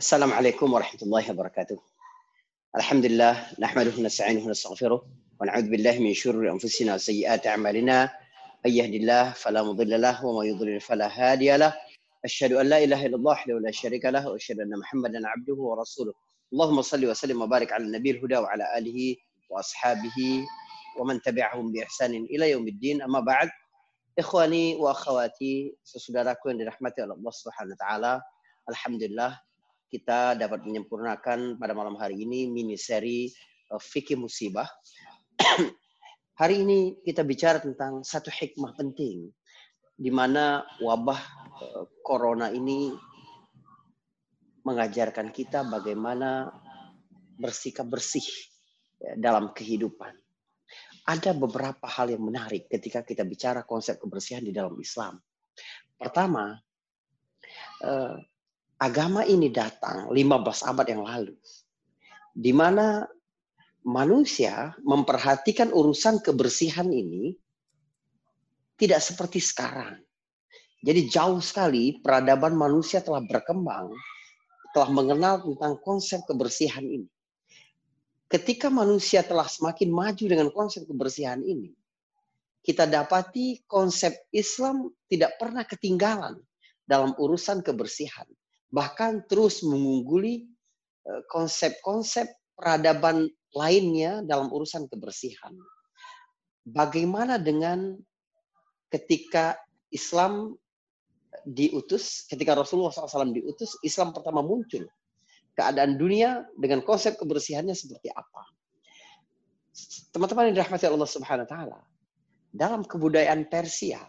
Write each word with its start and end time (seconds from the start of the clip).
السلام 0.00 0.32
عليكم 0.32 0.72
ورحمة 0.72 1.02
الله 1.02 1.30
وبركاته. 1.30 1.76
الحمد 2.76 3.04
لله 3.06 3.60
نحمده 3.60 3.92
ونستعينه 4.00 4.48
ونستغفره 4.48 5.00
ونعوذ 5.40 5.66
بالله 5.68 5.98
من 6.00 6.16
شرور 6.16 6.48
أنفسنا 6.56 6.96
وسيئات 6.96 7.44
أعمالنا. 7.46 8.08
من 8.64 8.72
يهد 8.72 8.94
الله 8.96 9.36
فلا 9.36 9.60
مضل 9.60 10.00
له 10.00 10.24
وما 10.24 10.44
يضلل 10.48 10.80
فلا 10.80 11.12
هادي 11.12 11.52
له. 11.56 11.76
أشهد 12.24 12.52
أن 12.52 12.66
لا 12.72 12.78
إله 12.80 13.06
إلا 13.06 13.16
الله 13.20 13.32
وحده 13.32 13.54
لا 13.60 13.70
شريك 13.70 14.04
له 14.08 14.24
وأشهد 14.24 14.64
أن 14.64 14.72
محمدا 14.72 15.20
عبده 15.20 15.58
ورسوله. 15.60 16.16
اللهم 16.52 16.82
صل 16.82 17.04
وسلم 17.04 17.36
وبارك 17.42 17.72
على 17.72 17.84
النبي 17.84 18.10
الهدى 18.10 18.36
وعلى 18.40 18.64
آله 18.80 19.16
وأصحابه 19.52 20.18
ومن 20.96 21.20
تبعهم 21.20 21.72
بإحسان 21.72 22.24
إلى 22.24 22.50
يوم 22.56 22.68
الدين. 22.68 23.04
أما 23.04 23.20
بعد 23.20 23.52
wa 24.20 24.92
akhwati, 24.96 25.76
saudaraku 25.84 26.52
yang 26.52 26.58
dirahmati 26.64 27.04
oleh 27.04 27.16
Allah 27.16 27.34
Subhanahu 27.36 27.72
wa 27.72 27.80
taala, 27.80 28.12
kita 29.90 30.38
dapat 30.38 30.62
menyempurnakan 30.62 31.58
pada 31.58 31.74
malam 31.74 31.98
hari 31.98 32.22
ini 32.22 32.46
mini 32.46 32.78
seri 32.78 33.26
uh, 33.74 33.82
fikih 33.82 34.16
musibah. 34.16 34.70
hari 36.40 36.62
ini 36.62 37.02
kita 37.02 37.26
bicara 37.26 37.58
tentang 37.58 38.06
satu 38.06 38.30
hikmah 38.30 38.78
penting 38.78 39.28
di 39.98 40.10
mana 40.14 40.62
wabah 40.78 41.20
uh, 41.58 41.84
corona 42.06 42.54
ini 42.54 42.94
mengajarkan 44.62 45.34
kita 45.34 45.66
bagaimana 45.66 46.46
bersikap 47.40 47.88
bersih 47.90 48.24
ya, 49.02 49.18
dalam 49.18 49.50
kehidupan 49.50 50.14
ada 51.10 51.34
beberapa 51.34 51.90
hal 51.90 52.12
yang 52.12 52.22
menarik 52.22 52.70
ketika 52.70 53.02
kita 53.02 53.26
bicara 53.26 53.66
konsep 53.66 53.98
kebersihan 53.98 54.44
di 54.44 54.54
dalam 54.54 54.78
Islam. 54.78 55.18
Pertama, 55.98 56.54
eh, 57.82 58.16
agama 58.80 59.22
ini 59.28 59.52
datang 59.52 60.08
15 60.08 60.16
abad 60.64 60.86
yang 60.88 61.04
lalu, 61.04 61.36
di 62.32 62.50
mana 62.56 63.04
manusia 63.84 64.72
memperhatikan 64.80 65.70
urusan 65.70 66.24
kebersihan 66.24 66.88
ini 66.88 67.36
tidak 68.80 69.04
seperti 69.04 69.38
sekarang. 69.44 70.00
Jadi 70.80 71.12
jauh 71.12 71.44
sekali 71.44 72.00
peradaban 72.00 72.56
manusia 72.56 73.04
telah 73.04 73.20
berkembang, 73.20 73.92
telah 74.72 74.88
mengenal 74.88 75.44
tentang 75.44 75.76
konsep 75.84 76.24
kebersihan 76.24 76.80
ini 76.80 77.04
ketika 78.30 78.70
manusia 78.70 79.26
telah 79.26 79.50
semakin 79.50 79.90
maju 79.90 80.24
dengan 80.24 80.48
konsep 80.54 80.86
kebersihan 80.86 81.42
ini, 81.42 81.74
kita 82.62 82.86
dapati 82.86 83.66
konsep 83.66 84.14
Islam 84.30 84.94
tidak 85.10 85.34
pernah 85.42 85.66
ketinggalan 85.66 86.38
dalam 86.86 87.10
urusan 87.18 87.66
kebersihan. 87.66 88.24
Bahkan 88.70 89.26
terus 89.26 89.62
mengungguli 89.66 90.46
eh, 91.06 91.22
konsep-konsep 91.30 92.30
peradaban 92.54 93.26
lainnya 93.54 94.22
dalam 94.22 94.50
urusan 94.50 94.86
kebersihan. 94.86 95.54
Bagaimana 96.62 97.40
dengan 97.40 97.98
ketika 98.92 99.58
Islam 99.90 100.54
diutus, 101.42 102.26
ketika 102.30 102.54
Rasulullah 102.54 102.94
SAW 102.94 103.34
diutus, 103.34 103.74
Islam 103.82 104.14
pertama 104.14 104.44
muncul 104.44 104.86
keadaan 105.54 105.98
dunia 105.98 106.46
dengan 106.56 106.80
konsep 106.86 107.18
kebersihannya 107.18 107.74
seperti 107.74 108.08
apa. 108.14 108.42
Teman-teman 110.14 110.50
yang 110.50 110.62
dirahmati 110.62 110.86
Allah 110.86 111.10
Subhanahu 111.10 111.46
wa 111.46 111.50
taala, 111.50 111.80
dalam 112.50 112.82
kebudayaan 112.82 113.46
Persia 113.46 114.02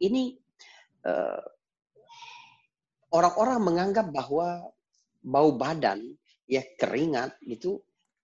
ini 0.00 0.36
uh, 1.04 1.40
orang-orang 3.14 3.58
menganggap 3.62 4.06
bahwa 4.10 4.70
bau 5.20 5.50
badan 5.54 6.00
ya 6.48 6.64
keringat 6.80 7.36
itu 7.44 7.78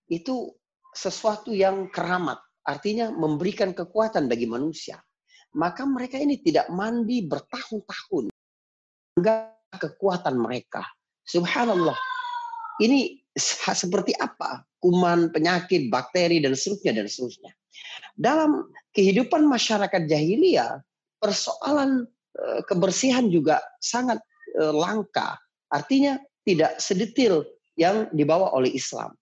itu 0.06 0.54
sesuatu 0.96 1.52
yang 1.52 1.92
keramat, 1.92 2.40
artinya 2.64 3.12
memberikan 3.12 3.76
kekuatan 3.76 4.30
bagi 4.30 4.48
manusia. 4.48 4.96
Maka 5.56 5.84
mereka 5.84 6.16
ini 6.16 6.40
tidak 6.40 6.72
mandi 6.72 7.26
bertahun-tahun. 7.28 8.32
Enggak 9.18 9.56
kekuatan 9.76 10.40
mereka. 10.40 10.84
Subhanallah 11.26 11.96
ini 12.80 13.20
seperti 13.36 14.16
apa 14.16 14.64
kuman, 14.80 15.34
penyakit, 15.34 15.92
bakteri 15.92 16.40
dan 16.40 16.56
seterusnya 16.56 17.02
dan 17.02 17.06
seterusnya. 17.10 17.52
Dalam 18.16 18.72
kehidupan 18.96 19.44
masyarakat 19.44 20.08
jahiliyah, 20.08 20.80
persoalan 21.20 22.08
eh, 22.36 22.60
kebersihan 22.64 23.28
juga 23.28 23.60
sangat 23.82 24.22
langka. 24.54 25.38
Artinya 25.72 26.20
tidak 26.46 26.78
sedetil 26.78 27.42
yang 27.74 28.08
dibawa 28.14 28.54
oleh 28.54 28.72
Islam. 28.72 29.12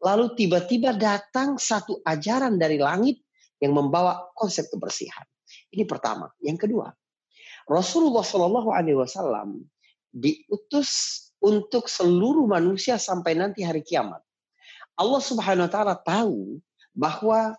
Lalu 0.00 0.36
tiba-tiba 0.36 0.92
datang 0.96 1.56
satu 1.56 2.00
ajaran 2.04 2.60
dari 2.60 2.76
langit 2.76 3.20
yang 3.60 3.72
membawa 3.72 4.28
konsep 4.36 4.68
kebersihan. 4.68 5.24
Ini 5.72 5.88
pertama. 5.88 6.28
Yang 6.44 6.68
kedua, 6.68 6.92
Rasulullah 7.66 8.22
Shallallahu 8.22 8.70
Alaihi 8.70 8.98
Wasallam 8.98 9.64
diutus 10.12 11.22
untuk 11.42 11.90
seluruh 11.90 12.48
manusia 12.48 12.96
sampai 12.96 13.36
nanti 13.36 13.66
hari 13.66 13.84
kiamat. 13.84 14.22
Allah 14.96 15.20
Subhanahu 15.20 15.68
wa 15.68 15.72
taala 15.72 15.94
tahu 16.00 16.56
bahwa 16.96 17.52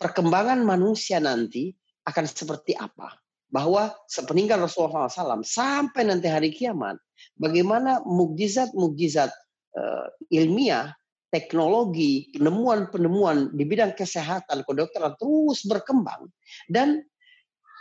perkembangan 0.00 0.58
manusia 0.66 1.22
nanti 1.22 1.70
akan 2.02 2.26
seperti 2.26 2.74
apa. 2.74 3.14
Bahwa 3.50 3.90
sepeninggal 4.06 4.62
Rasulullah 4.62 5.10
SAW 5.10 5.42
sampai 5.42 6.06
nanti 6.06 6.30
hari 6.30 6.54
kiamat, 6.54 6.96
bagaimana 7.34 7.98
mukjizat-mukjizat 8.06 9.30
uh, 9.74 10.06
ilmiah, 10.30 10.94
teknologi, 11.34 12.30
penemuan-penemuan 12.34 13.54
di 13.54 13.62
bidang 13.66 13.94
kesehatan, 13.94 14.62
kedokteran 14.66 15.18
terus 15.18 15.66
berkembang. 15.66 16.30
Dan 16.70 17.02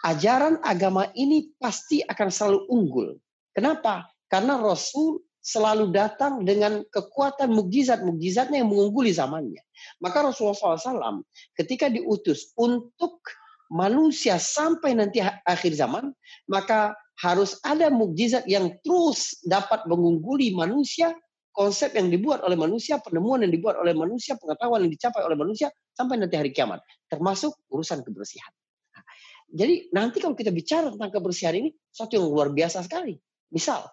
ajaran 0.05 0.61
agama 0.65 1.09
ini 1.17 1.53
pasti 1.57 2.01
akan 2.05 2.29
selalu 2.29 2.59
unggul. 2.69 3.09
Kenapa? 3.53 4.09
Karena 4.29 4.61
Rasul 4.61 5.21
selalu 5.39 5.89
datang 5.89 6.45
dengan 6.45 6.85
kekuatan 6.93 7.49
mukjizat-mukjizatnya 7.49 8.61
yang 8.61 8.69
mengungguli 8.69 9.09
zamannya. 9.09 9.63
Maka 10.03 10.29
Rasulullah 10.29 10.77
SAW 10.77 11.25
ketika 11.57 11.89
diutus 11.89 12.53
untuk 12.59 13.23
manusia 13.69 14.41
sampai 14.41 14.97
nanti 14.97 15.21
akhir 15.21 15.77
zaman, 15.77 16.09
maka 16.49 16.97
harus 17.21 17.61
ada 17.61 17.93
mukjizat 17.93 18.49
yang 18.49 18.73
terus 18.81 19.37
dapat 19.45 19.85
mengungguli 19.85 20.51
manusia, 20.55 21.13
konsep 21.53 21.93
yang 21.93 22.09
dibuat 22.09 22.41
oleh 22.41 22.55
manusia, 22.55 22.97
penemuan 23.03 23.45
yang 23.45 23.53
dibuat 23.53 23.77
oleh 23.77 23.93
manusia, 23.93 24.39
pengetahuan 24.39 24.87
yang 24.87 24.93
dicapai 24.93 25.21
oleh 25.21 25.37
manusia 25.37 25.67
sampai 25.93 26.17
nanti 26.17 26.39
hari 26.39 26.55
kiamat, 26.55 26.79
termasuk 27.11 27.53
urusan 27.69 28.01
kebersihan. 28.01 28.49
Nah, 28.95 29.03
jadi 29.51 29.91
nanti 29.91 30.17
kalau 30.23 30.33
kita 30.33 30.49
bicara 30.49 30.89
tentang 30.89 31.11
kebersihan 31.11 31.53
ini, 31.59 31.69
satu 31.91 32.17
yang 32.17 32.25
luar 32.31 32.49
biasa 32.55 32.87
sekali. 32.87 33.19
Misal, 33.51 33.83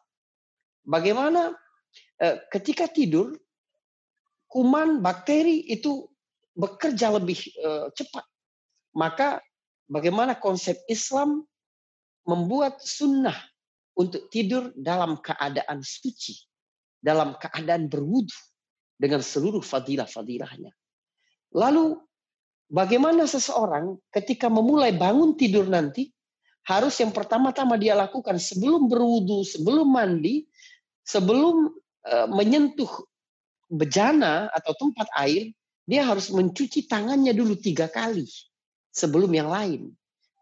bagaimana 0.86 1.52
eh, 2.22 2.38
ketika 2.54 2.86
tidur 2.86 3.34
kuman 4.46 5.02
bakteri 5.02 5.66
itu 5.66 6.06
bekerja 6.54 7.12
lebih 7.12 7.36
eh, 7.58 7.86
cepat. 7.92 8.24
Maka 8.96 9.44
bagaimana 9.86 10.38
konsep 10.38 10.82
Islam 10.90 11.46
membuat 12.26 12.82
sunnah 12.82 13.36
untuk 13.96 14.28
tidur 14.28 14.74
dalam 14.76 15.22
keadaan 15.22 15.80
suci, 15.80 16.36
dalam 17.00 17.38
keadaan 17.38 17.88
berwudu 17.88 18.34
dengan 18.98 19.22
seluruh 19.22 19.62
fadilah-fadilahnya. 19.62 20.74
Lalu 21.54 21.96
bagaimana 22.68 23.24
seseorang 23.24 23.96
ketika 24.10 24.50
memulai 24.50 24.92
bangun 24.92 25.38
tidur 25.38 25.64
nanti 25.70 26.10
harus 26.66 26.98
yang 26.98 27.14
pertama-tama 27.14 27.78
dia 27.78 27.94
lakukan 27.94 28.42
sebelum 28.42 28.90
berwudu, 28.90 29.46
sebelum 29.46 29.86
mandi, 29.86 30.50
sebelum 31.06 31.70
uh, 32.10 32.26
menyentuh 32.26 32.90
bejana 33.70 34.50
atau 34.50 34.74
tempat 34.74 35.06
air, 35.14 35.54
dia 35.86 36.02
harus 36.02 36.34
mencuci 36.34 36.90
tangannya 36.90 37.30
dulu 37.30 37.54
tiga 37.54 37.86
kali 37.86 38.26
sebelum 38.96 39.28
yang 39.36 39.52
lain. 39.52 39.92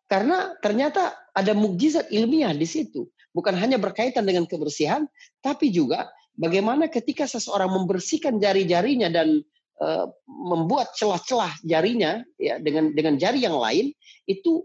Karena 0.06 0.54
ternyata 0.62 1.10
ada 1.34 1.50
mukjizat 1.58 2.06
ilmiah 2.14 2.54
di 2.54 2.68
situ. 2.70 3.10
Bukan 3.34 3.58
hanya 3.58 3.82
berkaitan 3.82 4.22
dengan 4.22 4.46
kebersihan, 4.46 5.10
tapi 5.42 5.74
juga 5.74 6.06
bagaimana 6.38 6.86
ketika 6.86 7.26
seseorang 7.26 7.66
membersihkan 7.66 8.38
jari-jarinya 8.38 9.10
dan 9.10 9.42
uh, 9.82 10.06
membuat 10.30 10.94
celah-celah 10.94 11.50
jarinya 11.66 12.22
ya 12.38 12.62
dengan 12.62 12.94
dengan 12.94 13.18
jari 13.18 13.42
yang 13.42 13.58
lain 13.58 13.90
itu 14.30 14.62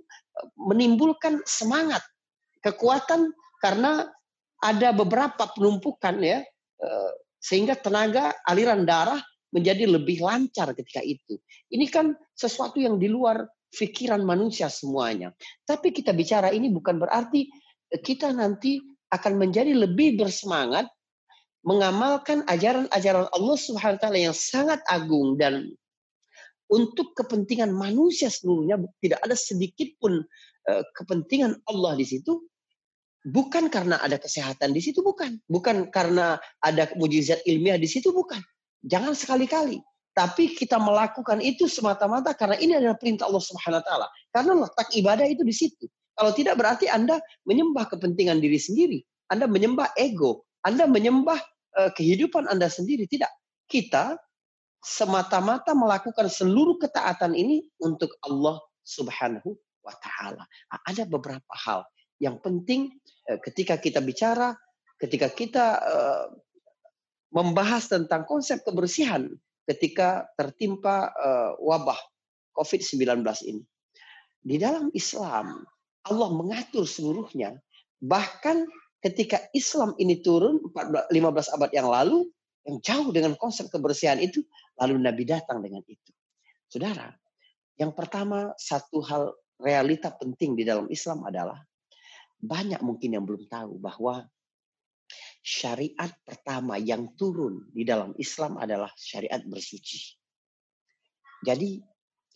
menimbulkan 0.55 1.41
semangat, 1.49 2.05
kekuatan 2.61 3.33
karena 3.59 4.07
ada 4.63 4.91
beberapa 4.91 5.51
penumpukan 5.51 6.19
ya 6.19 6.39
eh, 6.79 7.11
sehingga 7.39 7.75
tenaga 7.75 8.35
aliran 8.47 8.83
darah 8.83 9.19
menjadi 9.49 9.89
lebih 9.89 10.21
lancar 10.21 10.71
ketika 10.77 11.01
itu. 11.01 11.39
Ini 11.73 11.89
kan 11.89 12.13
sesuatu 12.35 12.77
yang 12.77 13.01
di 13.01 13.09
luar 13.09 13.43
pikiran 13.73 14.21
manusia 14.25 14.67
semuanya. 14.67 15.33
Tapi 15.65 15.93
kita 15.93 16.13
bicara 16.13 16.49
ini 16.49 16.73
bukan 16.73 16.97
berarti 16.97 17.49
kita 18.01 18.33
nanti 18.33 18.81
akan 19.09 19.41
menjadi 19.41 19.73
lebih 19.73 20.21
bersemangat 20.21 20.85
mengamalkan 21.65 22.45
ajaran-ajaran 22.47 23.27
Allah 23.29 23.57
Subhanahu 23.57 23.97
wa 23.99 24.01
taala 24.01 24.19
yang 24.21 24.37
sangat 24.37 24.79
agung 24.87 25.35
dan 25.35 25.67
untuk 26.69 27.17
kepentingan 27.17 27.73
manusia 27.73 28.29
seluruhnya 28.29 28.77
tidak 29.01 29.19
ada 29.25 29.33
sedikit 29.33 29.89
pun 29.97 30.21
uh, 30.69 30.83
kepentingan 30.93 31.57
Allah 31.65 31.97
di 31.97 32.05
situ 32.05 32.45
bukan 33.25 33.67
karena 33.67 33.99
ada 33.99 34.21
kesehatan 34.21 34.71
di 34.71 34.79
situ 34.79 35.01
bukan. 35.03 35.41
Bukan 35.49 35.91
karena 35.91 36.39
ada 36.63 36.87
mujizat 36.95 37.43
ilmiah 37.43 37.75
di 37.75 37.89
situ 37.89 38.13
bukan. 38.13 38.39
Jangan 38.85 39.11
sekali-kali 39.17 39.83
tapi 40.13 40.51
kita 40.57 40.81
melakukan 40.81 41.39
itu 41.39 41.69
semata-mata 41.69 42.33
karena 42.33 42.57
ini 42.59 42.75
adalah 42.75 42.97
perintah 42.97 43.29
Allah 43.29 43.43
Subhanahu 43.43 43.79
wa 43.79 43.85
taala. 43.85 44.07
Karena 44.33 44.51
letak 44.65 44.87
ibadah 44.97 45.25
itu 45.29 45.43
di 45.45 45.55
situ. 45.55 45.85
Kalau 46.17 46.35
tidak 46.35 46.59
berarti 46.59 46.91
Anda 46.91 47.23
menyembah 47.47 47.87
kepentingan 47.87 48.43
diri 48.43 48.59
sendiri. 48.59 48.99
Anda 49.31 49.47
menyembah 49.47 49.95
ego. 49.95 50.43
Anda 50.65 50.89
menyembah 50.89 51.39
uh, 51.79 51.91
kehidupan 51.95 52.51
Anda 52.51 52.67
sendiri. 52.67 53.07
Tidak. 53.07 53.29
Kita 53.69 54.19
semata-mata 54.83 55.71
melakukan 55.71 56.27
seluruh 56.27 56.79
ketaatan 56.79 57.35
ini 57.35 57.63
untuk 57.79 58.15
Allah 58.25 58.59
Subhanahu 58.83 59.55
wa 59.85 59.95
taala. 59.99 60.43
Nah, 60.43 60.79
ada 60.83 61.03
beberapa 61.05 61.53
hal 61.63 61.85
yang 62.19 62.39
penting 62.43 62.91
eh, 63.27 63.39
ketika 63.43 63.79
kita 63.79 64.03
bicara, 64.03 64.55
ketika 64.99 65.31
kita 65.31 65.65
eh, 65.79 66.25
membahas 67.31 67.87
tentang 67.87 68.25
konsep 68.25 68.63
kebersihan 68.65 69.29
ketika 69.69 70.25
tertimpa 70.33 71.13
eh, 71.13 71.51
wabah 71.61 71.97
COVID-19 72.57 73.21
ini. 73.45 73.63
Di 74.41 74.57
dalam 74.57 74.89
Islam, 74.97 75.61
Allah 76.09 76.29
mengatur 76.33 76.89
seluruhnya. 76.89 77.53
Bahkan 78.01 78.65
ketika 79.05 79.45
Islam 79.53 79.93
ini 80.01 80.19
turun 80.25 80.57
15 80.73 81.13
abad 81.55 81.69
yang 81.69 81.87
lalu, 81.91 82.25
yang 82.65 82.81
jauh 82.81 83.09
dengan 83.13 83.37
konsep 83.37 83.69
kebersihan 83.69 84.17
itu, 84.17 84.41
lalu 84.79 84.97
Nabi 84.99 85.23
datang 85.27 85.61
dengan 85.61 85.83
itu. 85.85 86.11
Saudara, 86.71 87.13
yang 87.77 87.93
pertama 87.93 88.51
satu 88.59 89.03
hal 89.05 89.35
realita 89.59 90.11
penting 90.15 90.55
di 90.55 90.63
dalam 90.63 90.87
Islam 90.87 91.27
adalah 91.27 91.59
banyak 92.39 92.79
mungkin 92.79 93.19
yang 93.19 93.27
belum 93.27 93.51
tahu 93.51 93.75
bahwa 93.79 94.23
syariat 95.43 96.11
pertama 96.25 96.77
yang 96.77 97.15
turun 97.15 97.69
di 97.73 97.83
dalam 97.87 98.13
Islam 98.19 98.57
adalah 98.59 98.91
syariat 98.97 99.41
bersuci. 99.45 100.17
Jadi 101.45 101.79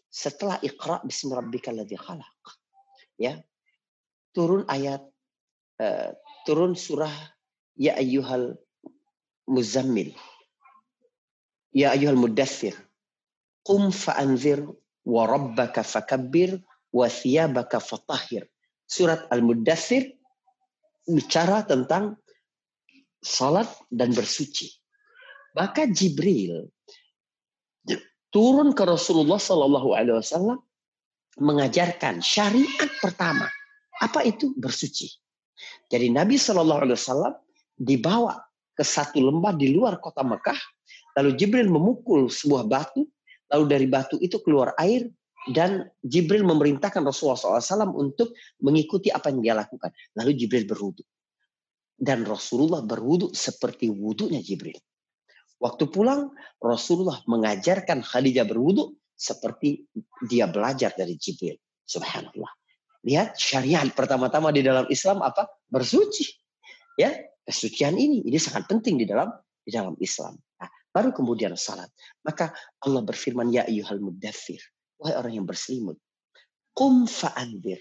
setelah 0.08 0.62
Iqra 0.62 1.02
bismi 1.04 1.34
rabbikal 1.34 1.76
ladzi 1.76 1.98
khalaq 1.98 2.44
ya 3.20 3.42
turun 4.34 4.64
ayat 4.70 5.02
uh, 5.82 6.12
turun 6.46 6.74
surah 6.78 7.14
ya 7.78 7.98
ayyuhal 7.98 8.58
muzammil. 9.50 10.14
Ya 11.74 11.92
ayuhal 11.94 12.18
mudathir. 12.18 12.78
Qum 13.66 13.90
fa'anzir 13.90 14.62
wa 15.08 15.24
rabbaka 15.26 15.82
fakabbir 15.82 16.62
wa 16.94 17.08
thiyabaka 17.10 17.82
fatahir. 17.82 18.46
Surat 18.86 19.26
Al-Mudathir 19.32 20.14
bicara 21.08 21.66
tentang 21.66 22.20
salat 23.24 23.66
dan 23.90 24.12
bersuci. 24.12 24.70
Maka 25.56 25.88
Jibril 25.90 26.68
turun 28.34 28.74
ke 28.74 28.84
Rasulullah 28.84 29.40
Sallallahu 29.40 29.94
Alaihi 29.94 30.18
Wasallam 30.20 30.60
mengajarkan 31.40 32.22
syariat 32.22 32.90
pertama. 33.02 33.48
Apa 34.02 34.26
itu 34.26 34.52
bersuci? 34.58 35.10
Jadi 35.88 36.10
Nabi 36.10 36.36
Sallallahu 36.36 36.82
Alaihi 36.84 36.98
Wasallam 37.00 37.34
dibawa 37.78 38.42
ke 38.74 38.82
satu 38.82 39.22
lembah 39.22 39.54
di 39.54 39.74
luar 39.74 40.02
kota 40.02 40.26
Mekah. 40.26 40.58
Lalu 41.22 41.38
Jibril 41.38 41.70
memukul 41.70 42.26
sebuah 42.26 42.66
batu, 42.66 43.06
lalu 43.54 43.66
dari 43.70 43.86
batu 43.86 44.18
itu 44.18 44.42
keluar 44.42 44.74
air, 44.82 45.06
dan 45.54 45.86
Jibril 46.02 46.42
memerintahkan 46.42 47.06
Rasulullah 47.06 47.62
SAW 47.62 47.94
untuk 47.94 48.34
mengikuti 48.64 49.14
apa 49.14 49.30
yang 49.30 49.46
dia 49.46 49.54
lakukan. 49.54 49.94
Lalu 50.18 50.32
Jibril 50.34 50.66
berwudu. 50.66 51.06
Dan 52.04 52.28
Rasulullah 52.28 52.84
berwudu 52.84 53.32
seperti 53.32 53.88
wudunya 53.88 54.44
Jibril. 54.44 54.76
Waktu 55.64 55.88
pulang, 55.88 56.36
Rasulullah 56.60 57.24
mengajarkan 57.24 58.04
Khadijah 58.04 58.44
berwudu 58.44 58.92
seperti 59.16 59.88
dia 60.28 60.52
belajar 60.52 60.92
dari 60.92 61.16
Jibril. 61.16 61.56
Subhanallah. 61.88 62.52
Lihat 63.08 63.40
syariat 63.40 63.88
pertama-tama 63.96 64.52
di 64.52 64.60
dalam 64.60 64.84
Islam 64.92 65.24
apa? 65.24 65.48
Bersuci. 65.72 66.28
Ya, 67.00 67.16
kesucian 67.48 67.96
ini. 67.96 68.20
Ini 68.28 68.36
sangat 68.36 68.68
penting 68.68 69.00
di 69.00 69.08
dalam 69.08 69.32
di 69.64 69.72
dalam 69.72 69.96
Islam. 70.04 70.36
Nah, 70.60 70.70
baru 70.92 71.16
kemudian 71.16 71.56
salat. 71.56 71.88
Maka 72.28 72.52
Allah 72.84 73.00
berfirman, 73.00 73.48
Ya 73.56 73.64
ayyuhal 73.64 74.04
mudathir. 74.04 74.60
Wahai 75.00 75.16
orang 75.16 75.34
yang 75.40 75.48
berselimut. 75.48 75.96
Qum 76.76 77.08
fa'andir. 77.08 77.80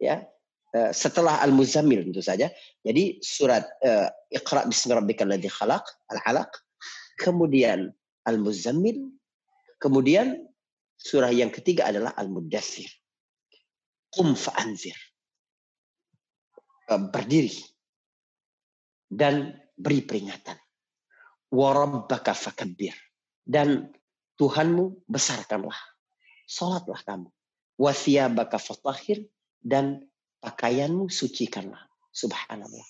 Ya, 0.00 0.24
setelah 0.72 1.44
Al-Muzammil 1.44 2.08
tentu 2.08 2.24
saja. 2.24 2.48
Jadi 2.80 3.20
surat 3.20 3.68
uh, 3.84 4.08
Iqra 4.32 4.64
bismi 4.64 4.96
khalaq, 5.48 5.84
Al-Alaq. 6.08 6.48
Kemudian 7.20 7.92
Al-Muzammil. 8.24 9.12
Kemudian 9.76 10.40
surah 10.96 11.28
yang 11.28 11.52
ketiga 11.52 11.92
adalah 11.92 12.16
Al-Mudathir. 12.16 12.88
Qum 14.08 14.32
fa'anzir. 14.32 14.96
Uh, 16.88 17.04
berdiri 17.12 17.52
dan 19.12 19.60
beri 19.76 20.00
peringatan. 20.00 20.56
Warabbaka 21.52 22.32
fakabbir. 22.32 22.96
Dan 23.44 23.92
Tuhanmu 24.40 25.04
besarkanlah. 25.04 25.76
Salatlah 26.48 27.04
kamu. 27.04 27.28
Wasiyabaka 27.76 28.56
fatahir. 28.56 29.28
Dan 29.60 30.00
pakaianmu 30.42 31.06
sucikanlah. 31.06 31.80
Subhanallah. 32.12 32.86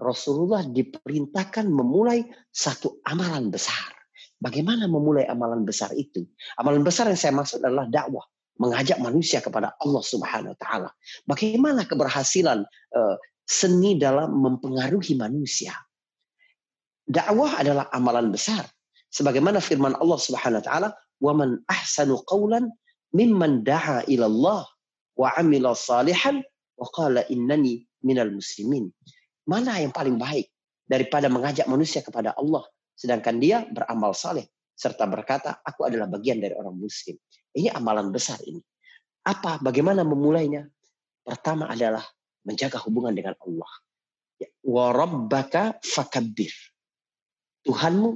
Rasulullah 0.00 0.64
diperintahkan 0.64 1.68
memulai 1.68 2.24
satu 2.48 3.02
amalan 3.04 3.52
besar. 3.52 3.92
Bagaimana 4.42 4.90
memulai 4.90 5.28
amalan 5.28 5.62
besar 5.62 5.92
itu? 5.94 6.26
Amalan 6.58 6.82
besar 6.82 7.06
yang 7.06 7.20
saya 7.20 7.34
maksud 7.36 7.62
adalah 7.62 7.86
dakwah 7.86 8.26
mengajak 8.58 8.98
manusia 8.98 9.38
kepada 9.38 9.74
Allah 9.78 10.02
Subhanahu 10.02 10.54
wa 10.54 10.58
taala. 10.58 10.90
Bagaimana 11.26 11.86
keberhasilan 11.86 12.66
uh, 12.94 13.16
seni 13.46 13.98
dalam 13.98 14.34
mempengaruhi 14.38 15.14
manusia. 15.18 15.74
Dakwah 17.06 17.62
adalah 17.62 17.90
amalan 17.94 18.30
besar. 18.30 18.66
Sebagaimana 19.12 19.60
firman 19.62 19.94
Allah 19.98 20.18
Subhanahu 20.18 20.62
wa 20.62 20.66
taala, 20.66 20.88
"Wa 21.22 21.32
man 21.36 21.62
ahsanu 21.70 22.22
qawlan 22.26 22.70
mimman 23.12 23.62
da'a 23.62 24.08
ila 24.08 24.26
Allah 24.26 24.62
wa 25.14 25.30
salihan 25.76 26.40
wa 26.76 26.86
qala 26.92 27.26
innani 27.28 27.82
minal 28.04 28.30
muslimin." 28.30 28.88
Mana 29.48 29.82
yang 29.82 29.90
paling 29.90 30.16
baik 30.16 30.48
daripada 30.86 31.26
mengajak 31.26 31.66
manusia 31.66 32.04
kepada 32.04 32.34
Allah 32.38 32.62
sedangkan 32.92 33.36
dia 33.42 33.66
beramal 33.66 34.14
saleh 34.14 34.46
serta 34.76 35.06
berkata, 35.10 35.58
"Aku 35.62 35.86
adalah 35.86 36.06
bagian 36.06 36.38
dari 36.38 36.54
orang 36.54 36.74
muslim." 36.74 37.18
Ini 37.52 37.74
amalan 37.76 38.08
besar 38.08 38.40
ini. 38.48 38.60
Apa? 39.22 39.62
Bagaimana 39.62 40.02
memulainya? 40.02 40.66
Pertama 41.22 41.70
adalah 41.70 42.02
menjaga 42.42 42.82
hubungan 42.82 43.14
dengan 43.14 43.38
Allah. 43.38 43.72
Ya, 44.42 44.50
Warabbaka 44.66 45.78
fakabbir. 45.86 46.50
Tuhanmu 47.62 48.10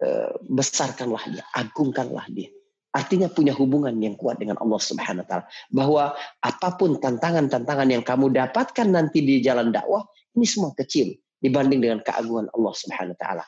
eh, 0.00 0.32
besarkanlah 0.48 1.24
dia, 1.28 1.44
agungkanlah 1.52 2.24
dia. 2.32 2.48
Artinya 2.94 3.26
punya 3.26 3.50
hubungan 3.50 3.90
yang 3.98 4.14
kuat 4.14 4.38
dengan 4.38 4.54
Allah 4.62 4.78
Subhanahu 4.78 5.26
wa 5.26 5.28
taala. 5.28 5.44
Bahwa 5.74 6.04
apa 6.38 6.68
pun 6.78 7.02
tantangan-tantangan 7.02 7.88
yang 7.90 8.06
kamu 8.06 8.30
dapatkan 8.30 8.86
nanti 8.86 9.18
di 9.26 9.42
jalan 9.42 9.74
dakwah, 9.74 10.06
ini 10.38 10.46
semua 10.46 10.70
kecil 10.78 11.10
dibanding 11.42 11.82
dengan 11.82 11.98
keagungan 12.06 12.46
Allah 12.54 12.74
Subhanahu 12.78 13.18
wa 13.18 13.20
taala. 13.20 13.44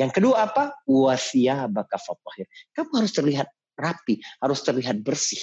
Yang 0.00 0.10
kedua 0.16 0.48
apa? 0.48 0.80
Wasiyabaka 0.88 2.00
fatahir. 2.00 2.48
Kamu 2.72 2.90
harus 2.96 3.12
terlihat 3.12 3.48
rapi, 3.76 4.16
harus 4.40 4.60
terlihat 4.64 5.04
bersih. 5.04 5.40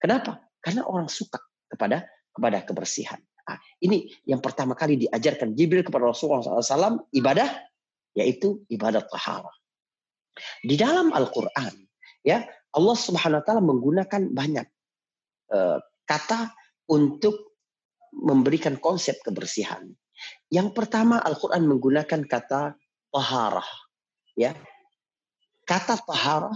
Kenapa? 0.00 0.40
Karena 0.64 0.88
orang 0.88 1.12
suka 1.12 1.40
kepada 1.68 2.08
kepada 2.32 2.64
kebersihan. 2.64 3.20
Nah, 3.44 3.60
ini 3.84 4.08
yang 4.24 4.40
pertama 4.40 4.72
kali 4.72 4.96
diajarkan 4.96 5.52
Jibril 5.52 5.84
kepada 5.84 6.08
Rasulullah 6.08 6.64
SAW 6.64 7.04
ibadah 7.12 7.48
yaitu 8.16 8.64
ibadah 8.72 9.04
tahara. 9.04 9.52
Di 10.64 10.74
dalam 10.74 11.12
Al-Quran, 11.12 11.84
ya 12.24 12.42
Allah 12.74 12.96
Subhanahu 12.98 13.40
Wa 13.42 13.44
Taala 13.46 13.62
menggunakan 13.62 14.22
banyak 14.34 14.66
uh, 15.54 15.78
kata 16.04 16.50
untuk 16.90 17.54
memberikan 18.14 18.78
konsep 18.78 19.18
kebersihan. 19.22 19.90
Yang 20.50 20.74
pertama 20.74 21.18
Al-Quran 21.18 21.66
menggunakan 21.66 22.26
kata 22.26 22.78
taharah, 23.10 23.70
ya 24.38 24.54
kata 25.66 25.98
taharah 26.02 26.54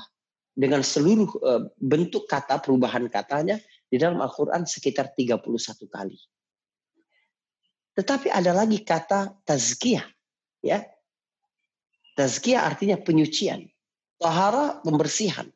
dengan 0.54 0.82
seluruh 0.82 1.30
uh, 1.42 1.62
bentuk 1.78 2.26
kata 2.26 2.58
perubahan 2.58 3.06
katanya 3.06 3.58
di 3.88 3.96
dalam 3.96 4.20
Al-Quran 4.20 4.68
sekitar 4.68 5.16
31 5.16 5.42
kali. 5.87 6.18
Tetapi 7.98 8.30
ada 8.30 8.54
lagi 8.54 8.87
kata 8.87 9.42
tazkiyah. 9.42 10.06
Ya. 10.62 10.87
Tazkiyah 12.14 12.62
artinya 12.62 12.94
penyucian. 12.94 13.66
Tahara 14.22 14.78
pembersihan. 14.87 15.50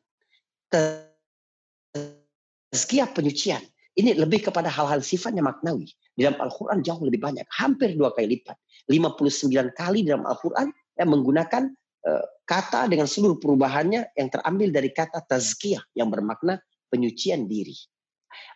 Tazkiyah 2.73 3.13
penyucian. 3.13 3.61
Ini 3.93 4.17
lebih 4.17 4.49
kepada 4.49 4.73
hal-hal 4.73 5.05
sifatnya 5.05 5.45
maknawi. 5.45 5.85
Di 6.17 6.25
dalam 6.25 6.41
Al-Quran 6.41 6.81
jauh 6.81 7.05
lebih 7.05 7.21
banyak. 7.21 7.45
Hampir 7.53 7.93
dua 7.93 8.09
kali 8.17 8.41
lipat. 8.41 8.57
59 8.89 9.53
kali 9.77 10.01
dalam 10.01 10.25
Al-Quran 10.25 10.73
yang 10.97 11.09
menggunakan 11.13 11.69
uh, 12.09 12.25
kata 12.49 12.89
dengan 12.89 13.05
seluruh 13.05 13.37
perubahannya 13.37 14.09
yang 14.17 14.33
terambil 14.33 14.73
dari 14.73 14.89
kata 14.89 15.21
tazkiyah 15.29 15.85
yang 15.93 16.09
bermakna 16.09 16.57
penyucian 16.89 17.45
diri. 17.45 17.77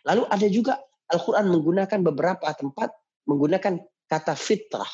Lalu 0.02 0.26
ada 0.26 0.46
juga 0.50 0.74
Al-Quran 1.08 1.48
menggunakan 1.48 2.00
beberapa 2.02 2.50
tempat 2.52 2.92
menggunakan 3.24 3.80
kata 4.08 4.34
fitrah 4.36 4.88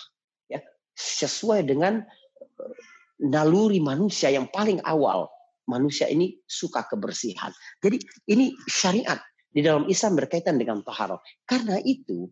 ya 0.51 0.63
sesuai 0.95 1.67
dengan 1.67 2.03
eh, 2.03 2.75
naluri 3.23 3.79
manusia 3.83 4.31
yang 4.31 4.47
paling 4.51 4.79
awal 4.87 5.31
manusia 5.69 6.09
ini 6.09 6.37
suka 6.45 6.85
kebersihan. 6.87 7.53
Jadi 7.81 8.01
ini 8.31 8.53
syariat 8.69 9.21
di 9.55 9.63
dalam 9.63 9.87
Islam 9.87 10.19
berkaitan 10.19 10.59
dengan 10.59 10.83
taharah. 10.83 11.21
Karena 11.47 11.79
itu 11.81 12.29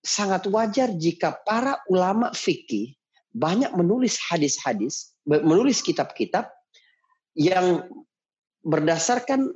sangat 0.00 0.48
wajar 0.48 0.94
jika 0.96 1.36
para 1.44 1.82
ulama 1.92 2.32
fikih 2.32 2.96
banyak 3.34 3.70
menulis 3.76 4.16
hadis-hadis, 4.18 5.12
menulis 5.28 5.84
kitab-kitab 5.84 6.48
yang 7.36 7.86
berdasarkan 8.64 9.52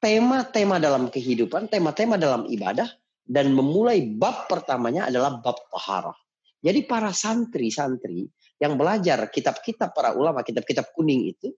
tema-tema 0.00 0.80
dalam 0.82 1.12
kehidupan, 1.12 1.70
tema-tema 1.70 2.18
dalam 2.18 2.48
ibadah, 2.48 2.88
dan 3.24 3.52
memulai 3.56 4.04
bab 4.04 4.50
pertamanya 4.50 5.08
adalah 5.08 5.40
bab 5.40 5.56
taharah. 5.72 6.16
Jadi 6.64 6.84
para 6.88 7.12
santri-santri 7.12 8.28
yang 8.64 8.80
belajar 8.80 9.28
kitab-kitab 9.28 9.92
para 9.92 10.16
ulama, 10.16 10.40
kitab-kitab 10.40 10.88
kuning 10.96 11.36
itu, 11.36 11.52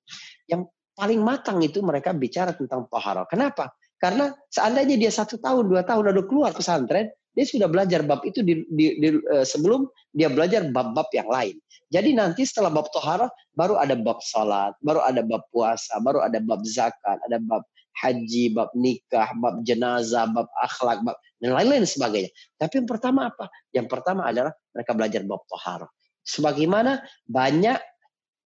yang 0.50 0.66
paling 0.98 1.22
matang 1.22 1.62
itu 1.62 1.78
mereka 1.78 2.10
bicara 2.10 2.50
tentang 2.50 2.90
taharah. 2.90 3.30
Kenapa? 3.30 3.70
Karena 4.02 4.34
seandainya 4.50 4.98
dia 4.98 5.12
satu 5.14 5.38
tahun, 5.38 5.70
dua 5.70 5.86
tahun 5.86 6.10
lalu 6.10 6.26
keluar 6.26 6.50
pesantren, 6.50 7.14
dia 7.36 7.44
sudah 7.44 7.68
belajar 7.68 8.00
bab 8.02 8.24
itu 8.24 8.40
di, 8.40 8.64
di, 8.72 8.96
di, 8.96 9.08
uh, 9.12 9.44
sebelum 9.44 9.86
dia 10.16 10.32
belajar 10.32 10.66
bab-bab 10.72 11.06
yang 11.12 11.28
lain. 11.28 11.56
Jadi 11.92 12.16
nanti 12.16 12.42
setelah 12.48 12.72
bab 12.72 12.88
tohara 12.90 13.28
baru 13.54 13.76
ada 13.76 13.94
bab 13.94 14.18
salat, 14.24 14.72
baru 14.80 15.04
ada 15.04 15.20
bab 15.22 15.44
puasa, 15.52 16.00
baru 16.00 16.24
ada 16.24 16.40
bab 16.40 16.64
zakat, 16.64 17.20
ada 17.28 17.38
bab 17.38 17.62
haji, 18.00 18.56
bab 18.56 18.72
nikah, 18.72 19.30
bab 19.36 19.60
jenazah, 19.62 20.26
bab 20.32 20.48
akhlak, 20.64 21.04
bab 21.04 21.16
dan 21.36 21.52
lain-lain 21.52 21.84
sebagainya. 21.84 22.32
Tapi 22.56 22.80
yang 22.80 22.88
pertama 22.88 23.28
apa? 23.28 23.52
Yang 23.68 23.86
pertama 23.92 24.24
adalah 24.24 24.56
mereka 24.72 24.92
belajar 24.96 25.20
bab 25.28 25.44
tohara. 25.44 25.88
Sebagaimana 26.26 27.06
banyak 27.30 27.78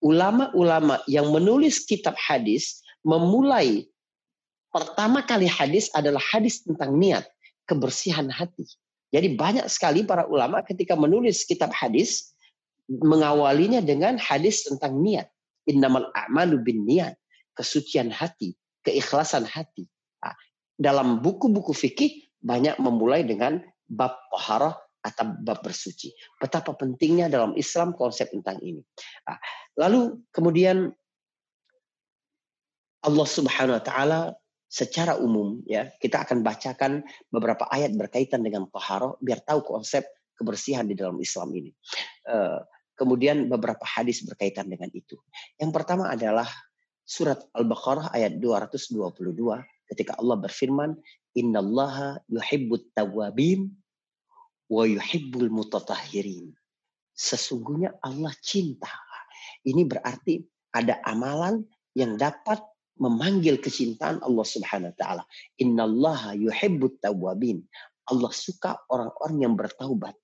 ulama-ulama 0.04 1.00
yang 1.08 1.32
menulis 1.32 1.84
kitab 1.88 2.16
hadis 2.20 2.84
memulai 3.04 3.88
pertama 4.68 5.24
kali 5.24 5.48
hadis 5.48 5.88
adalah 5.96 6.20
hadis 6.20 6.60
tentang 6.62 6.96
niat, 7.00 7.24
kebersihan 7.64 8.28
hati. 8.28 8.68
Jadi 9.10 9.34
banyak 9.34 9.66
sekali 9.66 10.06
para 10.06 10.28
ulama 10.28 10.62
ketika 10.62 10.94
menulis 10.94 11.42
kitab 11.48 11.74
hadis 11.74 12.36
mengawalinya 12.86 13.82
dengan 13.82 14.20
hadis 14.20 14.62
tentang 14.68 15.00
niat. 15.00 15.26
Innamal 15.66 16.08
a'malu 16.14 16.62
bin 16.62 16.86
niat. 16.86 17.18
Kesucian 17.58 18.14
hati 18.14 18.54
keikhlasan 18.84 19.44
hati. 19.44 19.84
Nah, 20.20 20.36
dalam 20.80 21.20
buku-buku 21.20 21.72
fikih 21.76 22.28
banyak 22.40 22.76
memulai 22.80 23.24
dengan 23.24 23.60
bab 23.90 24.16
toharah 24.32 24.76
atau 25.00 25.32
bab 25.40 25.64
bersuci. 25.64 26.12
Betapa 26.36 26.76
pentingnya 26.76 27.32
dalam 27.32 27.56
Islam 27.56 27.96
konsep 27.96 28.28
tentang 28.30 28.60
ini. 28.60 28.84
Nah, 29.24 29.38
lalu 29.80 30.20
kemudian 30.32 30.92
Allah 33.00 33.28
Subhanahu 33.28 33.80
wa 33.80 33.84
taala 33.84 34.20
secara 34.70 35.16
umum 35.18 35.64
ya, 35.64 35.88
kita 35.98 36.22
akan 36.22 36.44
bacakan 36.44 37.02
beberapa 37.32 37.66
ayat 37.72 37.96
berkaitan 37.96 38.44
dengan 38.44 38.68
toharah 38.68 39.16
biar 39.18 39.40
tahu 39.42 39.64
konsep 39.64 40.04
kebersihan 40.36 40.84
di 40.84 40.94
dalam 40.94 41.16
Islam 41.18 41.50
ini. 41.56 41.72
Uh, 42.28 42.60
kemudian 42.94 43.48
beberapa 43.48 43.82
hadis 43.88 44.20
berkaitan 44.24 44.68
dengan 44.68 44.92
itu. 44.92 45.16
Yang 45.56 45.72
pertama 45.72 46.12
adalah 46.12 46.46
surat 47.08 47.40
Al-Baqarah 47.56 48.12
ayat 48.12 48.38
222 48.38 49.16
ketika 49.90 50.14
Allah 50.20 50.36
berfirman 50.38 50.94
innallaha 51.34 52.22
yuhibbut 52.30 52.94
tawwabin 52.94 53.72
wa 54.70 54.86
yuhibbul 54.86 55.50
mutatahhirin. 55.50 56.54
Sesungguhnya 57.10 57.98
Allah 58.00 58.32
cinta. 58.40 58.88
Ini 59.66 59.84
berarti 59.84 60.40
ada 60.72 61.02
amalan 61.04 61.66
yang 61.92 62.14
dapat 62.16 62.62
memanggil 62.96 63.58
kecintaan 63.58 64.22
Allah 64.22 64.46
Subhanahu 64.46 64.94
wa 64.94 64.96
taala. 64.96 65.24
Innallaha 65.58 66.38
yuhibbut 66.38 67.02
tawwabin. 67.02 67.60
Allah 68.08 68.32
suka 68.32 68.78
orang-orang 68.88 69.36
yang 69.42 69.54
bertaubat. 69.58 70.16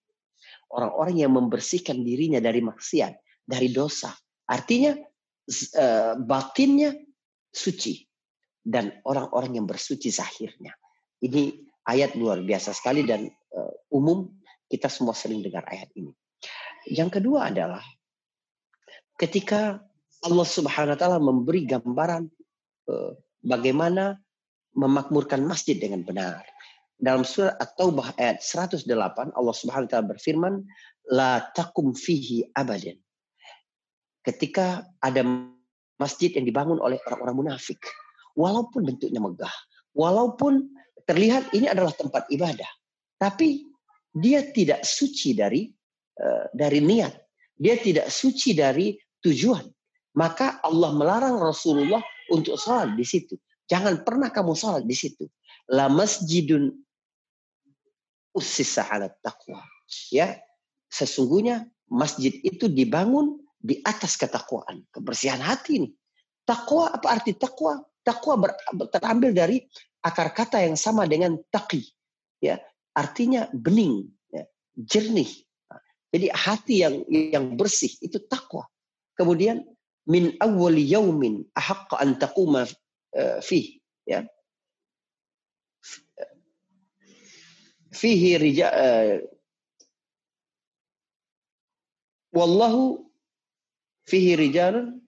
Orang-orang 0.73 1.21
yang 1.21 1.33
membersihkan 1.35 2.03
dirinya 2.03 2.41
dari 2.41 2.63
maksiat, 2.63 3.13
dari 3.45 3.71
dosa. 3.71 4.15
Artinya 4.47 4.95
uh, 4.97 6.15
batinnya 6.19 6.95
suci 7.51 8.03
dan 8.67 8.91
orang-orang 9.07 9.63
yang 9.63 9.67
bersuci 9.67 10.11
zahirnya. 10.11 10.75
Ini 11.23 11.55
ayat 11.87 12.19
luar 12.19 12.43
biasa 12.43 12.75
sekali 12.75 13.07
dan 13.07 13.31
umum 13.93 14.31
kita 14.67 14.91
semua 14.91 15.15
sering 15.15 15.41
dengar 15.41 15.63
ayat 15.71 15.91
ini. 15.95 16.13
Yang 16.87 17.21
kedua 17.21 17.51
adalah 17.51 17.83
ketika 19.19 19.81
Allah 20.23 20.47
Subhanahu 20.47 20.95
wa 20.95 21.01
taala 21.01 21.19
memberi 21.23 21.67
gambaran 21.67 22.27
uh, 22.91 23.13
bagaimana 23.43 24.19
memakmurkan 24.77 25.43
masjid 25.45 25.79
dengan 25.79 26.05
benar. 26.05 26.45
Dalam 26.97 27.29
surat 27.29 27.61
At-Taubah 27.61 28.17
ayat 28.17 28.41
108 28.41 28.89
Allah 29.37 29.55
Subhanahu 29.55 29.87
wa 29.89 29.93
taala 29.93 30.07
berfirman, 30.17 30.55
"La 31.13 31.45
takum 31.53 31.93
fihi 31.93 32.49
abadan." 32.57 32.97
ketika 34.27 34.83
ada 34.99 35.23
masjid 35.97 36.35
yang 36.35 36.45
dibangun 36.45 36.83
oleh 36.83 36.99
orang-orang 37.07 37.47
munafik, 37.47 37.79
walaupun 38.35 38.83
bentuknya 38.83 39.23
megah, 39.23 39.55
walaupun 39.95 40.67
terlihat 41.07 41.55
ini 41.55 41.71
adalah 41.71 41.95
tempat 41.95 42.27
ibadah, 42.35 42.67
tapi 43.17 43.69
dia 44.13 44.49
tidak 44.53 44.85
suci 44.85 45.37
dari 45.37 45.69
uh, 46.21 46.49
dari 46.53 46.81
niat, 46.81 47.13
dia 47.57 47.77
tidak 47.81 48.09
suci 48.13 48.57
dari 48.57 48.97
tujuan. 49.21 49.65
Maka 50.17 50.65
Allah 50.65 50.97
melarang 50.97 51.37
Rasulullah 51.37 52.01
untuk 52.33 52.57
sholat 52.57 52.97
di 52.97 53.05
situ. 53.05 53.37
Jangan 53.69 54.01
pernah 54.01 54.33
kamu 54.33 54.57
sholat 54.57 54.89
di 54.89 54.97
situ. 54.97 55.29
La 55.69 55.93
masjidun 55.93 56.73
ussisa 58.33 58.89
ala 58.89 59.13
taqwa. 59.21 59.61
Ya, 60.09 60.41
sesungguhnya 60.89 61.69
masjid 61.93 62.33
itu 62.41 62.73
dibangun 62.73 63.41
di 63.61 63.83
atas 63.83 64.17
ketakwaan, 64.17 64.85
kebersihan 64.93 65.43
hati 65.43 65.85
ini. 65.85 65.89
Takwa 66.47 66.95
apa 66.95 67.11
arti 67.11 67.35
takwa? 67.35 67.83
Takwa 68.07 68.39
terambil 68.95 69.35
dari 69.35 69.57
akar 70.07 70.31
kata 70.31 70.63
yang 70.63 70.79
sama 70.79 71.05
dengan 71.11 71.35
taqi. 71.51 71.83
Ya, 72.39 72.63
artinya 72.97 73.53
bening, 73.53 74.09
ya, 74.33 74.49
jernih. 74.81 75.29
Jadi 76.09 76.27
hati 76.33 76.75
yang 76.81 77.05
yang 77.13 77.61
bersih 77.61 77.93
itu 78.01 78.17
takwa. 78.25 78.65
Kemudian 79.21 79.61
min 80.09 80.33
awwali 80.41 80.81
yaumin 80.81 81.45
ahaqqa 81.53 82.01
an 82.01 82.17
taquma 82.17 82.65
uh, 83.13 83.39
fih, 83.45 83.77
ya. 84.09 84.25
Fihi 87.93 88.41
rija 88.41 88.69
uh, 88.73 89.17
wallahu 92.33 93.09
fihi 94.05 94.37
rijalun 94.37 95.01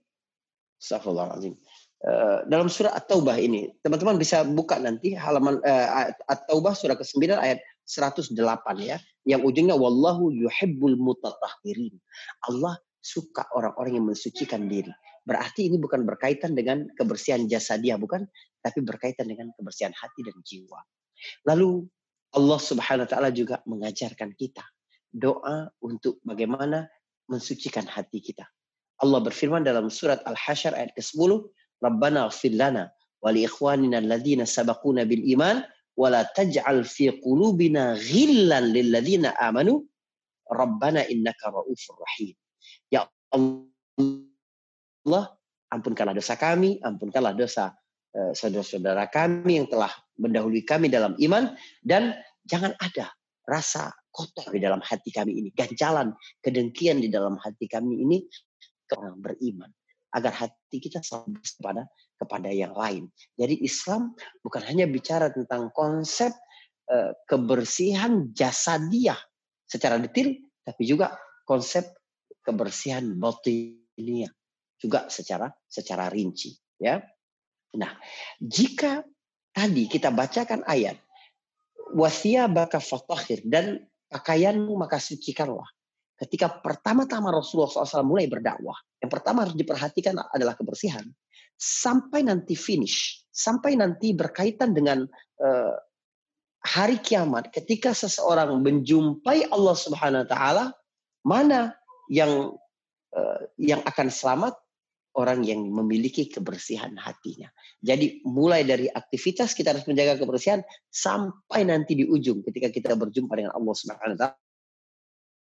Astagfirullahaladzim. 0.78 1.58
Uh, 1.98 2.46
dalam 2.46 2.70
surah 2.70 2.94
At-Taubah 2.94 3.34
ini, 3.42 3.74
teman-teman 3.82 4.22
bisa 4.22 4.46
buka 4.46 4.78
nanti 4.78 5.18
halaman 5.18 5.58
uh, 5.66 6.14
At-Taubah 6.30 6.70
surah 6.78 6.94
ke-9 6.94 7.34
ayat 7.34 7.58
108 7.88 8.36
ya, 8.84 9.00
yang 9.24 9.40
ujungnya 9.40 9.72
wallahu 9.72 10.28
yuhibbul 10.28 11.00
mutatahhirin. 11.00 11.96
Allah 12.44 12.76
suka 13.00 13.48
orang-orang 13.56 13.96
yang 13.96 14.06
mensucikan 14.12 14.68
diri. 14.68 14.92
Berarti 15.24 15.72
ini 15.72 15.80
bukan 15.80 16.04
berkaitan 16.04 16.52
dengan 16.52 16.84
kebersihan 16.96 17.48
jasadiah 17.48 17.96
bukan, 17.96 18.28
tapi 18.60 18.84
berkaitan 18.84 19.28
dengan 19.28 19.48
kebersihan 19.56 19.92
hati 19.96 20.20
dan 20.24 20.36
jiwa. 20.44 20.80
Lalu 21.48 21.88
Allah 22.36 22.60
Subhanahu 22.60 23.08
wa 23.08 23.10
taala 23.10 23.32
juga 23.32 23.64
mengajarkan 23.64 24.36
kita 24.36 24.64
doa 25.12 25.72
untuk 25.80 26.20
bagaimana 26.20 26.84
mensucikan 27.28 27.88
hati 27.88 28.20
kita. 28.20 28.44
Allah 29.00 29.20
berfirman 29.22 29.64
dalam 29.64 29.88
surat 29.88 30.20
Al-Hasyr 30.26 30.74
ayat 30.74 30.92
ke-10, 30.98 31.30
Rabbana 31.80 32.28
ighfir 32.28 32.58
lana 32.58 32.90
wa 33.24 33.30
li 33.30 33.46
ikhwanina 33.46 34.02
alladhina 34.02 34.44
sabaquna 34.44 35.06
bil 35.06 35.22
iman 35.38 35.62
fi 36.86 37.04
qulubina 37.18 37.98
ghillan 37.98 38.70
lil 38.70 38.88
ladzina 38.94 39.34
amanu 39.38 39.82
Rabbana 40.48 41.04
innaka 41.04 41.52
raufur 41.52 42.00
rahim. 42.00 42.32
Ya 42.88 43.04
Allah, 43.28 45.24
ampunkanlah 45.68 46.16
dosa 46.16 46.40
kami, 46.40 46.80
ampunkanlah 46.80 47.36
dosa 47.36 47.76
uh, 48.16 48.32
saudara-saudara 48.32 49.12
kami 49.12 49.60
yang 49.60 49.68
telah 49.68 49.92
mendahului 50.16 50.64
kami 50.64 50.88
dalam 50.88 51.12
iman 51.20 51.52
dan 51.84 52.16
jangan 52.48 52.72
ada 52.80 53.12
rasa 53.44 53.92
kotor 54.08 54.48
di 54.56 54.60
dalam 54.60 54.80
hati 54.80 55.12
kami 55.12 55.36
ini, 55.36 55.52
ganjalan, 55.52 56.16
kedengkian 56.40 57.04
di 57.04 57.12
dalam 57.12 57.36
hati 57.36 57.68
kami 57.68 58.00
ini 58.00 58.24
ke 58.88 58.96
orang 58.96 59.20
beriman 59.20 59.68
agar 60.14 60.32
hati 60.32 60.78
kita 60.80 61.04
selalu 61.04 61.40
kepada 61.40 61.82
kepada 62.16 62.50
yang 62.50 62.72
lain. 62.74 63.08
Jadi 63.36 63.60
Islam 63.62 64.16
bukan 64.40 64.62
hanya 64.64 64.88
bicara 64.88 65.30
tentang 65.30 65.70
konsep 65.70 66.32
uh, 66.90 67.12
kebersihan 67.28 68.32
jasadiah 68.32 69.18
secara 69.68 70.00
detail, 70.00 70.32
tapi 70.64 70.82
juga 70.88 71.14
konsep 71.44 71.84
kebersihan 72.40 73.04
batiniah 73.20 74.32
juga 74.80 75.10
secara 75.12 75.52
secara 75.68 76.08
rinci 76.08 76.56
ya. 76.80 77.02
Nah, 77.76 77.92
jika 78.40 79.04
tadi 79.52 79.84
kita 79.90 80.08
bacakan 80.08 80.64
ayat 80.64 80.96
wasia 81.92 82.48
baka 82.48 82.80
fatahir 82.80 83.44
dan 83.44 83.84
pakaianmu 84.08 84.72
maka 84.78 84.96
sucikanlah. 84.96 85.68
Ketika 86.18 86.50
pertama-tama 86.58 87.30
Rasulullah 87.30 87.70
SAW 87.70 88.02
mulai 88.02 88.26
berdakwah, 88.26 88.74
yang 88.98 89.06
pertama 89.06 89.46
harus 89.46 89.54
diperhatikan 89.54 90.18
adalah 90.34 90.58
kebersihan. 90.58 91.06
Sampai 91.54 92.26
nanti 92.26 92.58
finish, 92.58 93.22
sampai 93.30 93.78
nanti 93.78 94.10
berkaitan 94.14 94.74
dengan 94.74 95.06
uh, 95.38 95.74
hari 96.66 96.98
kiamat, 96.98 97.54
ketika 97.54 97.94
seseorang 97.94 98.50
menjumpai 98.58 99.46
Allah 99.54 99.76
Subhanahu 99.78 100.26
Wa 100.26 100.30
Taala, 100.30 100.64
mana 101.22 101.78
yang 102.10 102.50
uh, 103.14 103.40
yang 103.54 103.82
akan 103.86 104.10
selamat? 104.10 104.58
orang 105.18 105.42
yang 105.42 105.66
memiliki 105.66 106.30
kebersihan 106.30 106.94
hatinya. 106.94 107.50
Jadi 107.82 108.22
mulai 108.22 108.62
dari 108.62 108.86
aktivitas 108.86 109.50
kita 109.50 109.74
harus 109.74 109.82
menjaga 109.90 110.22
kebersihan 110.22 110.62
sampai 110.94 111.66
nanti 111.66 111.98
di 111.98 112.06
ujung 112.06 112.46
ketika 112.46 112.70
kita 112.70 112.94
berjumpa 112.94 113.34
dengan 113.34 113.52
Allah 113.58 113.74
Subhanahu 113.74 114.14
wa 114.14 114.30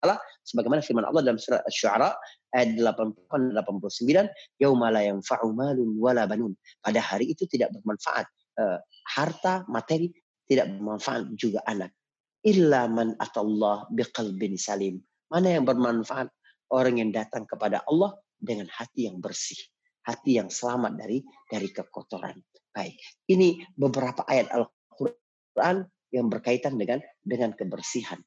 taala 0.02 0.18
sebagaimana 0.42 0.82
firman 0.82 1.06
Allah 1.06 1.22
dalam 1.22 1.38
surah 1.38 1.62
Asy-Syu'ara 1.64 2.10
ayat 2.58 2.76
88 2.82 3.54
89 3.54 4.28
yauma 4.60 4.90
la 4.90 5.06
yanfa'u 5.06 5.54
malun 5.54 5.96
wala 6.02 6.26
banun. 6.26 6.58
Pada 6.82 7.00
hari 7.00 7.30
itu 7.32 7.46
tidak 7.46 7.72
bermanfaat 7.78 8.26
uh, 8.60 8.82
harta, 9.14 9.64
materi, 9.70 10.10
tidak 10.50 10.74
bermanfaat 10.74 11.32
juga 11.38 11.62
anak. 11.70 11.94
Illa 12.42 12.90
man 12.90 13.14
atallah 13.22 13.86
biqalbin 13.94 14.58
salim. 14.58 14.98
Mana 15.30 15.56
yang 15.56 15.64
bermanfaat? 15.64 16.28
Orang 16.72 17.04
yang 17.04 17.12
datang 17.12 17.44
kepada 17.44 17.84
Allah 17.84 18.16
dengan 18.40 18.66
hati 18.72 19.04
yang 19.12 19.20
bersih, 19.20 19.60
hati 20.08 20.40
yang 20.40 20.48
selamat 20.48 20.96
dari 20.96 21.20
dari 21.52 21.68
kekotoran. 21.68 22.40
Baik, 22.72 22.96
ini 23.28 23.60
beberapa 23.76 24.24
ayat 24.24 24.48
Al-Qur'an 24.56 25.84
yang 26.16 26.32
berkaitan 26.32 26.80
dengan 26.80 27.04
dengan 27.20 27.52
kebersihan. 27.52 28.24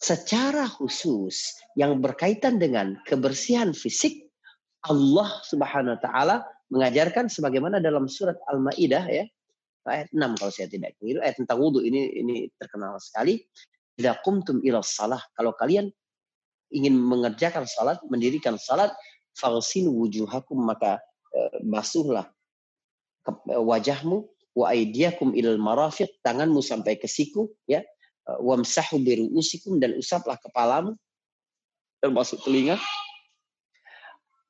Secara 0.00 0.64
khusus 0.64 1.60
yang 1.76 2.00
berkaitan 2.00 2.56
dengan 2.56 2.96
kebersihan 3.04 3.76
fisik, 3.76 4.32
Allah 4.88 5.28
Subhanahu 5.44 5.92
wa 5.92 6.00
taala 6.00 6.36
mengajarkan 6.72 7.28
sebagaimana 7.28 7.84
dalam 7.84 8.08
surat 8.08 8.40
Al-Maidah 8.48 9.04
ya, 9.12 9.24
ayat 9.84 10.08
6 10.08 10.40
kalau 10.40 10.48
saya 10.48 10.72
tidak 10.72 10.96
keliru, 10.96 11.20
ayat 11.20 11.36
tentang 11.36 11.60
wudhu 11.60 11.84
ini 11.84 12.16
ini 12.16 12.48
terkenal 12.56 12.96
sekali. 12.96 13.44
Tidak 14.00 14.24
kumtum 14.24 14.64
ila 14.64 14.80
salah. 14.80 15.20
Kalau 15.36 15.52
kalian 15.52 15.92
ingin 16.72 16.96
mengerjakan 16.96 17.68
salat, 17.68 18.00
mendirikan 18.08 18.56
salat, 18.56 18.88
falsin 19.36 19.90
wujuhakum 19.92 20.64
maka 20.64 20.96
uh, 21.36 21.56
basuhlah 21.60 22.24
wajahmu 23.46 24.24
wa 24.56 24.66
aidiakum 24.72 25.36
ilal 25.36 25.60
marafiq 25.60 26.08
tanganmu 26.24 26.64
sampai 26.64 26.98
ke 26.98 27.06
siku 27.06 27.52
ya 27.68 27.84
wamsahu 28.26 29.00
biruusikum 29.00 29.80
dan 29.80 29.96
usaplah 29.96 30.36
kepalamu 30.38 30.94
termasuk 32.00 32.40
telinga 32.46 32.80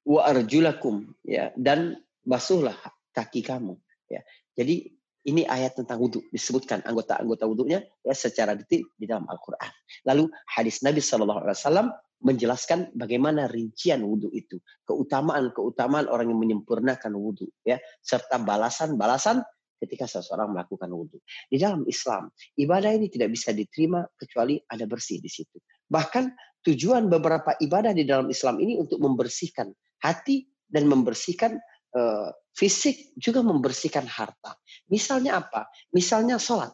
wa 0.06 0.26
arjulakum 0.26 1.10
ya 1.26 1.54
dan 1.54 1.98
basuhlah 2.24 2.76
kaki 3.14 3.42
kamu 3.42 3.76
ya 4.10 4.20
jadi 4.54 4.90
ini 5.28 5.44
ayat 5.44 5.76
tentang 5.76 6.00
wudhu 6.00 6.24
disebutkan 6.32 6.80
anggota-anggota 6.80 7.44
wudhunya 7.44 7.84
ya 8.00 8.14
secara 8.16 8.56
detail 8.56 8.88
di 8.96 9.04
dalam 9.04 9.28
Al-Quran. 9.28 9.68
Lalu 10.08 10.32
hadis 10.48 10.80
Nabi 10.80 11.04
Shallallahu 11.04 11.44
Alaihi 11.44 11.60
Wasallam 11.60 11.86
menjelaskan 12.24 12.92
bagaimana 12.96 13.48
rincian 13.48 14.00
wudhu 14.00 14.32
itu, 14.32 14.60
keutamaan-keutamaan 14.88 16.08
orang 16.08 16.32
yang 16.32 16.40
menyempurnakan 16.40 17.12
wudhu, 17.16 17.48
ya, 17.64 17.80
serta 18.00 18.40
balasan-balasan 18.40 19.44
ketika 19.80 20.04
seseorang 20.04 20.52
melakukan 20.52 20.92
wudhu. 20.92 21.18
Di 21.48 21.56
dalam 21.56 21.88
Islam, 21.88 22.28
ibadah 22.60 22.92
ini 22.92 23.08
tidak 23.08 23.32
bisa 23.32 23.56
diterima 23.56 24.04
kecuali 24.20 24.60
ada 24.68 24.84
bersih 24.84 25.18
di 25.18 25.32
situ. 25.32 25.56
Bahkan 25.88 26.30
tujuan 26.68 27.08
beberapa 27.08 27.56
ibadah 27.56 27.96
di 27.96 28.04
dalam 28.04 28.28
Islam 28.28 28.60
ini 28.60 28.76
untuk 28.76 29.00
membersihkan 29.00 29.72
hati 30.04 30.44
dan 30.68 30.86
membersihkan 30.86 31.56
uh, 31.96 32.28
fisik, 32.52 33.16
juga 33.16 33.40
membersihkan 33.40 34.04
harta. 34.04 34.54
Misalnya 34.92 35.40
apa? 35.40 35.66
Misalnya 35.96 36.36
sholat. 36.36 36.70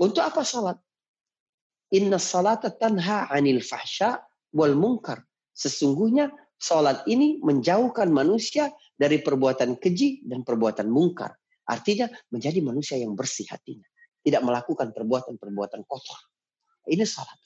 Untuk 0.00 0.24
apa 0.24 0.40
sholat? 0.42 0.80
Inna 1.90 2.22
salata 2.22 2.70
tanha 2.70 3.26
anil 3.30 3.60
fahsya 3.60 4.18
wal 4.54 4.78
munkar. 4.78 5.26
Sesungguhnya 5.50 6.30
sholat 6.56 7.04
ini 7.10 7.42
menjauhkan 7.42 8.08
manusia 8.14 8.70
dari 8.94 9.18
perbuatan 9.24 9.80
keji 9.80 10.24
dan 10.28 10.46
perbuatan 10.46 10.86
mungkar. 10.86 11.39
Artinya 11.70 12.10
menjadi 12.34 12.58
manusia 12.58 12.98
yang 12.98 13.14
bersih 13.14 13.46
hatinya. 13.46 13.86
Tidak 14.20 14.42
melakukan 14.42 14.90
perbuatan-perbuatan 14.90 15.86
kotor. 15.86 16.18
Ini 16.90 17.06
sholat. 17.06 17.38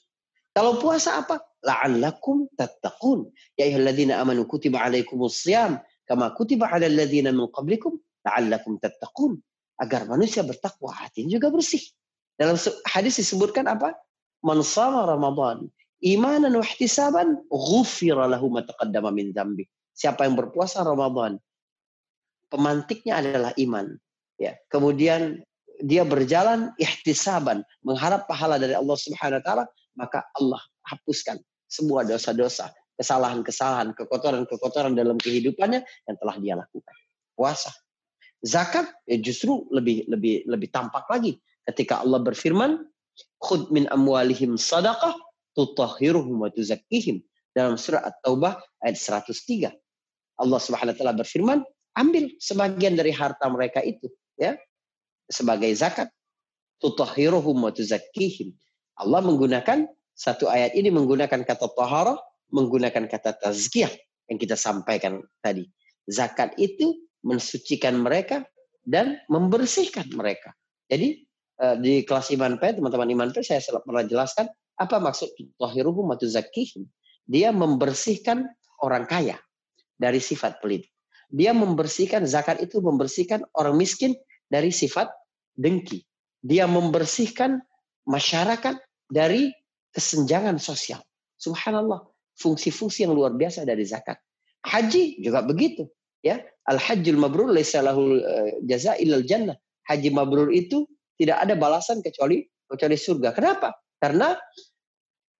Kalau 0.55 0.81
puasa 0.81 1.21
apa? 1.21 1.37
La'allakum 1.61 2.49
tattaqun. 2.57 3.29
Ya 3.53 3.69
ayyuhalladzina 3.69 4.17
amanu 4.17 4.49
kutiba 4.49 4.81
alaikumus 4.81 5.45
siyam 5.45 5.77
kama 6.09 6.33
kutiba 6.33 6.71
ala 6.71 6.89
alladzina 6.89 7.29
min 7.29 7.45
qablikum 7.53 8.01
la'allakum 8.25 8.81
tattaqun. 8.81 9.37
Agar 9.77 10.07
manusia 10.09 10.41
bertakwa 10.41 10.95
hatinya 10.95 11.37
juga 11.37 11.51
bersih. 11.53 11.83
Dalam 12.39 12.57
hadis 12.87 13.19
disebutkan 13.21 13.69
apa? 13.69 13.93
Man 14.41 14.63
sama 14.65 15.05
Ramadan 15.07 15.67
imanan 16.03 16.53
wa 16.55 16.65
ihtisaban 16.65 17.43
ghufira 17.47 18.27
lahu 18.27 18.51
ma 18.51 18.63
taqaddama 18.63 19.11
min 19.11 19.31
dzambi. 19.31 19.67
Siapa 19.95 20.27
yang 20.27 20.35
berpuasa 20.35 20.83
Ramadan 20.83 21.39
pemantiknya 22.51 23.19
adalah 23.19 23.51
iman 23.57 23.95
ya. 24.39 24.55
Kemudian 24.71 25.43
dia 25.83 26.07
berjalan 26.07 26.71
ihtisaban, 26.79 27.61
mengharap 27.83 28.27
pahala 28.29 28.55
dari 28.55 28.75
Allah 28.75 28.95
Subhanahu 28.95 29.39
wa 29.41 29.43
taala, 29.43 29.65
maka 29.99 30.23
Allah 30.39 30.61
hapuskan 30.87 31.39
semua 31.67 32.07
dosa-dosa, 32.07 32.71
kesalahan-kesalahan, 32.95 33.91
kekotoran-kekotoran 33.97 34.95
dalam 34.95 35.19
kehidupannya 35.19 35.83
yang 35.83 36.15
telah 36.19 36.35
dia 36.39 36.55
lakukan. 36.55 36.95
Puasa. 37.35 37.71
Zakat 38.45 38.87
ya 39.09 39.17
justru 39.19 39.65
lebih 39.73 40.05
lebih 40.07 40.45
lebih 40.45 40.69
tampak 40.69 41.09
lagi 41.09 41.41
ketika 41.65 42.05
Allah 42.05 42.21
berfirman, 42.21 42.77
"Khud 43.41 43.73
min 43.73 43.89
amwalihim 43.89 44.55
sadaqah 44.55 45.17
tutahhiruhum 45.57 46.45
wa 46.45 46.49
tuzakkihim 46.51 47.23
dalam 47.55 47.79
surah 47.79 48.03
At-Taubah 48.03 48.59
ayat 48.83 48.99
103. 48.99 49.71
Allah 50.35 50.59
Subhanahu 50.59 50.91
wa 50.93 50.97
taala 50.99 51.15
berfirman, 51.15 51.59
ambil 51.95 52.27
sebagian 52.43 52.99
dari 52.99 53.15
harta 53.15 53.47
mereka 53.47 53.79
itu 53.79 54.11
ya 54.39 54.55
sebagai 55.29 55.71
zakat. 55.75 56.11
Tutahhiruhum 56.83 57.55
wa 57.65 57.71
tuzakkihim. 57.71 58.51
Allah 58.99 59.23
menggunakan 59.23 59.87
satu 60.15 60.47
ayat 60.47 60.75
ini 60.75 60.91
menggunakan 60.91 61.43
kata 61.43 61.71
tahara, 61.75 62.15
menggunakan 62.51 63.07
kata 63.07 63.39
tazkiyah 63.39 63.91
yang 64.31 64.37
kita 64.39 64.55
sampaikan 64.59 65.23
tadi. 65.39 65.67
Zakat 66.07 66.55
itu 66.59 66.95
mensucikan 67.25 67.99
mereka 67.99 68.45
dan 68.85 69.17
membersihkan 69.31 70.11
mereka. 70.13 70.53
Jadi 70.87 71.25
eh, 71.59 71.75
di 71.81 71.93
kelas 72.05 72.29
iman 72.35 72.59
P, 72.61 72.77
teman-teman 72.77 73.09
iman 73.17 73.29
P, 73.33 73.41
saya 73.41 73.59
pernah 73.81 74.05
jelaskan 74.05 74.45
apa 74.75 74.99
maksud 74.99 75.31
tahiruhum 75.57 76.11
wa 76.11 76.17
tuzakkihim? 76.19 76.85
Dia 77.25 77.49
membersihkan 77.55 78.45
orang 78.83 79.07
kaya 79.09 79.39
dari 79.97 80.19
sifat 80.21 80.61
pelit. 80.61 80.85
Dia 81.33 81.51
membersihkan 81.57 82.23
zakat 82.29 82.61
itu 82.61 82.79
membersihkan 82.79 83.43
orang 83.57 83.75
miskin 83.75 84.13
dari 84.49 84.69
sifat 84.69 85.09
dengki. 85.55 86.03
Dia 86.45 86.69
membersihkan 86.69 87.57
masyarakat 88.05 88.77
dari 89.09 89.49
kesenjangan 89.89 90.61
sosial. 90.61 91.01
Subhanallah, 91.39 92.05
fungsi-fungsi 92.37 93.07
yang 93.07 93.15
luar 93.15 93.33
biasa 93.33 93.65
dari 93.65 93.83
zakat. 93.87 94.19
Haji 94.65 95.21
juga 95.21 95.45
begitu, 95.45 95.89
ya. 96.21 96.41
Al-hajjul 96.65 97.21
mabrur 97.21 97.53
laisa 97.53 97.85
lahul 97.85 98.17
eh, 98.17 98.57
jaza 98.65 98.97
illal 98.97 99.21
jannah. 99.21 99.53
Haji 99.85 100.09
mabrur 100.09 100.49
itu 100.49 100.89
tidak 101.15 101.45
ada 101.45 101.53
balasan 101.53 102.01
kecuali 102.01 102.41
kecuali 102.65 102.97
surga. 102.97 103.29
Kenapa? 103.37 103.77
Karena 104.01 104.33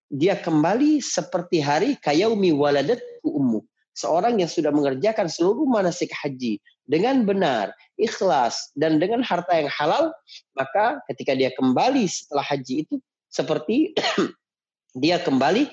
dia 0.06 0.38
kembali 0.38 1.02
seperti 1.02 1.58
hari 1.58 1.98
kayaumi 1.98 2.54
waladat 2.54 3.02
ummu. 3.26 3.66
Seorang 3.96 4.36
yang 4.36 4.50
sudah 4.52 4.68
mengerjakan 4.68 5.24
seluruh 5.24 5.64
manasik 5.64 6.12
haji 6.12 6.60
dengan 6.84 7.24
benar, 7.24 7.72
ikhlas, 7.96 8.70
dan 8.76 9.00
dengan 9.00 9.24
harta 9.24 9.56
yang 9.56 9.72
halal, 9.72 10.12
maka 10.52 11.00
ketika 11.08 11.32
dia 11.32 11.48
kembali 11.56 12.04
setelah 12.04 12.44
haji 12.44 12.84
itu 12.84 13.00
seperti 13.32 13.96
dia 15.02 15.16
kembali 15.16 15.64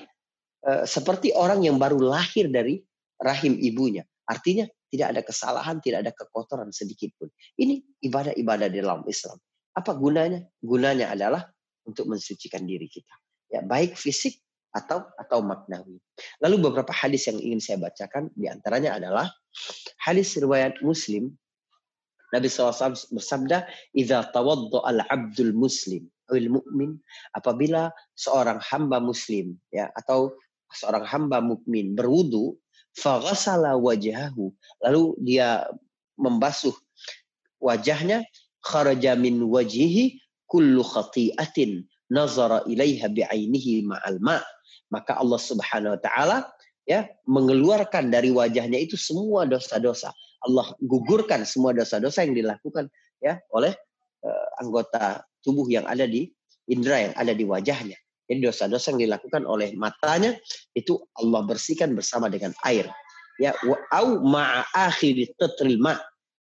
uh, 0.64 0.84
seperti 0.88 1.36
orang 1.36 1.68
yang 1.68 1.76
baru 1.76 2.00
lahir 2.00 2.48
dari 2.48 2.80
rahim 3.20 3.60
ibunya. 3.60 4.08
Artinya 4.24 4.64
tidak 4.88 5.06
ada 5.12 5.20
kesalahan, 5.20 5.76
tidak 5.84 6.08
ada 6.08 6.12
kekotoran 6.16 6.70
sedikit 6.72 7.12
pun. 7.20 7.28
Ini 7.60 7.82
ibadah-ibadah 8.08 8.68
di 8.72 8.78
dalam 8.80 9.04
Islam. 9.04 9.36
Apa 9.74 9.92
gunanya? 9.98 10.40
Gunanya 10.64 11.12
adalah 11.12 11.44
untuk 11.84 12.08
mensucikan 12.08 12.64
diri 12.64 12.88
kita. 12.88 13.14
Ya, 13.52 13.60
baik 13.60 13.98
fisik 13.98 14.43
atau 14.74 15.06
atau 15.16 15.38
maknawi. 15.40 16.02
Lalu 16.42 16.68
beberapa 16.68 16.90
hadis 16.90 17.30
yang 17.30 17.38
ingin 17.38 17.62
saya 17.62 17.78
bacakan 17.78 18.28
di 18.34 18.50
antaranya 18.50 18.98
adalah 18.98 19.30
hadis 20.02 20.34
riwayat 20.34 20.82
Muslim 20.82 21.30
Nabi 22.34 22.50
SAW 22.50 22.98
bersabda, 23.14 23.62
"Idza 23.94 24.34
tawaddo 24.34 24.82
al-'abdul 24.82 25.54
muslim 25.54 26.10
awil 26.26 26.50
mu'min 26.50 26.98
apabila 27.38 27.94
seorang 28.18 28.58
hamba 28.58 28.98
muslim 28.98 29.54
ya 29.70 29.86
atau 29.94 30.34
seorang 30.74 31.06
hamba 31.06 31.38
mukmin 31.38 31.94
berwudu, 31.94 32.58
faghasala 32.98 33.78
wajahahu, 33.78 34.50
lalu 34.82 35.14
dia 35.22 35.62
membasuh 36.18 36.74
wajahnya, 37.62 38.26
kharaja 38.66 39.14
min 39.14 39.38
wajhihi 39.46 40.18
kullu 40.50 40.82
khati'atin 40.82 41.86
nazara 42.10 42.66
ilaiha 42.66 43.06
bi'ainihi 43.06 43.86
ma'al 43.86 44.18
ma' 44.18 44.42
maka 44.92 45.16
Allah 45.16 45.40
Subhanahu 45.40 45.96
wa 45.96 46.00
taala 46.00 46.36
ya 46.84 47.08
mengeluarkan 47.24 48.12
dari 48.12 48.32
wajahnya 48.32 48.76
itu 48.80 48.96
semua 48.96 49.48
dosa-dosa. 49.48 50.12
Allah 50.44 50.76
gugurkan 50.84 51.48
semua 51.48 51.72
dosa-dosa 51.72 52.24
yang 52.24 52.36
dilakukan 52.36 52.92
ya 53.24 53.40
oleh 53.56 53.72
uh, 54.24 54.48
anggota 54.60 55.24
tubuh 55.40 55.64
yang 55.72 55.88
ada 55.88 56.04
di 56.04 56.28
indera 56.68 57.10
yang 57.10 57.14
ada 57.16 57.32
di 57.32 57.44
wajahnya. 57.44 57.96
Jadi 58.24 58.40
dosa-dosa 58.40 58.96
yang 58.96 59.08
dilakukan 59.08 59.44
oleh 59.44 59.76
matanya 59.76 60.36
itu 60.72 60.96
Allah 61.20 61.44
bersihkan 61.44 61.92
bersama 61.92 62.32
dengan 62.32 62.56
air. 62.64 62.88
Ya, 63.36 63.52
au 63.92 64.22
ma'a 64.22 64.88
ma 65.76 65.94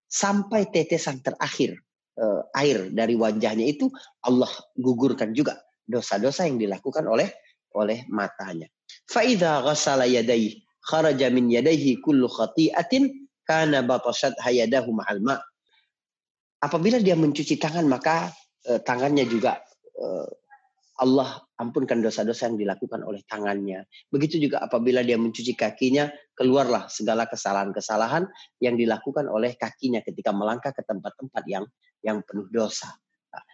sampai 0.08 0.69
tetesan 0.69 1.25
terakhir 1.25 1.73
uh, 2.21 2.45
air 2.53 2.93
dari 2.93 3.17
wajahnya 3.17 3.65
itu 3.65 3.89
Allah 4.21 4.49
gugurkan 4.77 5.34
juga 5.34 5.58
dosa-dosa 5.89 6.47
yang 6.47 6.62
dilakukan 6.62 7.03
oleh 7.10 7.34
oleh 7.73 8.05
matanya. 8.09 8.69
Faida 9.09 9.62
ghasala 9.65 10.05
yadayhi 10.05 10.63
kharaja 10.83 11.31
min 11.31 11.49
yadayhi 11.49 11.99
kullu 12.03 12.27
khati'atin 12.27 13.27
kana 13.47 13.83
batashat 13.83 14.36
hayadahu 14.39 14.91
ma'al 14.95 15.19
ma. 15.23 15.39
Apabila 16.63 16.99
dia 16.99 17.15
mencuci 17.19 17.59
tangan 17.59 17.88
maka 17.88 18.31
uh, 18.71 18.79
tangannya 18.79 19.27
juga 19.27 19.59
uh, 19.99 20.27
Allah 21.03 21.41
ampunkan 21.59 21.99
dosa-dosa 21.99 22.47
yang 22.47 22.59
dilakukan 22.59 23.01
oleh 23.03 23.25
tangannya. 23.25 23.83
Begitu 24.07 24.39
juga 24.47 24.62
apabila 24.63 25.01
dia 25.01 25.17
mencuci 25.17 25.57
kakinya, 25.57 26.07
keluarlah 26.38 26.88
segala 26.88 27.25
kesalahan-kesalahan 27.25 28.29
yang 28.62 28.77
dilakukan 28.77 29.25
oleh 29.27 29.57
kakinya 29.57 29.99
ketika 30.05 30.29
melangkah 30.31 30.71
ke 30.71 30.86
tempat-tempat 30.86 31.43
yang 31.49 31.65
yang 32.05 32.21
penuh 32.23 32.47
dosa. 32.53 32.93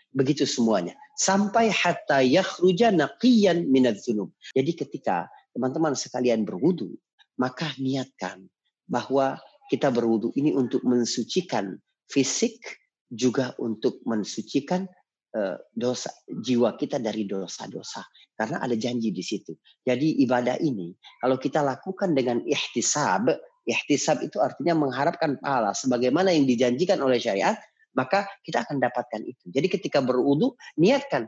Begitu 0.09 0.49
semuanya. 0.49 0.97
Sampai 1.19 1.69
hatta 1.69 2.25
yakhruja 2.25 2.89
naqiyan 2.89 3.69
minat 3.69 4.01
zunub. 4.01 4.33
Jadi 4.57 4.73
ketika 4.73 5.29
teman-teman 5.53 5.93
sekalian 5.93 6.47
berwudu, 6.47 6.95
maka 7.37 7.69
niatkan 7.77 8.49
bahwa 8.89 9.37
kita 9.69 9.93
berwudu 9.93 10.33
ini 10.33 10.49
untuk 10.55 10.81
mensucikan 10.81 11.77
fisik, 12.09 12.57
juga 13.09 13.57
untuk 13.57 14.01
mensucikan 14.05 14.85
uh, 15.33 15.57
dosa 15.73 16.13
jiwa 16.29 16.77
kita 16.77 17.01
dari 17.01 17.25
dosa-dosa 17.25 18.05
karena 18.37 18.61
ada 18.61 18.77
janji 18.77 19.09
di 19.09 19.25
situ. 19.25 19.57
Jadi 19.81 20.21
ibadah 20.23 20.61
ini 20.61 20.93
kalau 21.19 21.41
kita 21.41 21.65
lakukan 21.65 22.13
dengan 22.13 22.39
ihtisab, 22.45 23.33
ihtisab 23.65 24.21
itu 24.21 24.37
artinya 24.39 24.77
mengharapkan 24.77 25.41
pahala 25.41 25.73
sebagaimana 25.73 26.29
yang 26.31 26.45
dijanjikan 26.45 27.01
oleh 27.01 27.17
syariat, 27.17 27.57
maka 27.99 28.23
kita 28.47 28.63
akan 28.63 28.79
dapatkan 28.79 29.19
itu. 29.27 29.51
Jadi 29.51 29.67
ketika 29.67 29.99
berwudu, 29.99 30.55
niatkan 30.79 31.27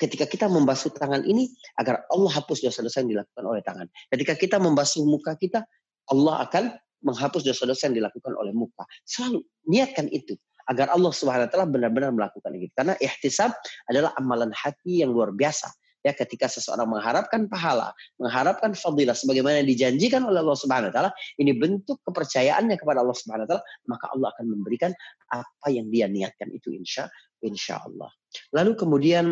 ketika 0.00 0.24
kita 0.24 0.48
membasuh 0.48 0.88
tangan 0.96 1.20
ini 1.28 1.52
agar 1.76 2.08
Allah 2.08 2.32
hapus 2.32 2.64
dosa-dosa 2.64 3.04
yang 3.04 3.20
dilakukan 3.20 3.44
oleh 3.44 3.60
tangan. 3.60 3.86
Ketika 4.08 4.34
kita 4.40 4.56
membasuh 4.56 5.04
muka 5.04 5.36
kita, 5.36 5.62
Allah 6.08 6.48
akan 6.48 6.72
menghapus 7.04 7.44
dosa-dosa 7.44 7.92
yang 7.92 8.02
dilakukan 8.02 8.32
oleh 8.34 8.56
muka. 8.56 8.88
Selalu 9.04 9.44
niatkan 9.68 10.08
itu 10.08 10.34
agar 10.70 10.94
Allah 10.94 11.12
Subhanahu 11.12 11.46
wa 11.46 11.50
taala 11.50 11.68
benar-benar 11.68 12.10
melakukan 12.14 12.50
itu. 12.56 12.72
Karena 12.72 12.94
ihtisab 12.98 13.52
adalah 13.90 14.16
amalan 14.16 14.50
hati 14.54 15.04
yang 15.04 15.12
luar 15.12 15.34
biasa 15.34 15.68
ya 16.02 16.12
ketika 16.12 16.50
seseorang 16.50 16.86
mengharapkan 16.90 17.46
pahala, 17.46 17.94
mengharapkan 18.18 18.74
fadilah 18.74 19.14
sebagaimana 19.14 19.62
yang 19.62 19.70
dijanjikan 19.70 20.26
oleh 20.26 20.42
Allah 20.42 20.58
Subhanahu 20.58 20.90
wa 20.90 20.94
taala, 20.94 21.10
ini 21.38 21.54
bentuk 21.54 22.02
kepercayaannya 22.02 22.76
kepada 22.78 23.02
Allah 23.02 23.16
Subhanahu 23.16 23.46
wa 23.46 23.50
taala, 23.56 23.64
maka 23.86 24.04
Allah 24.10 24.28
akan 24.34 24.46
memberikan 24.50 24.90
apa 25.30 25.66
yang 25.70 25.88
dia 25.88 26.10
niatkan 26.10 26.50
itu 26.50 26.74
insya 26.74 27.06
insya 27.42 27.82
Allah. 27.82 28.10
Lalu 28.54 28.74
kemudian 28.74 29.26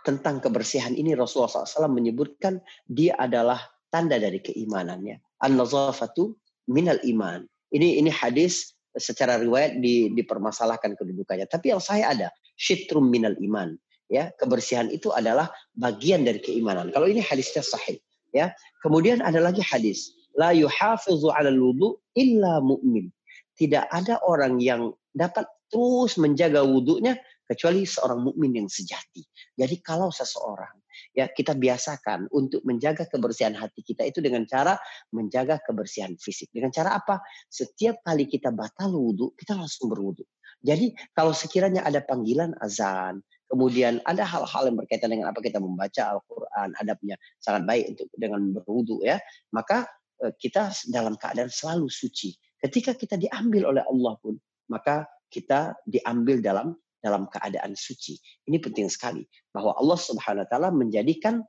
tentang 0.00 0.40
kebersihan 0.40 0.96
ini 0.96 1.12
Rasulullah 1.12 1.64
SAW 1.68 1.92
menyebutkan 1.92 2.64
dia 2.88 3.16
adalah 3.20 3.60
tanda 3.92 4.16
dari 4.16 4.40
keimanannya. 4.40 5.20
An-nazafatu 5.44 6.36
minal 6.72 7.00
iman. 7.04 7.44
Ini 7.70 8.00
ini 8.00 8.10
hadis 8.10 8.74
secara 8.96 9.38
riwayat 9.38 9.78
di, 9.78 10.10
dipermasalahkan 10.14 10.98
kedudukannya. 10.98 11.46
Tapi 11.46 11.70
yang 11.74 11.82
saya 11.82 12.10
ada, 12.10 12.28
syitrum 12.58 13.06
minal 13.10 13.36
iman. 13.38 13.74
Ya, 14.10 14.34
kebersihan 14.42 14.90
itu 14.90 15.14
adalah 15.14 15.54
bagian 15.78 16.26
dari 16.26 16.42
keimanan. 16.42 16.90
Kalau 16.90 17.06
ini 17.06 17.22
hadisnya 17.22 17.62
sahih, 17.62 18.02
ya. 18.34 18.50
Kemudian 18.82 19.22
ada 19.22 19.38
lagi 19.38 19.62
hadis, 19.62 20.10
la 20.34 20.50
yuhafizu 20.50 21.30
'ala 21.30 21.54
wudu 21.54 21.94
illa 22.18 22.58
mu'min. 22.58 23.06
Tidak 23.54 23.86
ada 23.86 24.18
orang 24.26 24.58
yang 24.58 24.90
dapat 25.14 25.46
terus 25.70 26.18
menjaga 26.18 26.66
wudhunya 26.66 27.14
kecuali 27.46 27.86
seorang 27.86 28.22
mukmin 28.22 28.58
yang 28.58 28.68
sejati. 28.70 29.22
Jadi 29.54 29.78
kalau 29.82 30.10
seseorang 30.10 30.79
ya 31.10 31.26
kita 31.30 31.58
biasakan 31.58 32.30
untuk 32.30 32.62
menjaga 32.62 33.06
kebersihan 33.06 33.54
hati 33.54 33.82
kita 33.82 34.06
itu 34.06 34.22
dengan 34.22 34.46
cara 34.46 34.78
menjaga 35.10 35.58
kebersihan 35.62 36.14
fisik. 36.16 36.50
Dengan 36.54 36.70
cara 36.70 36.98
apa? 36.98 37.18
Setiap 37.50 38.02
kali 38.06 38.30
kita 38.30 38.54
batal 38.54 38.94
wudhu, 38.94 39.34
kita 39.34 39.58
langsung 39.58 39.90
berwudhu. 39.90 40.22
Jadi 40.60 40.92
kalau 41.16 41.32
sekiranya 41.32 41.82
ada 41.82 42.04
panggilan 42.04 42.52
azan, 42.60 43.24
kemudian 43.48 43.98
ada 44.04 44.22
hal-hal 44.22 44.68
yang 44.68 44.76
berkaitan 44.78 45.10
dengan 45.10 45.32
apa 45.32 45.40
kita 45.40 45.58
membaca 45.58 46.18
Al-Quran, 46.18 46.68
adabnya 46.78 47.16
sangat 47.40 47.64
baik 47.64 47.84
untuk 47.96 48.06
dengan 48.14 48.40
berwudhu 48.54 49.02
ya, 49.02 49.18
maka 49.56 49.88
eh, 50.20 50.32
kita 50.36 50.70
dalam 50.92 51.16
keadaan 51.16 51.48
selalu 51.48 51.88
suci. 51.88 52.36
Ketika 52.60 52.92
kita 52.92 53.16
diambil 53.16 53.72
oleh 53.72 53.82
Allah 53.88 54.14
pun, 54.20 54.36
maka 54.68 55.08
kita 55.32 55.74
diambil 55.88 56.44
dalam 56.44 56.76
dalam 57.00 57.26
keadaan 57.26 57.72
suci. 57.72 58.20
Ini 58.46 58.60
penting 58.60 58.92
sekali 58.92 59.24
bahwa 59.50 59.74
Allah 59.74 59.98
Subhanahu 59.98 60.44
wa 60.46 60.48
taala 60.48 60.68
menjadikan 60.70 61.42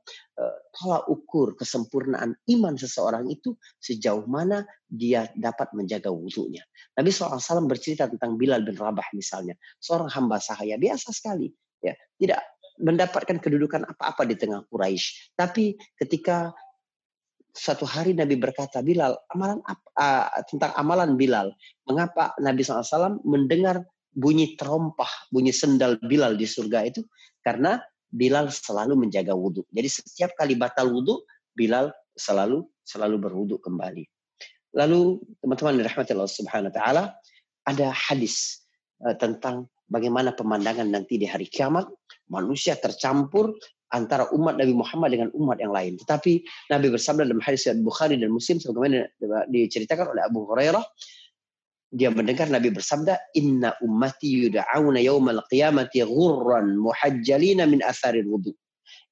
tolak 0.74 1.06
ukur 1.06 1.54
kesempurnaan 1.54 2.34
iman 2.56 2.74
seseorang 2.74 3.28
itu 3.28 3.54
sejauh 3.78 4.24
mana 4.26 4.64
dia 4.88 5.28
dapat 5.36 5.70
menjaga 5.76 6.08
wudhunya. 6.08 6.64
Nabi 6.96 7.08
SAW 7.12 7.68
bercerita 7.68 8.08
tentang 8.08 8.40
Bilal 8.40 8.64
bin 8.64 8.74
Rabah 8.74 9.12
misalnya, 9.14 9.54
seorang 9.78 10.08
hamba 10.10 10.40
sahaya 10.40 10.80
biasa 10.80 11.12
sekali, 11.12 11.52
ya 11.84 11.94
tidak 12.16 12.40
mendapatkan 12.80 13.36
kedudukan 13.38 13.84
apa-apa 13.84 14.24
di 14.24 14.34
tengah 14.34 14.64
Quraisy. 14.66 15.36
Tapi 15.36 15.76
ketika 16.00 16.50
satu 17.52 17.84
hari 17.84 18.16
Nabi 18.16 18.40
berkata, 18.40 18.80
Bilal, 18.80 19.12
amalan 19.28 19.60
uh, 19.68 20.26
tentang 20.48 20.72
amalan 20.72 21.20
Bilal, 21.20 21.52
mengapa 21.84 22.32
Nabi 22.40 22.64
SAW 22.64 23.20
mendengar 23.28 23.84
bunyi 24.12 24.54
terompah, 24.54 25.08
bunyi 25.32 25.50
sendal 25.50 25.96
Bilal 26.04 26.36
di 26.36 26.44
surga 26.44 26.84
itu 26.86 27.02
karena 27.40 27.80
Bilal 28.12 28.52
selalu 28.52 29.08
menjaga 29.08 29.32
wudhu. 29.32 29.64
Jadi 29.72 29.88
setiap 29.88 30.36
kali 30.36 30.52
batal 30.52 30.92
wudhu, 30.92 31.24
Bilal 31.56 31.88
selalu 32.12 32.68
selalu 32.84 33.16
berwudhu 33.16 33.56
kembali. 33.56 34.04
Lalu 34.76 35.20
teman-teman 35.40 35.80
dirahmati 35.80 36.12
Allah 36.12 36.28
Subhanahu 36.28 36.68
wa 36.72 36.76
taala, 36.76 37.04
ada 37.64 37.88
hadis 37.92 38.64
uh, 39.04 39.16
tentang 39.16 39.68
bagaimana 39.88 40.32
pemandangan 40.36 40.88
nanti 40.88 41.16
di 41.16 41.28
hari 41.28 41.48
kiamat, 41.48 41.88
manusia 42.28 42.76
tercampur 42.76 43.52
antara 43.92 44.28
umat 44.32 44.56
Nabi 44.56 44.72
Muhammad 44.72 45.12
dengan 45.12 45.28
umat 45.36 45.60
yang 45.60 45.72
lain. 45.72 46.00
Tetapi 46.00 46.32
Nabi 46.72 46.86
bersabda 46.88 47.28
dalam 47.28 47.44
hadis 47.44 47.68
Bukhari 47.84 48.16
dan 48.16 48.32
Muslim 48.32 48.56
sebagaimana 48.56 49.04
diceritakan 49.52 50.16
oleh 50.16 50.22
Abu 50.24 50.48
Hurairah, 50.48 50.80
dia 51.92 52.08
mendengar 52.08 52.48
Nabi 52.48 52.72
bersabda, 52.72 53.36
Inna 53.36 53.76
ummati 53.84 54.48
yuda'auna 54.48 54.96
yawmal 55.04 55.44
qiyamati 55.52 56.00
ghurran 56.08 56.80
muhajjalina 56.80 57.68
min 57.68 57.84
asaril 57.84 58.32
wudu. 58.32 58.56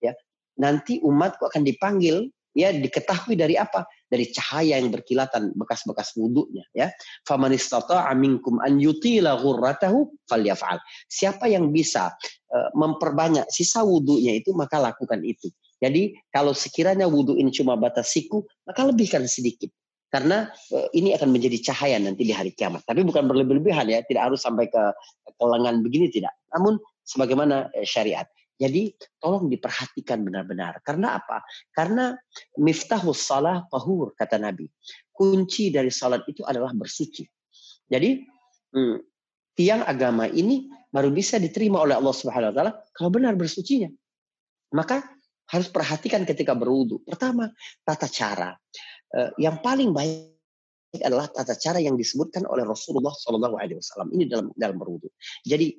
Ya, 0.01 0.17
nanti 0.57 0.97
umatku 1.05 1.45
akan 1.45 1.61
dipanggil 1.61 2.33
ya 2.57 2.73
diketahui 2.73 3.37
dari 3.37 3.61
apa? 3.61 3.85
Dari 4.09 4.33
cahaya 4.33 4.81
yang 4.81 4.89
berkilatan 4.91 5.53
bekas-bekas 5.55 6.17
wudhunya 6.17 6.65
ya. 6.73 6.89
Faman 7.29 7.53
istata'a 7.53 8.11
minkum 8.17 8.59
an 8.65 8.81
yutila 8.81 9.37
ghurratahu 9.37 10.17
falyaf'al. 10.25 10.81
Siapa 11.07 11.53
yang 11.53 11.69
bisa 11.71 12.17
uh, 12.49 12.69
memperbanyak 12.73 13.45
sisa 13.53 13.85
wudhunya 13.85 14.41
itu 14.41 14.57
maka 14.57 14.81
lakukan 14.81 15.21
itu. 15.21 15.53
Jadi 15.81 16.17
kalau 16.33 16.57
sekiranya 16.57 17.09
wudhu 17.09 17.37
ini 17.37 17.53
cuma 17.53 17.77
batas 17.77 18.13
siku, 18.13 18.45
maka 18.65 18.85
lebihkan 18.85 19.25
sedikit. 19.25 19.73
Karena 20.11 20.51
uh, 20.51 20.89
ini 20.91 21.15
akan 21.15 21.31
menjadi 21.31 21.71
cahaya 21.71 21.97
nanti 22.03 22.27
di 22.27 22.35
hari 22.35 22.51
kiamat. 22.51 22.83
Tapi 22.83 23.07
bukan 23.07 23.31
berlebih-lebihan 23.31 23.87
ya, 23.87 24.03
tidak 24.03 24.31
harus 24.35 24.43
sampai 24.43 24.67
ke, 24.67 24.83
ke 25.31 25.45
lengan 25.47 25.87
begini 25.87 26.11
tidak. 26.11 26.35
Namun 26.51 26.83
sebagaimana 27.07 27.71
uh, 27.71 27.87
syariat. 27.87 28.27
Jadi 28.61 28.93
tolong 29.17 29.49
diperhatikan 29.49 30.21
benar-benar. 30.21 30.85
Karena 30.85 31.17
apa? 31.17 31.41
Karena 31.73 32.13
miftahus 32.61 33.25
salah 33.25 33.65
tahur 33.73 34.13
kata 34.13 34.37
Nabi. 34.37 34.69
Kunci 35.09 35.73
dari 35.73 35.89
salat 35.89 36.29
itu 36.29 36.45
adalah 36.45 36.77
bersuci. 36.77 37.25
Jadi 37.89 38.21
hmm, 38.77 38.97
tiang 39.57 39.81
agama 39.89 40.29
ini 40.29 40.69
baru 40.93 41.09
bisa 41.09 41.41
diterima 41.41 41.81
oleh 41.81 41.97
Allah 41.97 42.13
Subhanahu 42.13 42.53
wa 42.53 42.57
taala 42.57 42.73
kalau 42.93 43.09
benar 43.09 43.33
bersucinya. 43.33 43.89
Maka 44.77 45.09
harus 45.51 45.67
perhatikan 45.73 46.23
ketika 46.29 46.55
berwudu. 46.55 47.03
Pertama, 47.03 47.51
tata 47.83 48.07
cara. 48.07 48.55
Eh, 49.11 49.31
yang 49.43 49.59
paling 49.59 49.91
baik 49.91 50.39
adalah 51.03 51.27
tata 51.31 51.55
cara 51.59 51.79
yang 51.83 51.95
disebutkan 51.95 52.47
oleh 52.47 52.67
Rasulullah 52.67 53.15
Shallallahu 53.15 53.59
Alaihi 53.59 53.79
Wasallam 53.79 54.11
ini 54.15 54.27
dalam 54.27 54.51
dalam 54.55 54.79
berwudu. 54.79 55.11
Jadi 55.47 55.75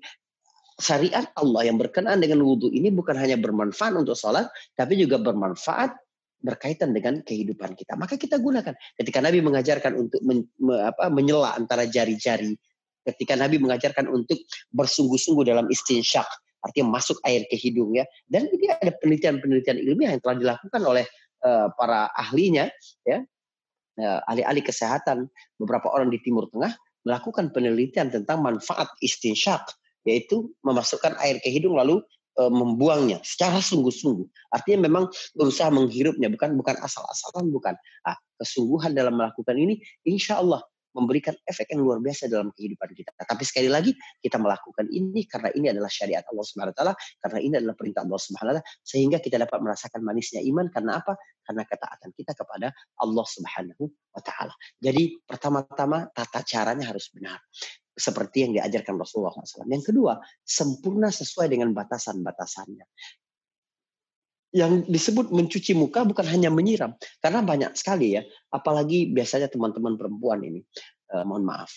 syariat 0.79 1.27
Allah 1.35 1.67
yang 1.67 1.77
berkenaan 1.79 2.19
dengan 2.19 2.43
wudhu 2.43 2.71
ini 2.71 2.91
bukan 2.91 3.15
hanya 3.15 3.35
bermanfaat 3.39 3.95
untuk 3.95 4.15
sholat, 4.15 4.47
tapi 4.75 4.99
juga 4.99 5.19
bermanfaat 5.19 5.95
berkaitan 6.41 6.91
dengan 6.91 7.21
kehidupan 7.21 7.77
kita. 7.77 7.93
Maka 7.95 8.17
kita 8.17 8.41
gunakan. 8.41 8.73
Ketika 8.97 9.21
Nabi 9.21 9.39
mengajarkan 9.45 9.93
untuk 9.93 10.19
men, 10.25 10.49
me, 10.57 10.73
apa, 10.81 11.07
menyela 11.13 11.53
antara 11.53 11.85
jari-jari, 11.85 12.57
ketika 13.05 13.37
Nabi 13.37 13.61
mengajarkan 13.61 14.09
untuk 14.09 14.41
bersungguh-sungguh 14.73 15.45
dalam 15.45 15.69
istinsyak, 15.69 16.25
artinya 16.65 16.97
masuk 16.97 17.21
air 17.29 17.45
ke 17.45 17.55
hidung 17.61 17.93
ya. 17.93 18.09
Dan 18.25 18.49
ini 18.49 18.73
ada 18.73 18.89
penelitian-penelitian 18.97 19.77
ilmiah 19.85 20.17
yang 20.17 20.21
telah 20.25 20.37
dilakukan 20.41 20.81
oleh 20.81 21.05
Eh, 21.41 21.67
para 21.73 22.05
ahlinya, 22.13 22.69
ya, 23.01 23.17
eh, 23.97 24.19
ahli-ahli 24.29 24.61
kesehatan 24.61 25.25
beberapa 25.57 25.89
orang 25.89 26.13
di 26.13 26.21
Timur 26.21 26.45
Tengah 26.53 26.69
melakukan 27.01 27.49
penelitian 27.49 28.13
tentang 28.13 28.45
manfaat 28.45 28.85
istinsyak, 29.01 29.65
yaitu 30.05 30.53
memasukkan 30.61 31.17
air 31.17 31.41
ke 31.41 31.49
hidung 31.49 31.73
lalu 31.73 31.97
e, 32.37 32.45
membuangnya 32.45 33.17
secara 33.25 33.57
sungguh-sungguh. 33.57 34.53
Artinya 34.53 34.85
memang 34.85 35.09
berusaha 35.33 35.73
menghirupnya, 35.73 36.29
bukan 36.29 36.53
bukan 36.61 36.77
asal-asalan, 36.77 37.49
bukan. 37.49 37.73
Ah, 38.05 38.13
kesungguhan 38.37 38.93
dalam 38.93 39.17
melakukan 39.17 39.57
ini, 39.57 39.81
insya 40.05 40.37
Allah 40.45 40.61
memberikan 40.91 41.35
efek 41.47 41.71
yang 41.71 41.81
luar 41.83 41.99
biasa 42.03 42.27
dalam 42.27 42.51
kehidupan 42.51 42.91
kita. 42.91 43.11
Tapi 43.15 43.43
sekali 43.47 43.69
lagi 43.71 43.95
kita 44.19 44.37
melakukan 44.37 44.87
ini 44.91 45.23
karena 45.27 45.49
ini 45.55 45.67
adalah 45.71 45.91
syariat 45.91 46.23
Allah 46.27 46.45
Subhanahu 46.45 46.73
wa 46.73 46.77
taala, 46.77 46.93
karena 47.19 47.39
ini 47.39 47.53
adalah 47.59 47.75
perintah 47.75 48.01
Allah 48.03 48.19
Subhanahu 48.19 48.49
wa 48.51 48.59
taala 48.59 48.63
sehingga 48.83 49.17
kita 49.23 49.37
dapat 49.39 49.59
merasakan 49.63 50.01
manisnya 50.03 50.41
iman 50.43 50.67
karena 50.69 50.99
apa? 50.99 51.13
Karena 51.41 51.63
ketaatan 51.65 52.09
kita 52.15 52.31
kepada 52.35 52.67
Allah 52.99 53.25
Subhanahu 53.25 53.83
wa 53.87 54.21
taala. 54.21 54.53
Jadi 54.79 55.23
pertama-tama 55.23 56.11
tata 56.11 56.43
caranya 56.43 56.91
harus 56.91 57.11
benar 57.11 57.39
seperti 57.91 58.47
yang 58.47 58.51
diajarkan 58.55 58.95
Rasulullah 58.95 59.35
SAW. 59.35 59.67
Yang 59.67 59.91
kedua, 59.91 60.15
sempurna 60.41 61.11
sesuai 61.11 61.51
dengan 61.51 61.75
batasan-batasannya 61.75 62.85
yang 64.51 64.83
disebut 64.87 65.31
mencuci 65.31 65.71
muka 65.75 66.03
bukan 66.03 66.27
hanya 66.27 66.51
menyiram. 66.51 66.95
Karena 67.23 67.39
banyak 67.43 67.71
sekali 67.75 68.19
ya 68.19 68.23
apalagi 68.51 69.11
biasanya 69.11 69.47
teman-teman 69.47 69.95
perempuan 69.95 70.43
ini. 70.43 70.61
Uh, 71.11 71.27
mohon 71.27 71.43
maaf 71.43 71.71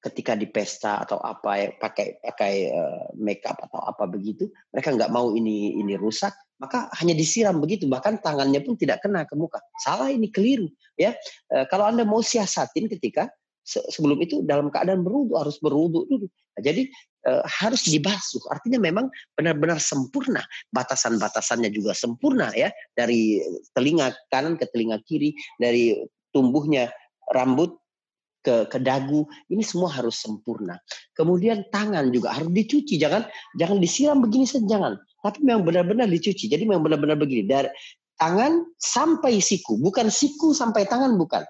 ketika 0.00 0.32
di 0.32 0.48
pesta 0.48 1.04
atau 1.04 1.20
apa 1.20 1.50
ya 1.60 1.68
pakai 1.76 2.18
pakai 2.24 2.54
uh, 2.72 3.06
makeup 3.20 3.60
atau 3.68 3.84
apa 3.84 4.08
begitu 4.08 4.48
mereka 4.72 4.96
nggak 4.96 5.12
mau 5.12 5.36
ini 5.36 5.76
ini 5.76 5.92
rusak 5.94 6.32
maka 6.60 6.92
hanya 7.00 7.16
disiram 7.16 7.56
begitu. 7.56 7.88
Bahkan 7.88 8.20
tangannya 8.20 8.60
pun 8.60 8.76
tidak 8.76 9.00
kena 9.00 9.24
ke 9.24 9.32
muka. 9.32 9.64
Salah 9.80 10.12
ini 10.12 10.28
keliru 10.28 10.68
ya. 10.94 11.16
Uh, 11.48 11.64
kalau 11.72 11.88
anda 11.88 12.04
mau 12.04 12.20
siasatin 12.20 12.86
ketika 12.86 13.32
sebelum 13.64 14.20
itu 14.20 14.44
dalam 14.44 14.68
keadaan 14.68 15.00
berwudu 15.00 15.40
harus 15.40 15.56
berwudu 15.56 16.04
dulu. 16.08 16.26
Nah, 16.28 16.60
jadi 16.60 16.90
e, 17.24 17.32
harus 17.44 17.86
dibasuh. 17.88 18.40
Artinya 18.52 18.80
memang 18.80 19.08
benar-benar 19.36 19.80
sempurna. 19.80 20.44
Batasan-batasannya 20.72 21.70
juga 21.72 21.92
sempurna 21.96 22.52
ya 22.56 22.72
dari 22.96 23.40
telinga 23.76 24.12
kanan 24.32 24.56
ke 24.56 24.68
telinga 24.72 25.00
kiri, 25.04 25.36
dari 25.60 25.96
tumbuhnya 26.30 26.88
rambut 27.30 27.80
ke, 28.40 28.64
ke 28.72 28.78
dagu 28.80 29.28
ini 29.52 29.60
semua 29.60 29.92
harus 29.92 30.16
sempurna. 30.20 30.80
Kemudian 31.12 31.68
tangan 31.68 32.08
juga 32.08 32.32
harus 32.32 32.50
dicuci, 32.50 32.96
jangan 32.96 33.28
jangan 33.60 33.78
disiram 33.78 34.18
begini 34.24 34.48
saja 34.48 34.64
jangan, 34.78 34.96
tapi 35.20 35.38
memang 35.44 35.68
benar-benar 35.68 36.08
dicuci. 36.08 36.48
Jadi 36.48 36.64
memang 36.64 36.84
benar-benar 36.88 37.20
begini 37.20 37.44
dari 37.44 37.68
tangan 38.16 38.64
sampai 38.80 39.40
siku, 39.40 39.76
bukan 39.80 40.08
siku 40.08 40.52
sampai 40.56 40.88
tangan 40.88 41.16
bukan 41.16 41.44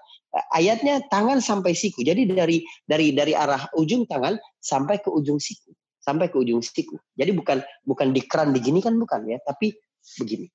ayatnya 0.55 1.03
tangan 1.11 1.43
sampai 1.43 1.75
siku. 1.75 2.03
Jadi 2.03 2.31
dari 2.31 2.63
dari 2.87 3.11
dari 3.11 3.33
arah 3.35 3.67
ujung 3.75 4.07
tangan 4.07 4.39
sampai 4.59 5.03
ke 5.03 5.11
ujung 5.11 5.37
siku, 5.37 5.75
sampai 5.99 6.31
ke 6.31 6.37
ujung 6.39 6.63
siku. 6.63 6.95
Jadi 7.15 7.31
bukan 7.35 7.59
bukan 7.83 8.15
di 8.15 8.21
keran 8.23 8.55
begini 8.55 8.79
kan 8.79 8.95
bukan 8.95 9.27
ya, 9.27 9.37
tapi 9.43 9.75
begini. 10.19 10.47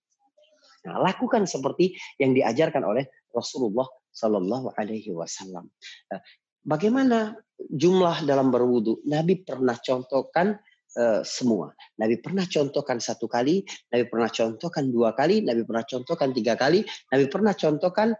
Nah, 0.87 1.03
lakukan 1.03 1.45
seperti 1.51 1.99
yang 2.23 2.31
diajarkan 2.31 2.87
oleh 2.87 3.11
Rasulullah 3.35 3.85
Shallallahu 4.15 4.73
Alaihi 4.79 5.11
Wasallam. 5.13 5.67
Nah, 6.09 6.21
bagaimana 6.63 7.35
jumlah 7.59 8.23
dalam 8.23 8.55
berwudu? 8.55 9.03
Nabi 9.05 9.43
pernah 9.43 9.75
contohkan 9.83 10.55
uh, 10.95 11.21
semua. 11.27 11.75
Nabi 11.99 12.23
pernah 12.23 12.47
contohkan 12.47 13.03
satu 13.03 13.27
kali, 13.27 13.67
Nabi 13.91 14.05
pernah 14.07 14.31
contohkan 14.31 14.85
dua 14.95 15.11
kali, 15.13 15.43
Nabi 15.43 15.67
pernah 15.67 15.85
contohkan 15.85 16.31
tiga 16.31 16.55
kali, 16.55 16.87
Nabi 17.11 17.25
pernah 17.27 17.53
contohkan 17.53 18.15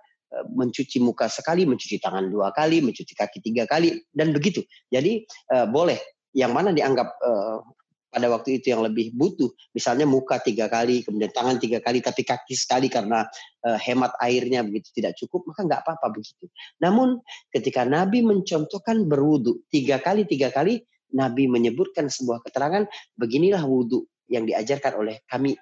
mencuci 0.53 0.99
muka 0.99 1.31
sekali, 1.31 1.65
mencuci 1.65 2.03
tangan 2.03 2.27
dua 2.29 2.51
kali, 2.51 2.83
mencuci 2.83 3.15
kaki 3.15 3.39
tiga 3.41 3.65
kali, 3.65 3.95
dan 4.11 4.35
begitu. 4.35 4.63
Jadi 4.91 5.23
uh, 5.55 5.67
boleh 5.71 5.99
yang 6.37 6.53
mana 6.53 6.75
dianggap 6.75 7.09
uh, 7.23 7.63
pada 8.07 8.33
waktu 8.33 8.61
itu 8.61 8.73
yang 8.73 8.81
lebih 8.81 9.13
butuh, 9.13 9.53
misalnya 9.77 10.09
muka 10.09 10.41
tiga 10.41 10.73
kali, 10.73 11.05
kemudian 11.05 11.29
tangan 11.37 11.61
tiga 11.61 11.85
kali, 11.85 12.01
tapi 12.01 12.25
kaki 12.25 12.57
sekali 12.57 12.89
karena 12.89 13.29
uh, 13.69 13.77
hemat 13.77 14.17
airnya 14.25 14.65
begitu 14.65 14.89
tidak 14.97 15.17
cukup, 15.21 15.45
maka 15.53 15.61
nggak 15.69 15.81
apa-apa 15.85 16.17
begitu. 16.17 16.49
Namun 16.81 17.21
ketika 17.53 17.85
Nabi 17.85 18.25
mencontohkan 18.25 19.05
berwudu 19.05 19.61
tiga 19.69 20.01
kali 20.01 20.25
tiga 20.25 20.49
kali, 20.49 20.81
Nabi 21.13 21.45
menyebutkan 21.47 22.09
sebuah 22.09 22.41
keterangan, 22.41 22.89
beginilah 23.21 23.63
wudhu 23.63 24.09
yang 24.27 24.43
diajarkan 24.43 24.99
oleh 24.99 25.23
kami 25.31 25.55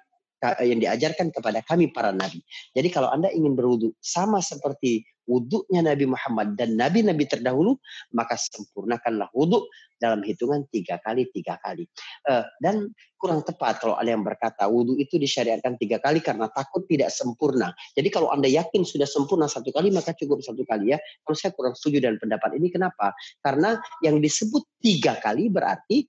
yang 0.61 0.77
diajarkan 0.83 1.33
kepada 1.33 1.65
kami 1.65 1.89
para 1.89 2.13
nabi. 2.13 2.43
Jadi 2.75 2.89
kalau 2.93 3.09
Anda 3.09 3.31
ingin 3.33 3.57
berwudu 3.57 3.95
sama 4.03 4.43
seperti 4.43 5.01
wudhunya 5.25 5.81
Nabi 5.81 6.05
Muhammad 6.05 6.53
dan 6.53 6.77
nabi-nabi 6.77 7.25
terdahulu, 7.25 7.77
maka 8.13 8.37
sempurnakanlah 8.37 9.29
wudhu 9.33 9.65
dalam 9.97 10.21
hitungan 10.21 10.63
tiga 10.69 11.01
kali 11.01 11.25
tiga 11.33 11.57
kali. 11.65 11.89
Uh, 12.29 12.45
dan 12.61 12.93
kurang 13.17 13.41
tepat 13.41 13.81
kalau 13.81 13.97
ada 13.97 14.13
yang 14.13 14.21
berkata 14.21 14.69
wudhu 14.69 15.01
itu 15.01 15.17
disyariatkan 15.17 15.81
tiga 15.81 15.97
kali 15.97 16.21
karena 16.21 16.45
takut 16.53 16.85
tidak 16.85 17.09
sempurna. 17.09 17.73
Jadi 17.97 18.09
kalau 18.13 18.29
anda 18.29 18.45
yakin 18.45 18.85
sudah 18.85 19.09
sempurna 19.09 19.49
satu 19.49 19.73
kali 19.73 19.89
maka 19.89 20.13
cukup 20.13 20.45
satu 20.45 20.61
kali 20.63 20.93
ya. 20.93 20.97
Kalau 21.25 21.35
saya 21.35 21.51
kurang 21.57 21.73
setuju 21.73 22.05
dan 22.05 22.21
pendapat 22.21 22.55
ini 22.61 22.69
kenapa? 22.69 23.17
Karena 23.41 23.81
yang 24.05 24.21
disebut 24.21 24.61
tiga 24.77 25.17
kali 25.17 25.49
berarti 25.49 26.05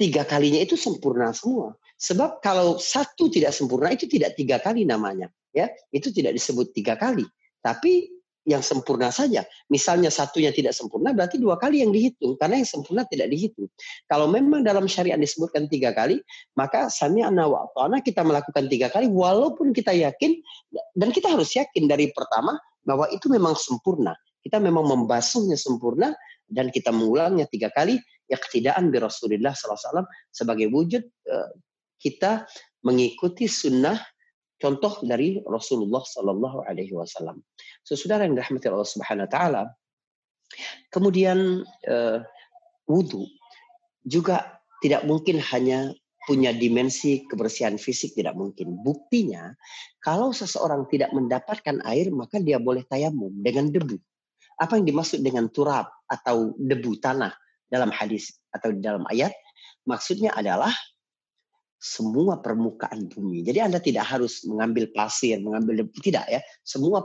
tiga 0.00 0.24
kalinya 0.24 0.62
itu 0.62 0.78
sempurna 0.80 1.34
semua. 1.36 1.76
Sebab 2.00 2.40
kalau 2.40 2.80
satu 2.80 3.28
tidak 3.28 3.52
sempurna 3.52 3.92
itu 3.92 4.08
tidak 4.08 4.32
tiga 4.32 4.56
kali 4.56 4.88
namanya, 4.88 5.28
ya 5.52 5.68
itu 5.92 6.08
tidak 6.08 6.32
disebut 6.32 6.72
tiga 6.72 6.96
kali, 6.96 7.28
tapi 7.60 8.08
yang 8.48 8.64
sempurna 8.64 9.12
saja. 9.12 9.44
Misalnya 9.68 10.08
satunya 10.08 10.48
tidak 10.48 10.72
sempurna 10.72 11.12
berarti 11.12 11.36
dua 11.36 11.60
kali 11.60 11.84
yang 11.84 11.92
dihitung 11.92 12.40
karena 12.40 12.64
yang 12.64 12.68
sempurna 12.68 13.04
tidak 13.04 13.28
dihitung. 13.28 13.68
Kalau 14.08 14.32
memang 14.32 14.64
dalam 14.64 14.88
syariat 14.88 15.20
disebutkan 15.20 15.68
tiga 15.68 15.92
kali, 15.92 16.24
maka 16.56 16.88
sami'na 16.88 17.44
wa 17.44 17.68
ta'ana 17.76 18.00
kita 18.00 18.24
melakukan 18.24 18.66
tiga 18.72 18.88
kali 18.88 19.12
walaupun 19.12 19.76
kita 19.76 19.92
yakin 19.92 20.40
dan 20.96 21.08
kita 21.12 21.28
harus 21.36 21.52
yakin 21.52 21.84
dari 21.84 22.08
pertama 22.16 22.56
bahwa 22.80 23.06
itu 23.12 23.28
memang 23.28 23.52
sempurna. 23.54 24.16
Kita 24.40 24.56
memang 24.56 24.88
membasuhnya 24.88 25.60
sempurna 25.60 26.16
dan 26.48 26.72
kita 26.72 26.90
mengulangnya 26.90 27.44
tiga 27.44 27.68
kali 27.68 28.00
ya 28.24 28.40
ketidaan 28.40 28.88
bi 28.88 28.98
Rasulullah 28.98 29.52
SAW 29.52 30.08
sebagai 30.32 30.72
wujud 30.72 31.02
uh, 31.28 31.50
kita 32.00 32.48
mengikuti 32.80 33.44
sunnah 33.44 34.00
contoh 34.56 35.04
dari 35.04 35.36
Rasulullah 35.44 36.00
Sallallahu 36.00 36.64
Alaihi 36.64 36.96
Wasallam. 36.96 37.44
Sesudah 37.84 38.20
yang 38.24 38.32
dirahmati 38.32 38.66
Allah 38.72 38.88
Subhanahu 38.88 39.28
Wa 39.28 39.32
Taala, 39.32 39.62
Kemudian 40.90 41.62
uh, 41.86 42.18
wudhu 42.90 43.26
juga 44.02 44.58
tidak 44.82 45.06
mungkin 45.06 45.38
hanya 45.38 45.94
punya 46.26 46.52
dimensi 46.52 47.24
kebersihan 47.26 47.80
fisik 47.80 48.16
tidak 48.18 48.36
mungkin. 48.36 48.80
Buktinya, 48.82 49.54
kalau 50.04 50.34
seseorang 50.34 50.86
tidak 50.92 51.10
mendapatkan 51.16 51.80
air, 51.86 52.12
maka 52.12 52.38
dia 52.42 52.60
boleh 52.60 52.84
tayamum 52.86 53.32
dengan 53.40 53.72
debu. 53.72 53.96
Apa 54.60 54.76
yang 54.76 54.84
dimaksud 54.84 55.24
dengan 55.24 55.48
turab 55.48 55.88
atau 56.04 56.52
debu 56.60 57.00
tanah 57.00 57.32
dalam 57.72 57.88
hadis 57.88 58.36
atau 58.52 58.74
dalam 58.76 59.06
ayat? 59.08 59.32
Maksudnya 59.88 60.36
adalah 60.36 60.74
semua 61.80 62.44
permukaan 62.44 63.08
bumi. 63.08 63.40
Jadi 63.40 63.58
Anda 63.64 63.80
tidak 63.80 64.04
harus 64.04 64.44
mengambil 64.44 64.92
pasir, 64.92 65.40
mengambil 65.40 65.88
tidak 65.96 66.28
ya. 66.28 66.40
Semua 66.60 67.00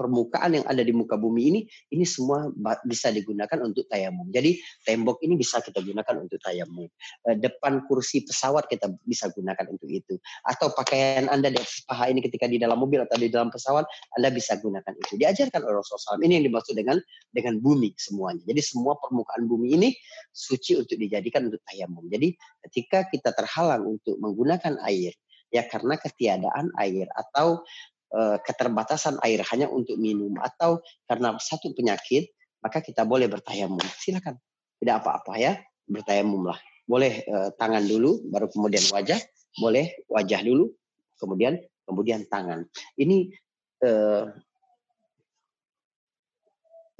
permukaan 0.00 0.56
yang 0.56 0.64
ada 0.64 0.80
di 0.80 0.96
muka 0.96 1.20
bumi 1.20 1.52
ini, 1.52 1.60
ini 1.92 2.08
semua 2.08 2.48
bisa 2.88 3.12
digunakan 3.12 3.60
untuk 3.60 3.84
tayamum. 3.92 4.32
Jadi 4.32 4.56
tembok 4.88 5.20
ini 5.20 5.36
bisa 5.36 5.60
kita 5.60 5.84
gunakan 5.84 6.24
untuk 6.24 6.40
tayamum. 6.40 6.88
Eh, 7.28 7.36
depan 7.36 7.84
kursi 7.84 8.24
pesawat 8.24 8.64
kita 8.72 8.88
bisa 9.04 9.28
gunakan 9.28 9.68
untuk 9.68 9.92
itu. 9.92 10.16
Atau 10.48 10.72
pakaian 10.72 11.28
Anda 11.28 11.52
di 11.52 11.60
paha 11.84 12.08
ini 12.08 12.24
ketika 12.24 12.48
di 12.48 12.56
dalam 12.56 12.80
mobil 12.80 13.04
atau 13.04 13.20
di 13.20 13.28
dalam 13.28 13.52
pesawat, 13.52 13.84
Anda 14.16 14.32
bisa 14.32 14.56
gunakan 14.56 14.92
itu. 15.04 15.20
Diajarkan 15.20 15.60
oleh 15.68 15.84
Rasulullah 15.84 16.16
SAW. 16.16 16.24
Ini 16.24 16.40
yang 16.40 16.44
dimaksud 16.48 16.72
dengan 16.72 16.96
dengan 17.28 17.60
bumi 17.60 17.92
semuanya. 18.00 18.40
Jadi 18.48 18.60
semua 18.64 18.96
permukaan 18.96 19.44
bumi 19.44 19.76
ini 19.76 19.88
suci 20.32 20.80
untuk 20.80 20.96
dijadikan 20.96 21.52
untuk 21.52 21.60
tayamum. 21.68 22.08
Jadi 22.08 22.32
ketika 22.64 23.04
kita 23.12 23.36
terhalang 23.36 23.84
untuk 23.84 24.13
untuk 24.14 24.22
menggunakan 24.22 24.78
air. 24.86 25.10
Ya 25.50 25.66
karena 25.66 25.98
ketiadaan 25.98 26.70
air 26.78 27.10
atau 27.14 27.66
e, 28.14 28.38
keterbatasan 28.46 29.18
air 29.26 29.42
hanya 29.50 29.66
untuk 29.66 29.98
minum 29.98 30.34
atau 30.38 30.78
karena 31.10 31.34
satu 31.42 31.74
penyakit 31.74 32.30
maka 32.62 32.78
kita 32.78 33.02
boleh 33.02 33.26
bertayamum. 33.26 33.82
Silakan. 33.98 34.38
Tidak 34.78 34.94
apa-apa 35.02 35.34
ya 35.38 35.58
bertayamum 35.90 36.46
lah 36.46 36.58
boleh 36.84 37.24
e, 37.24 37.36
tangan 37.56 37.84
dulu 37.84 38.20
baru 38.28 38.46
kemudian 38.52 38.84
wajah. 38.92 39.20
Boleh 39.54 40.04
wajah 40.10 40.40
dulu 40.44 40.70
kemudian 41.16 41.56
kemudian 41.88 42.28
tangan. 42.28 42.68
Ini 43.00 43.32
e, 43.80 43.90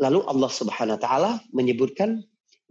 lalu 0.00 0.20
Allah 0.24 0.50
Subhanahu 0.50 0.96
wa 0.96 1.02
taala 1.02 1.30
menyebutkan 1.52 2.24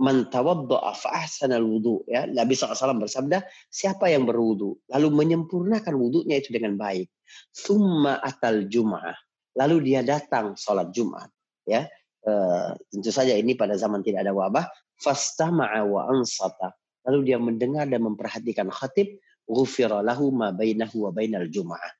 man 0.03 0.27
tawadda'a 0.27 0.91
fa 0.91 1.23
ahsana 1.23 1.63
wudu. 1.63 2.03
Ya 2.11 2.27
Nabi 2.27 2.59
SAW 2.59 2.99
bersabda 2.99 3.47
siapa 3.71 4.11
yang 4.11 4.27
berwudu 4.27 4.75
lalu 4.91 5.07
menyempurnakan 5.15 5.95
wudunya 5.95 6.43
itu 6.43 6.51
dengan 6.51 6.75
baik 6.75 7.07
summa 7.55 8.19
atal 8.19 8.67
jum'ah. 8.67 9.15
Lalu 9.55 9.93
dia 9.93 10.03
datang 10.03 10.59
sholat 10.59 10.91
Jumat 10.91 11.31
ya. 11.63 11.87
Uh, 12.23 12.71
tentu 12.87 13.11
saja 13.11 13.35
ini 13.35 13.55
pada 13.55 13.79
zaman 13.79 14.03
tidak 14.03 14.27
ada 14.27 14.35
wabah. 14.35 14.67
Fastama'a 14.99 15.83
wa 15.87 16.11
ansata. 16.11 16.75
Lalu 17.07 17.31
dia 17.31 17.37
mendengar 17.39 17.87
dan 17.87 18.03
memperhatikan 18.03 18.71
khatib 18.71 19.19
ghufira 19.43 19.99
lahu 19.99 20.31
ma 20.31 20.51
bainahu 20.55 21.07
wa 21.07 21.11
bainal 21.15 21.47
jum'ah. 21.47 21.91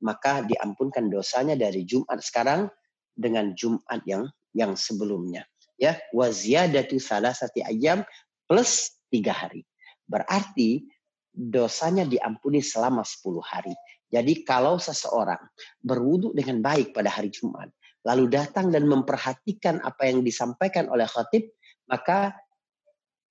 Maka 0.00 0.44
diampunkan 0.48 1.12
dosanya 1.12 1.56
dari 1.56 1.84
Jumat 1.84 2.24
sekarang 2.24 2.68
dengan 3.12 3.52
Jumat 3.52 4.00
yang 4.08 4.28
yang 4.56 4.76
sebelumnya 4.76 5.44
ya 5.80 5.96
waziyadatu 6.12 7.00
salasati 7.00 7.64
ayam 7.64 8.04
plus 8.44 9.00
tiga 9.08 9.32
hari. 9.32 9.64
Berarti 10.04 10.84
dosanya 11.32 12.04
diampuni 12.04 12.60
selama 12.60 13.00
10 13.00 13.40
hari. 13.40 13.74
Jadi 14.10 14.42
kalau 14.42 14.76
seseorang 14.76 15.40
berwudu 15.80 16.34
dengan 16.34 16.60
baik 16.60 16.92
pada 16.92 17.08
hari 17.08 17.30
Jumat, 17.30 17.70
lalu 18.02 18.26
datang 18.28 18.68
dan 18.74 18.84
memperhatikan 18.90 19.78
apa 19.80 20.10
yang 20.10 20.26
disampaikan 20.26 20.90
oleh 20.90 21.06
khatib, 21.06 21.46
maka 21.86 22.34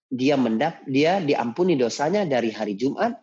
dia 0.09 0.39
mendap 0.39 0.81
dia 0.89 1.21
diampuni 1.21 1.77
dosanya 1.77 2.25
dari 2.25 2.49
hari 2.49 2.73
Jumat 2.73 3.13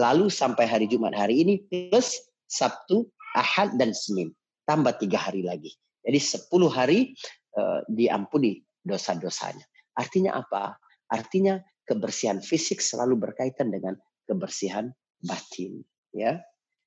lalu 0.00 0.32
sampai 0.32 0.64
hari 0.64 0.86
Jumat 0.88 1.12
hari 1.12 1.44
ini 1.44 1.60
plus 1.68 2.16
Sabtu, 2.48 3.04
Ahad 3.36 3.76
dan 3.76 3.92
Senin 3.92 4.32
tambah 4.64 4.96
tiga 4.96 5.20
hari 5.20 5.44
lagi. 5.44 5.74
Jadi 6.04 6.20
10 6.20 6.48
hari 6.68 7.16
uh, 7.58 7.80
diampuni 7.86 8.60
dosa-dosanya. 8.84 9.64
Artinya 9.94 10.36
apa? 10.38 10.76
Artinya 11.10 11.58
kebersihan 11.86 12.40
fisik 12.40 12.80
selalu 12.80 13.16
berkaitan 13.30 13.70
dengan 13.70 13.94
kebersihan 14.24 14.90
batin, 15.20 15.84
ya. 16.12 16.40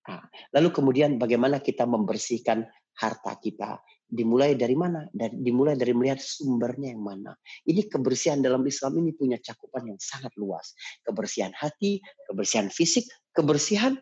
Nah, 0.07 0.23
lalu 0.55 0.71
kemudian 0.71 1.19
bagaimana 1.19 1.59
kita 1.59 1.83
membersihkan 1.83 2.63
harta 2.97 3.35
kita? 3.37 3.83
Dimulai 4.07 4.55
dari 4.55 4.71
mana? 4.71 5.03
Dari, 5.11 5.35
dimulai 5.35 5.75
dari 5.75 5.91
melihat 5.91 6.23
sumbernya 6.23 6.95
yang 6.95 7.03
mana. 7.03 7.35
Ini 7.67 7.91
kebersihan 7.91 8.39
dalam 8.39 8.63
Islam 8.63 9.03
ini 9.03 9.11
punya 9.11 9.35
cakupan 9.35 9.91
yang 9.91 9.99
sangat 9.99 10.31
luas. 10.39 10.71
Kebersihan 11.03 11.51
hati, 11.51 11.99
kebersihan 12.23 12.71
fisik, 12.71 13.03
kebersihan 13.35 13.99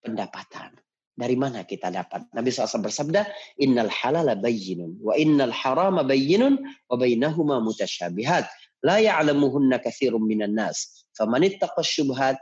pendapatan. 0.00 0.72
Dari 1.16 1.32
mana 1.32 1.64
kita 1.64 1.88
dapat? 1.88 2.28
Nabi 2.36 2.52
SAW 2.52 2.84
bersabda, 2.84 3.24
Innal 3.56 3.88
halala 3.88 4.36
bayyinun, 4.36 5.00
wa 5.00 5.16
innal 5.16 5.48
harama 5.48 6.04
bayyinun, 6.04 6.60
wa 6.60 6.94
bainahuma 7.00 7.56
mutasyabihat. 7.64 8.44
La 8.84 9.00
ya'lamuhunna 9.00 9.80
kathirun 9.80 10.20
minan 10.28 10.52
nas. 10.52 11.08
Faman 11.16 11.48
ittaqa 11.48 11.80
syubhat, 11.80 12.36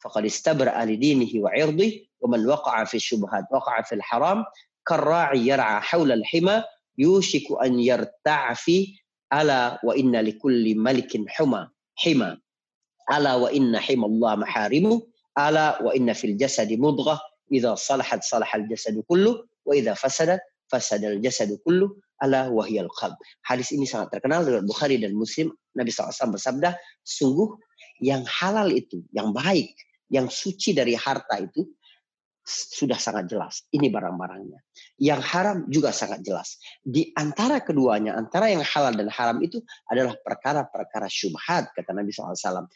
faqad 0.00 0.24
istabra 0.24 0.72
li 0.88 0.96
dinihi 0.96 1.44
wa 1.44 1.52
irdih, 1.52 2.08
wa 2.24 2.32
man 2.32 2.48
waqa'a 2.48 2.88
fi 2.88 2.96
syubhat, 2.96 3.44
waqa'a 3.52 3.84
fil 3.84 4.00
haram, 4.00 4.48
karra'i 4.88 5.44
yar'a 5.44 5.84
hawla 5.84 6.16
al-hima, 6.16 6.64
yushiku 6.96 7.60
an 7.60 7.76
yarta'a 7.76 8.56
fi 8.56 8.96
ala 9.28 9.76
wa 9.84 9.92
inna 9.92 10.24
likulli 10.24 10.72
malikin 10.72 11.28
huma, 11.36 11.68
hima. 12.00 12.40
Ala 13.12 13.36
wa 13.36 13.52
inna 13.52 13.76
hima 13.76 14.08
Allah 14.08 14.40
maharimu, 14.40 15.04
ala 15.36 15.76
wa 15.84 15.92
inna 15.92 16.16
fil 16.16 16.32
jasadi 16.40 16.80
mudghah, 16.80 17.20
idza 17.50 17.78
salahat 17.78 18.22
salahal 18.22 18.66
jasadu 18.66 19.02
kullu 19.06 19.42
wa 19.66 19.72
idza 19.72 19.94
fasadat 19.94 20.40
fasadal 20.70 21.18
jasadu 21.22 21.58
kullu 21.62 21.94
ala 22.22 22.48
wahyal 22.48 22.88
qalb. 22.96 23.16
Hadis 23.44 23.72
ini 23.72 23.84
sangat 23.84 24.18
terkenal 24.18 24.42
dari 24.42 24.64
Bukhari 24.64 24.96
dan 24.96 25.12
Muslim. 25.12 25.52
Nabi 25.76 25.92
SAW 25.92 26.32
bersabda, 26.32 26.72
sungguh 27.04 27.52
yang 28.00 28.24
halal 28.24 28.72
itu, 28.72 29.04
yang 29.12 29.36
baik, 29.36 29.76
yang 30.08 30.32
suci 30.32 30.72
dari 30.72 30.96
harta 30.96 31.36
itu 31.40 31.68
sudah 32.46 32.94
sangat 32.96 33.26
jelas. 33.26 33.66
Ini 33.74 33.90
barang-barangnya. 33.90 34.62
Yang 35.02 35.20
haram 35.34 35.58
juga 35.66 35.90
sangat 35.90 36.22
jelas. 36.22 36.62
Di 36.78 37.10
antara 37.18 37.58
keduanya, 37.58 38.14
antara 38.14 38.46
yang 38.54 38.62
halal 38.62 38.94
dan 38.94 39.10
haram 39.10 39.42
itu 39.42 39.58
adalah 39.90 40.14
perkara-perkara 40.22 41.10
syubhat, 41.10 41.74
kata 41.74 41.90
Nabi 41.90 42.14
SAW 42.14 42.70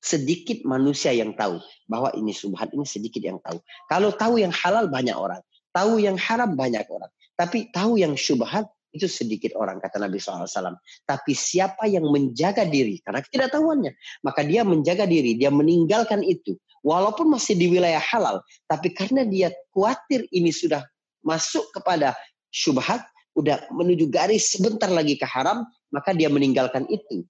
sedikit 0.00 0.64
manusia 0.64 1.12
yang 1.12 1.36
tahu 1.36 1.60
bahwa 1.84 2.08
ini 2.16 2.32
subhat 2.32 2.72
ini 2.72 2.88
sedikit 2.88 3.20
yang 3.20 3.38
tahu. 3.44 3.60
Kalau 3.86 4.10
tahu 4.16 4.40
yang 4.40 4.52
halal 4.52 4.88
banyak 4.88 5.14
orang, 5.14 5.40
tahu 5.76 6.00
yang 6.00 6.16
haram 6.16 6.56
banyak 6.56 6.84
orang. 6.88 7.12
Tapi 7.36 7.72
tahu 7.72 8.00
yang 8.00 8.16
syubhat 8.16 8.68
itu 8.90 9.06
sedikit 9.06 9.54
orang 9.54 9.78
kata 9.78 10.02
Nabi 10.02 10.18
SAW. 10.18 10.76
Tapi 11.06 11.32
siapa 11.32 11.86
yang 11.86 12.10
menjaga 12.10 12.66
diri 12.66 12.98
karena 13.00 13.22
tidak 13.30 13.54
tahuannya, 13.54 13.94
maka 14.26 14.42
dia 14.42 14.66
menjaga 14.66 15.06
diri, 15.06 15.38
dia 15.38 15.48
meninggalkan 15.52 16.26
itu. 16.26 16.58
Walaupun 16.80 17.28
masih 17.28 17.60
di 17.60 17.68
wilayah 17.68 18.00
halal, 18.00 18.40
tapi 18.64 18.90
karena 18.96 19.22
dia 19.28 19.52
khawatir 19.76 20.24
ini 20.32 20.48
sudah 20.48 20.80
masuk 21.20 21.68
kepada 21.76 22.16
syubhat, 22.48 23.04
udah 23.36 23.68
menuju 23.70 24.08
garis 24.08 24.48
sebentar 24.56 24.88
lagi 24.88 25.14
ke 25.20 25.28
haram, 25.28 25.62
maka 25.92 26.16
dia 26.16 26.32
meninggalkan 26.32 26.88
itu. 26.88 27.22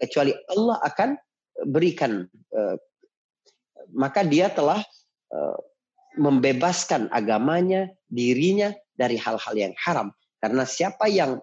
Kecuali 0.00 0.34
Allah 0.50 0.80
akan 0.82 1.14
berikan 1.62 2.26
uh, 2.54 2.76
maka 3.94 4.26
dia 4.26 4.50
telah 4.50 4.82
uh, 5.30 5.58
membebaskan 6.18 7.10
agamanya, 7.10 7.90
dirinya 8.06 8.70
dari 8.94 9.18
hal-hal 9.18 9.54
yang 9.54 9.74
haram. 9.82 10.14
Karena 10.38 10.62
siapa 10.68 11.08
yang 11.08 11.40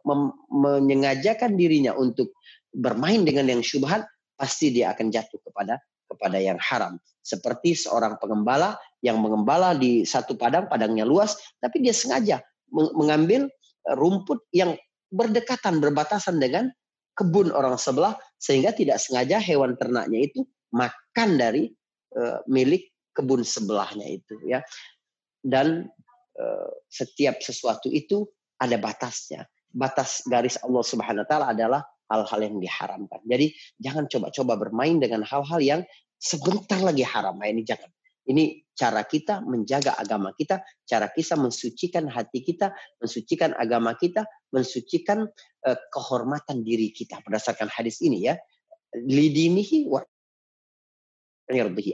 menyengajakan 0.54 1.58
dirinya 1.58 1.92
untuk 1.98 2.38
bermain 2.72 3.26
dengan 3.26 3.50
yang 3.50 3.62
syubhat, 3.66 4.06
pasti 4.38 4.72
dia 4.72 4.94
akan 4.94 5.10
jatuh 5.10 5.42
kepada 5.42 5.82
kepada 6.08 6.38
yang 6.38 6.60
haram. 6.62 7.02
Seperti 7.26 7.74
seorang 7.74 8.22
pengembala 8.22 8.78
yang 9.02 9.18
mengembala 9.20 9.74
di 9.74 10.06
satu 10.06 10.38
padang, 10.38 10.70
padangnya 10.70 11.04
luas, 11.04 11.36
tapi 11.60 11.82
dia 11.82 11.96
sengaja 11.96 12.40
mengambil 12.72 13.50
rumput 13.98 14.40
yang 14.56 14.78
berdekatan, 15.12 15.84
berbatasan 15.84 16.40
dengan 16.40 16.72
kebun 17.18 17.52
orang 17.52 17.76
sebelah 17.76 18.16
sehingga 18.42 18.74
tidak 18.74 18.98
sengaja 18.98 19.38
hewan 19.38 19.78
ternaknya 19.78 20.26
itu 20.26 20.42
makan 20.74 21.38
dari 21.38 21.70
uh, 22.18 22.42
milik 22.50 22.90
kebun 23.14 23.46
sebelahnya 23.46 24.10
itu 24.10 24.42
ya. 24.50 24.66
Dan 25.38 25.86
uh, 26.42 26.72
setiap 26.90 27.38
sesuatu 27.46 27.94
itu 27.94 28.26
ada 28.58 28.82
batasnya. 28.82 29.46
Batas 29.70 30.26
garis 30.26 30.58
Allah 30.66 30.84
Subhanahu 30.84 31.24
wa 31.24 31.30
taala 31.30 31.48
adalah 31.54 31.82
hal-hal 32.10 32.40
yang 32.44 32.58
diharamkan. 32.58 33.22
Jadi 33.24 33.54
jangan 33.80 34.10
coba-coba 34.10 34.54
bermain 34.58 34.98
dengan 34.98 35.22
hal-hal 35.24 35.62
yang 35.62 35.82
sebentar 36.18 36.82
lagi 36.82 37.06
haram. 37.06 37.40
Nah, 37.40 37.48
ini 37.48 37.64
jangan 37.64 37.88
ini 38.30 38.62
cara 38.78 39.02
kita 39.06 39.42
menjaga 39.42 39.98
agama 39.98 40.34
kita, 40.38 40.62
cara 40.86 41.10
kita 41.10 41.38
mensucikan 41.38 42.06
hati 42.10 42.42
kita, 42.46 42.74
mensucikan 43.02 43.54
agama 43.58 43.98
kita, 43.98 44.26
mensucikan 44.54 45.26
uh, 45.66 45.78
kehormatan 45.90 46.62
diri 46.62 46.94
kita 46.94 47.22
berdasarkan 47.26 47.70
hadis 47.70 48.02
ini 48.02 48.30
ya. 48.30 48.38
Lidinihi 48.92 49.88
wa 49.88 50.04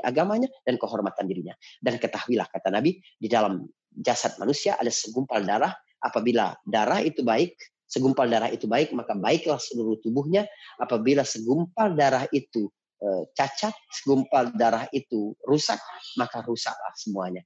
agamanya 0.05 0.49
dan 0.65 0.77
kehormatan 0.77 1.25
dirinya. 1.25 1.55
Dan 1.81 1.97
ketahuilah 1.97 2.45
kata 2.49 2.69
Nabi 2.69 3.01
di 3.17 3.27
dalam 3.27 3.65
jasad 3.93 4.37
manusia 4.37 4.77
ada 4.77 4.93
segumpal 4.93 5.41
darah. 5.41 5.73
Apabila 5.97 6.53
darah 6.61 7.01
itu 7.01 7.25
baik, 7.25 7.57
segumpal 7.89 8.29
darah 8.29 8.53
itu 8.53 8.69
baik, 8.69 8.93
maka 8.93 9.17
baiklah 9.17 9.57
seluruh 9.57 9.97
tubuhnya. 9.97 10.45
Apabila 10.77 11.25
segumpal 11.25 11.97
darah 11.97 12.29
itu 12.29 12.69
cacat, 13.37 13.73
segumpal 13.93 14.53
darah 14.57 14.89
itu 14.89 15.37
rusak, 15.45 15.77
maka 16.17 16.41
rusaklah 16.41 16.93
semuanya. 16.97 17.45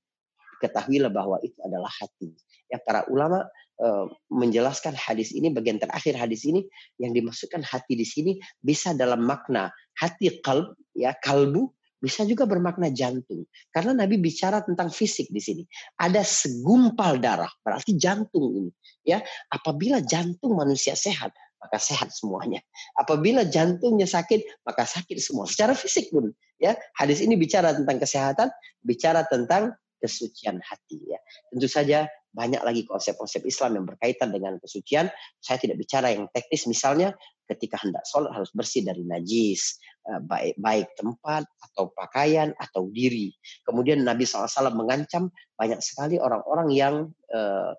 Ketahuilah 0.61 1.09
bahwa 1.11 1.41
itu 1.41 1.57
adalah 1.65 1.89
hati. 1.89 2.31
Ya 2.71 2.79
para 2.79 3.03
ulama 3.11 3.43
e, 3.81 3.87
menjelaskan 4.31 4.93
hadis 4.95 5.33
ini 5.33 5.49
bagian 5.51 5.81
terakhir 5.81 6.15
hadis 6.15 6.45
ini 6.47 6.63
yang 7.01 7.11
dimasukkan 7.11 7.65
hati 7.65 7.97
di 7.97 8.05
sini 8.05 8.37
bisa 8.61 8.93
dalam 8.93 9.25
makna 9.25 9.73
hati 9.97 10.39
kalb 10.39 10.77
ya 10.93 11.17
kalbu 11.17 11.73
bisa 12.01 12.25
juga 12.25 12.49
bermakna 12.49 12.89
jantung. 12.89 13.45
Karena 13.69 13.93
Nabi 13.93 14.17
bicara 14.17 14.65
tentang 14.65 14.89
fisik 14.89 15.29
di 15.29 15.37
sini. 15.37 15.63
Ada 16.01 16.25
segumpal 16.25 17.21
darah, 17.21 17.53
berarti 17.61 17.93
jantung 17.93 18.57
ini. 18.57 18.71
Ya, 19.05 19.21
apabila 19.53 20.01
jantung 20.01 20.57
manusia 20.57 20.97
sehat, 20.97 21.29
maka 21.61 21.77
sehat 21.77 22.09
semuanya. 22.09 22.59
Apabila 22.97 23.45
jantungnya 23.45 24.09
sakit, 24.09 24.65
maka 24.65 24.83
sakit 24.89 25.21
semua. 25.21 25.45
Secara 25.45 25.77
fisik 25.77 26.09
pun, 26.09 26.33
ya. 26.57 26.73
Hadis 26.97 27.21
ini 27.21 27.37
bicara 27.37 27.71
tentang 27.77 28.01
kesehatan, 28.01 28.49
bicara 28.81 29.23
tentang 29.29 29.77
kesucian 30.01 30.57
hati. 30.65 30.97
Ya. 31.05 31.21
Tentu 31.53 31.69
saja 31.69 32.09
banyak 32.33 32.63
lagi 32.63 32.81
konsep-konsep 32.87 33.45
Islam 33.45 33.77
yang 33.77 33.85
berkaitan 33.85 34.33
dengan 34.33 34.57
kesucian. 34.57 35.13
Saya 35.37 35.61
tidak 35.61 35.77
bicara 35.77 36.09
yang 36.09 36.25
teknis, 36.33 36.65
misalnya 36.65 37.13
ketika 37.45 37.77
hendak 37.83 38.01
sholat 38.07 38.31
harus 38.31 38.49
bersih 38.55 38.81
dari 38.81 39.03
najis, 39.03 39.77
eh, 40.07 40.21
baik 40.23 40.55
baik 40.57 40.87
tempat 40.95 41.43
atau 41.45 41.91
pakaian 41.93 42.55
atau 42.57 42.87
diri. 42.89 43.35
Kemudian 43.67 44.01
Nabi 44.01 44.23
SAW 44.23 44.71
mengancam 44.73 45.29
banyak 45.59 45.83
sekali 45.83 46.17
orang-orang 46.17 46.71
yang 46.73 46.95
uh, 47.35 47.75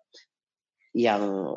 yang 0.92 1.56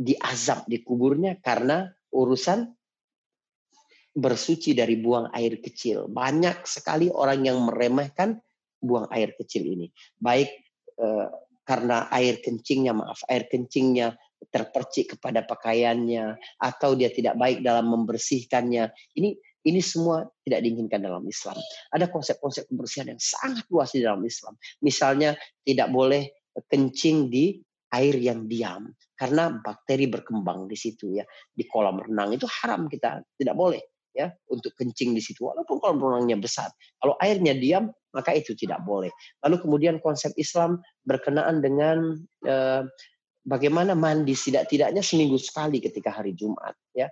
diazab 0.00 0.64
di 0.64 0.80
kuburnya 0.80 1.36
karena 1.44 1.84
urusan 2.16 2.64
bersuci 4.16 4.72
dari 4.72 4.96
buang 4.96 5.28
air 5.36 5.60
kecil. 5.60 6.08
Banyak 6.08 6.64
sekali 6.64 7.12
orang 7.12 7.44
yang 7.44 7.60
meremehkan 7.68 8.40
buang 8.80 9.06
air 9.12 9.36
kecil 9.36 9.68
ini. 9.68 9.92
Baik 10.16 10.48
uh, 10.98 11.28
karena 11.68 12.08
air 12.10 12.40
kencingnya, 12.40 12.96
maaf, 12.96 13.22
air 13.28 13.46
kencingnya 13.46 14.16
terpercik 14.48 15.14
kepada 15.14 15.44
pakaiannya 15.44 16.40
atau 16.56 16.96
dia 16.96 17.12
tidak 17.12 17.36
baik 17.36 17.60
dalam 17.60 17.92
membersihkannya. 17.92 18.88
Ini 19.14 19.30
ini 19.60 19.80
semua 19.84 20.24
tidak 20.40 20.64
diinginkan 20.64 21.04
dalam 21.04 21.20
Islam. 21.28 21.60
Ada 21.92 22.08
konsep-konsep 22.08 22.64
kebersihan 22.72 23.12
yang 23.12 23.20
sangat 23.20 23.68
luas 23.68 23.92
di 23.92 24.00
dalam 24.00 24.24
Islam. 24.24 24.56
Misalnya 24.80 25.36
tidak 25.60 25.92
boleh 25.92 26.32
kencing 26.72 27.28
di 27.28 27.60
air 27.90 28.14
yang 28.18 28.46
diam 28.46 28.90
karena 29.18 29.54
bakteri 29.60 30.06
berkembang 30.06 30.70
di 30.70 30.76
situ 30.78 31.18
ya. 31.18 31.24
Di 31.50 31.66
kolam 31.66 32.00
renang 32.02 32.34
itu 32.34 32.46
haram 32.46 32.86
kita 32.86 33.22
tidak 33.36 33.56
boleh 33.58 33.82
ya 34.10 34.26
untuk 34.50 34.74
kencing 34.74 35.14
di 35.14 35.22
situ 35.22 35.46
walaupun 35.46 35.78
kolam 35.78 35.98
renangnya 35.98 36.38
besar. 36.38 36.70
Kalau 36.98 37.14
airnya 37.18 37.54
diam 37.54 37.90
maka 38.10 38.34
itu 38.34 38.58
tidak 38.58 38.82
boleh. 38.82 39.10
Lalu 39.46 39.56
kemudian 39.62 39.96
konsep 40.02 40.34
Islam 40.34 40.82
berkenaan 41.06 41.62
dengan 41.62 42.18
eh, 42.42 42.82
bagaimana 43.44 43.96
mandi 43.96 44.36
tidak-tidaknya 44.36 45.00
seminggu 45.00 45.40
sekali 45.40 45.80
ketika 45.80 46.12
hari 46.12 46.36
Jumat 46.36 46.76
ya 46.92 47.08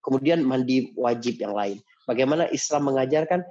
kemudian 0.00 0.46
mandi 0.46 0.94
wajib 0.94 1.42
yang 1.42 1.54
lain 1.54 1.78
bagaimana 2.06 2.46
Islam 2.54 2.90
mengajarkan 2.90 3.42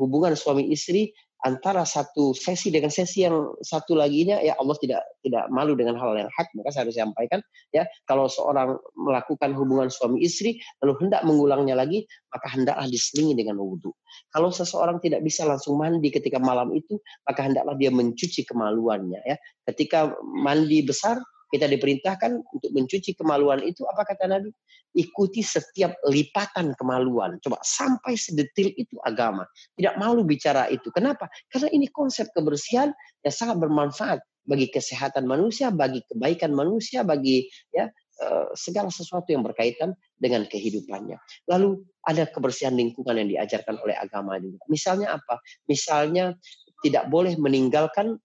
hubungan 0.00 0.32
suami 0.32 0.72
istri 0.72 1.12
antara 1.46 1.88
satu 1.88 2.36
sesi 2.36 2.68
dengan 2.68 2.92
sesi 2.92 3.24
yang 3.24 3.56
satu 3.64 3.96
laginya 3.96 4.40
ya 4.44 4.56
Allah 4.60 4.76
tidak 4.76 5.02
tidak 5.24 5.48
malu 5.48 5.72
dengan 5.72 5.96
hal 5.96 6.12
yang 6.16 6.30
hak 6.36 6.52
maka 6.56 6.68
saya 6.72 6.88
harus 6.88 6.96
sampaikan 6.96 7.40
ya 7.72 7.88
kalau 8.04 8.28
seorang 8.28 8.76
melakukan 8.96 9.56
hubungan 9.56 9.88
suami 9.88 10.20
istri 10.20 10.60
lalu 10.84 11.00
hendak 11.06 11.24
mengulangnya 11.24 11.76
lagi 11.76 12.04
maka 12.28 12.46
hendaklah 12.52 12.86
diselingi 12.86 13.34
dengan 13.40 13.56
wudhu 13.56 13.92
kalau 14.30 14.52
seseorang 14.52 15.00
tidak 15.02 15.24
bisa 15.24 15.46
langsung 15.46 15.78
mandi 15.80 16.12
ketika 16.12 16.38
malam 16.38 16.70
itu 16.74 16.98
maka 17.24 17.46
hendaklah 17.46 17.74
dia 17.78 17.90
mencuci 17.90 18.46
kemaluannya 18.46 19.20
ya. 19.24 19.36
Ketika 19.66 20.14
mandi 20.22 20.82
besar 20.82 21.18
kita 21.50 21.66
diperintahkan 21.66 22.46
untuk 22.46 22.70
mencuci 22.70 23.18
kemaluan 23.18 23.60
itu 23.66 23.82
apa 23.90 24.06
kata 24.06 24.30
Nabi? 24.30 24.54
Ikuti 24.94 25.42
setiap 25.42 25.98
lipatan 26.06 26.74
kemaluan. 26.78 27.42
Coba 27.42 27.58
sampai 27.66 28.14
sedetil 28.14 28.70
itu 28.78 28.94
agama. 29.02 29.42
Tidak 29.74 29.98
malu 29.98 30.22
bicara 30.22 30.70
itu. 30.70 30.94
Kenapa? 30.94 31.26
Karena 31.50 31.68
ini 31.74 31.90
konsep 31.90 32.30
kebersihan 32.30 32.94
yang 33.26 33.34
sangat 33.34 33.58
bermanfaat 33.58 34.22
bagi 34.46 34.70
kesehatan 34.70 35.26
manusia, 35.26 35.74
bagi 35.74 36.02
kebaikan 36.06 36.54
manusia, 36.54 37.02
bagi 37.02 37.46
ya 37.74 37.90
eh, 38.22 38.46
segala 38.54 38.90
sesuatu 38.90 39.30
yang 39.34 39.42
berkaitan 39.42 39.94
dengan 40.18 40.46
kehidupannya. 40.46 41.18
Lalu 41.50 41.82
ada 42.06 42.30
kebersihan 42.30 42.74
lingkungan 42.78 43.18
yang 43.18 43.28
diajarkan 43.30 43.78
oleh 43.82 43.98
agama 43.98 44.38
juga. 44.38 44.62
Misalnya 44.70 45.18
apa? 45.18 45.42
Misalnya 45.66 46.34
tidak 46.80 47.10
boleh 47.10 47.36
meninggalkan 47.36 48.16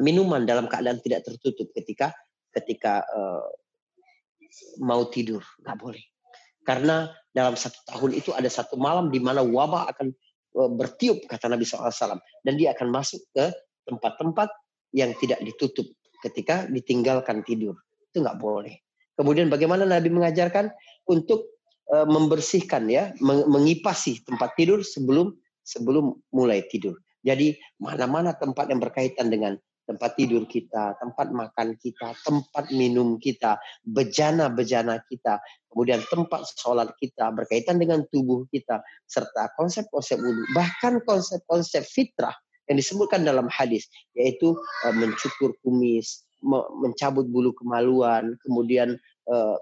minuman 0.00 0.48
dalam 0.48 0.66
keadaan 0.66 0.98
tidak 1.04 1.28
tertutup 1.28 1.68
ketika 1.76 2.14
ketika 2.54 3.04
uh, 3.10 3.46
mau 4.82 5.06
tidur. 5.08 5.42
Nggak 5.62 5.78
boleh. 5.78 6.04
Karena 6.66 7.10
dalam 7.30 7.54
satu 7.54 7.78
tahun 7.88 8.10
itu 8.18 8.30
ada 8.34 8.50
satu 8.50 8.76
malam 8.76 9.08
di 9.08 9.22
mana 9.22 9.40
wabah 9.40 9.90
akan 9.94 10.12
uh, 10.58 10.70
bertiup 10.70 11.24
kata 11.30 11.48
Nabi 11.48 11.64
SAW 11.64 12.18
dan 12.18 12.54
dia 12.58 12.74
akan 12.74 12.90
masuk 12.90 13.22
ke 13.32 13.50
tempat-tempat 13.86 14.50
yang 14.94 15.14
tidak 15.18 15.40
ditutup 15.42 15.86
ketika 16.26 16.66
ditinggalkan 16.68 17.42
tidur. 17.46 17.78
Itu 18.10 18.22
nggak 18.22 18.38
boleh. 18.38 18.74
Kemudian 19.14 19.52
bagaimana 19.52 19.84
Nabi 19.86 20.08
mengajarkan? 20.10 20.72
Untuk 21.10 21.58
uh, 21.90 22.06
membersihkan 22.06 22.86
ya 22.86 23.10
mengipasi 23.24 24.22
tempat 24.22 24.54
tidur 24.54 24.86
sebelum 24.86 25.34
sebelum 25.66 26.14
mulai 26.30 26.62
tidur. 26.70 26.94
Jadi 27.20 27.58
mana-mana 27.82 28.32
tempat 28.32 28.70
yang 28.72 28.80
berkaitan 28.80 29.28
dengan 29.28 29.58
tempat 29.90 30.14
tidur 30.14 30.46
kita, 30.46 30.94
tempat 31.02 31.34
makan 31.34 31.74
kita, 31.74 32.14
tempat 32.22 32.70
minum 32.70 33.18
kita, 33.18 33.58
bejana-bejana 33.82 35.02
kita, 35.10 35.42
kemudian 35.66 35.98
tempat 36.06 36.46
sholat 36.54 36.94
kita, 37.02 37.34
berkaitan 37.34 37.82
dengan 37.82 38.06
tubuh 38.14 38.46
kita, 38.54 38.78
serta 39.10 39.50
konsep-konsep 39.58 40.22
wudhu, 40.22 40.46
bahkan 40.54 41.02
konsep-konsep 41.02 41.82
fitrah 41.90 42.38
yang 42.70 42.78
disebutkan 42.78 43.26
dalam 43.26 43.50
hadis, 43.50 43.90
yaitu 44.14 44.54
uh, 44.86 44.94
mencukur 44.94 45.58
kumis, 45.66 46.22
me 46.38 46.62
mencabut 46.86 47.26
bulu 47.26 47.50
kemaluan, 47.58 48.38
kemudian 48.46 48.94
uh, 49.26 49.58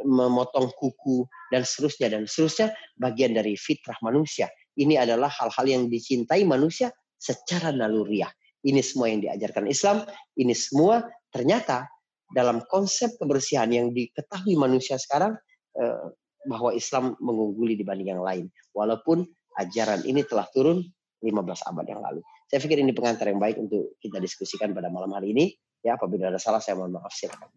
memotong 0.00 0.72
kuku, 0.80 1.28
dan 1.52 1.68
seterusnya, 1.68 2.16
dan 2.16 2.24
seterusnya, 2.24 2.72
bagian 2.96 3.36
dari 3.36 3.60
fitrah 3.60 4.00
manusia. 4.00 4.48
Ini 4.72 5.04
adalah 5.04 5.28
hal-hal 5.28 5.68
yang 5.68 5.82
dicintai 5.92 6.48
manusia 6.48 6.88
secara 7.20 7.68
naluriah. 7.76 8.32
Ini 8.60 8.80
semua 8.84 9.08
yang 9.08 9.24
diajarkan 9.24 9.64
Islam, 9.68 10.04
ini 10.36 10.52
semua 10.52 11.04
ternyata 11.32 11.88
dalam 12.30 12.62
konsep 12.68 13.16
kebersihan 13.18 13.66
yang 13.72 13.90
diketahui 13.90 14.54
manusia 14.54 15.00
sekarang 15.00 15.34
eh, 15.80 16.04
bahwa 16.46 16.70
Islam 16.72 17.16
mengungguli 17.18 17.76
dibanding 17.76 18.16
yang 18.16 18.22
lain. 18.22 18.46
Walaupun 18.76 19.26
ajaran 19.58 20.06
ini 20.06 20.22
telah 20.24 20.46
turun 20.54 20.84
15 21.20 21.68
abad 21.68 21.86
yang 21.88 22.00
lalu. 22.00 22.20
Saya 22.48 22.58
pikir 22.64 22.80
ini 22.80 22.96
pengantar 22.96 23.28
yang 23.28 23.38
baik 23.38 23.60
untuk 23.60 23.94
kita 24.00 24.16
diskusikan 24.18 24.72
pada 24.72 24.88
malam 24.88 25.12
hari 25.12 25.36
ini. 25.36 25.52
Ya, 25.84 25.96
apabila 25.96 26.28
ada 26.28 26.40
salah 26.40 26.60
saya 26.60 26.76
mohon 26.76 26.96
maaf 26.96 27.12
silakan. 27.12 27.48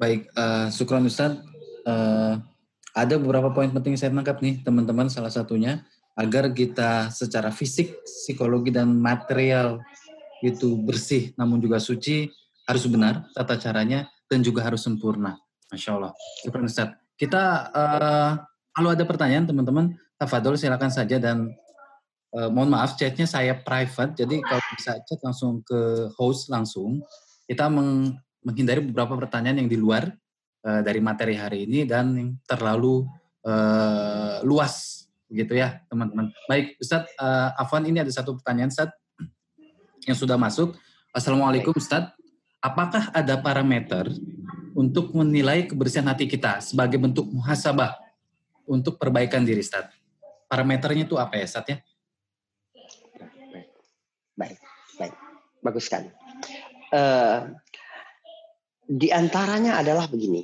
Baik, 0.00 0.28
uh, 0.36 0.68
syukran 0.72 1.04
Ustaz. 1.08 1.40
Uh, 1.84 2.40
ada 2.92 3.16
beberapa 3.16 3.48
poin 3.52 3.72
penting 3.72 3.96
saya 3.96 4.12
tangkap 4.12 4.40
nih 4.44 4.60
teman-teman. 4.64 5.08
Salah 5.08 5.32
satunya 5.32 5.84
agar 6.20 6.52
kita 6.52 7.08
secara 7.08 7.48
fisik, 7.48 8.04
psikologi 8.04 8.68
dan 8.68 8.92
material 9.00 9.80
itu 10.44 10.76
bersih 10.84 11.32
namun 11.40 11.60
juga 11.60 11.80
suci 11.80 12.28
harus 12.68 12.84
benar 12.88 13.24
tata 13.32 13.56
caranya 13.56 14.08
dan 14.28 14.44
juga 14.44 14.62
harus 14.68 14.84
sempurna. 14.84 15.40
Masya 15.72 15.90
Allah. 15.96 16.12
Kita 17.16 17.42
uh, 17.72 18.32
kalau 18.72 18.88
ada 18.92 19.04
pertanyaan 19.04 19.48
teman-teman, 19.48 19.96
tafadol 20.20 20.56
silakan 20.56 20.92
saja 20.92 21.16
dan 21.16 21.48
uh, 22.36 22.48
mohon 22.52 22.70
maaf 22.70 22.94
chatnya 23.00 23.26
saya 23.26 23.56
private 23.56 24.20
jadi 24.20 24.36
kalau 24.44 24.62
bisa 24.76 24.92
chat 25.04 25.20
langsung 25.24 25.64
ke 25.64 26.12
host 26.20 26.52
langsung 26.52 27.00
kita 27.48 27.66
meng, 27.66 28.14
menghindari 28.44 28.84
beberapa 28.84 29.18
pertanyaan 29.18 29.64
yang 29.64 29.70
di 29.70 29.78
luar 29.80 30.12
uh, 30.64 30.80
dari 30.84 31.00
materi 31.02 31.34
hari 31.34 31.66
ini 31.66 31.88
dan 31.88 32.14
yang 32.14 32.30
terlalu 32.46 33.08
uh, 33.48 34.44
luas 34.44 34.99
Begitu 35.30 35.62
ya, 35.62 35.78
teman-teman. 35.86 36.34
Baik, 36.50 36.74
Ustadz 36.82 37.14
uh, 37.14 37.54
Afwan 37.54 37.86
ini 37.86 38.02
ada 38.02 38.10
satu 38.10 38.34
pertanyaan 38.34 38.74
Ustadz 38.74 38.98
yang 40.02 40.18
sudah 40.18 40.34
masuk. 40.34 40.74
Assalamualaikum 41.14 41.70
Ustadz. 41.70 42.18
Apakah 42.58 43.14
ada 43.14 43.38
parameter 43.38 44.10
untuk 44.74 45.14
menilai 45.14 45.70
kebersihan 45.70 46.10
hati 46.10 46.26
kita 46.26 46.58
sebagai 46.58 46.98
bentuk 46.98 47.30
muhasabah 47.30 47.94
untuk 48.66 48.98
perbaikan 48.98 49.46
diri 49.46 49.62
Ustadz? 49.62 49.94
Parameternya 50.50 51.06
itu 51.06 51.14
apa 51.14 51.38
ya 51.38 51.46
Ustadz 51.46 51.70
ya? 51.70 51.78
Baik, 54.34 54.58
baik. 54.98 55.14
Bagus 55.62 55.86
sekali. 55.86 56.10
Uh, 56.90 57.54
di 58.82 59.14
antaranya 59.14 59.78
adalah 59.78 60.10
begini. 60.10 60.42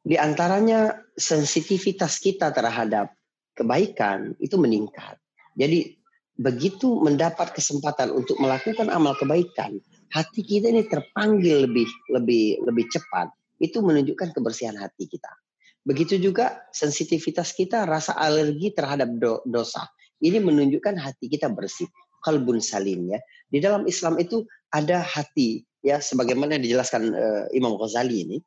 Di 0.00 0.16
antaranya 0.16 0.96
sensitivitas 1.12 2.16
kita 2.16 2.48
terhadap 2.56 3.17
kebaikan 3.58 4.38
itu 4.38 4.54
meningkat. 4.54 5.18
Jadi 5.58 5.98
begitu 6.38 7.02
mendapat 7.02 7.50
kesempatan 7.50 8.14
untuk 8.14 8.38
melakukan 8.38 8.86
amal 8.94 9.18
kebaikan, 9.18 9.82
hati 10.14 10.46
kita 10.46 10.70
ini 10.70 10.86
terpanggil 10.86 11.66
lebih 11.66 11.90
lebih 12.14 12.62
lebih 12.62 12.86
cepat. 12.86 13.34
Itu 13.58 13.82
menunjukkan 13.82 14.38
kebersihan 14.38 14.78
hati 14.78 15.10
kita. 15.10 15.34
Begitu 15.82 16.22
juga 16.22 16.62
sensitivitas 16.70 17.50
kita 17.58 17.82
rasa 17.82 18.14
alergi 18.14 18.70
terhadap 18.70 19.10
do, 19.18 19.42
dosa. 19.42 19.82
Ini 20.22 20.38
menunjukkan 20.38 20.94
hati 20.94 21.26
kita 21.26 21.50
bersih 21.50 21.90
kalbun 22.22 22.62
salim 22.62 23.10
ya. 23.10 23.18
Di 23.50 23.58
dalam 23.58 23.86
Islam 23.90 24.18
itu 24.22 24.46
ada 24.70 25.02
hati 25.02 25.66
ya 25.82 25.98
sebagaimana 25.98 26.58
dijelaskan 26.58 27.02
uh, 27.14 27.44
Imam 27.54 27.74
Ghazali 27.78 28.26
ini 28.26 28.38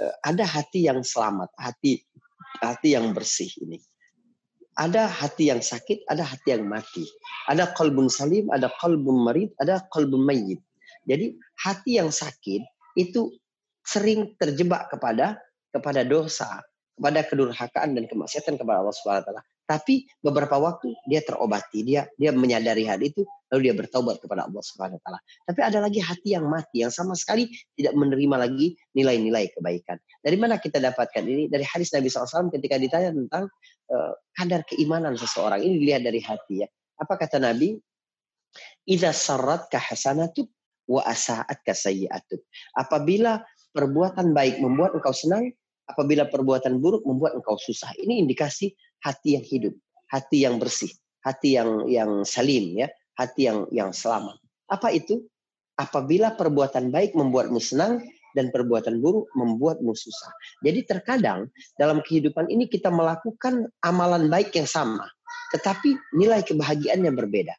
uh, 0.00 0.14
ada 0.24 0.44
hati 0.48 0.88
yang 0.88 1.00
selamat, 1.04 1.52
hati 1.60 2.04
hati 2.62 2.94
yang 2.94 3.12
bersih 3.12 3.50
ini. 3.64 3.80
Ada 4.74 5.06
hati 5.06 5.54
yang 5.54 5.62
sakit, 5.62 6.10
ada 6.10 6.26
hati 6.26 6.58
yang 6.58 6.66
mati. 6.66 7.06
Ada 7.46 7.70
kalbun 7.78 8.10
salim, 8.10 8.50
ada 8.50 8.66
kalbun 8.82 9.22
marid, 9.22 9.54
ada 9.62 9.78
kalbun 9.94 10.26
mayit. 10.26 10.58
Jadi 11.06 11.36
hati 11.62 12.00
yang 12.00 12.10
sakit 12.10 12.64
itu 12.98 13.30
sering 13.84 14.34
terjebak 14.40 14.88
kepada 14.90 15.38
kepada 15.70 16.02
dosa, 16.02 16.64
kepada 16.96 17.20
kedurhakaan 17.26 17.94
dan 17.94 18.04
kemaksiatan 18.08 18.56
kepada 18.56 18.82
Allah 18.82 18.96
Subhanahu 18.96 19.22
wa 19.22 19.26
taala. 19.30 19.42
Tapi 19.64 20.04
beberapa 20.20 20.60
waktu 20.60 20.92
dia 21.08 21.24
terobati, 21.24 21.80
dia 21.80 22.04
dia 22.20 22.36
menyadari 22.36 22.84
hal 22.84 23.00
itu, 23.00 23.24
lalu 23.48 23.70
dia 23.70 23.74
bertobat 23.74 24.20
kepada 24.20 24.44
Allah 24.44 24.60
Subhanahu 24.60 25.00
wa 25.00 25.02
taala. 25.08 25.20
Tapi 25.48 25.60
ada 25.64 25.78
lagi 25.80 26.04
hati 26.04 26.36
yang 26.36 26.44
mati 26.52 26.84
yang 26.84 26.92
sama 26.92 27.16
sekali 27.16 27.48
tidak 27.72 27.96
menerima 27.96 28.36
lagi 28.44 28.76
nilai-nilai 28.92 29.48
kebaikan. 29.56 29.96
Dari 30.20 30.36
mana 30.36 30.60
kita 30.60 30.76
dapatkan 30.84 31.24
ini? 31.24 31.48
Dari 31.48 31.64
hadis 31.64 31.96
Nabi 31.96 32.12
SAW 32.12 32.52
ketika 32.52 32.76
ditanya 32.76 33.16
tentang 33.16 33.48
uh, 33.88 34.12
kadar 34.36 34.68
keimanan 34.68 35.16
seseorang. 35.16 35.64
Ini 35.64 35.74
dilihat 35.80 36.02
dari 36.04 36.20
hati 36.20 36.64
ya. 36.64 36.68
Apa 37.00 37.16
kata 37.16 37.40
Nabi? 37.40 37.80
Idza 38.84 39.16
sarrat 39.16 39.72
hasanatuk 39.72 40.52
wa 40.84 41.00
asa'at 41.08 41.64
sayyi'atuk. 41.64 42.44
Apabila 42.76 43.40
perbuatan 43.74 44.36
baik 44.36 44.60
membuat 44.60 44.94
engkau 44.94 45.16
senang, 45.16 45.50
apabila 45.88 46.28
perbuatan 46.28 46.80
buruk 46.80 47.04
membuat 47.04 47.36
engkau 47.36 47.56
susah. 47.60 47.92
Ini 48.00 48.24
indikasi 48.24 48.72
hati 49.04 49.36
yang 49.36 49.44
hidup, 49.44 49.74
hati 50.08 50.44
yang 50.44 50.56
bersih, 50.56 50.90
hati 51.24 51.56
yang 51.56 51.84
yang 51.88 52.24
salim 52.24 52.76
ya, 52.76 52.88
hati 53.16 53.48
yang 53.48 53.68
yang 53.70 53.90
selamat. 53.92 54.36
Apa 54.68 54.92
itu? 54.92 55.20
Apabila 55.74 56.38
perbuatan 56.38 56.94
baik 56.94 57.18
membuatmu 57.18 57.58
senang 57.58 57.98
dan 58.34 58.50
perbuatan 58.50 58.98
buruk 58.98 59.30
membuatmu 59.38 59.94
susah. 59.94 60.30
Jadi 60.62 60.86
terkadang 60.86 61.50
dalam 61.78 62.02
kehidupan 62.02 62.50
ini 62.50 62.66
kita 62.66 62.90
melakukan 62.90 63.70
amalan 63.82 64.26
baik 64.26 64.54
yang 64.54 64.66
sama, 64.66 65.06
tetapi 65.54 65.98
nilai 66.14 66.42
kebahagiaan 66.42 67.02
yang 67.02 67.14
berbeda. 67.14 67.54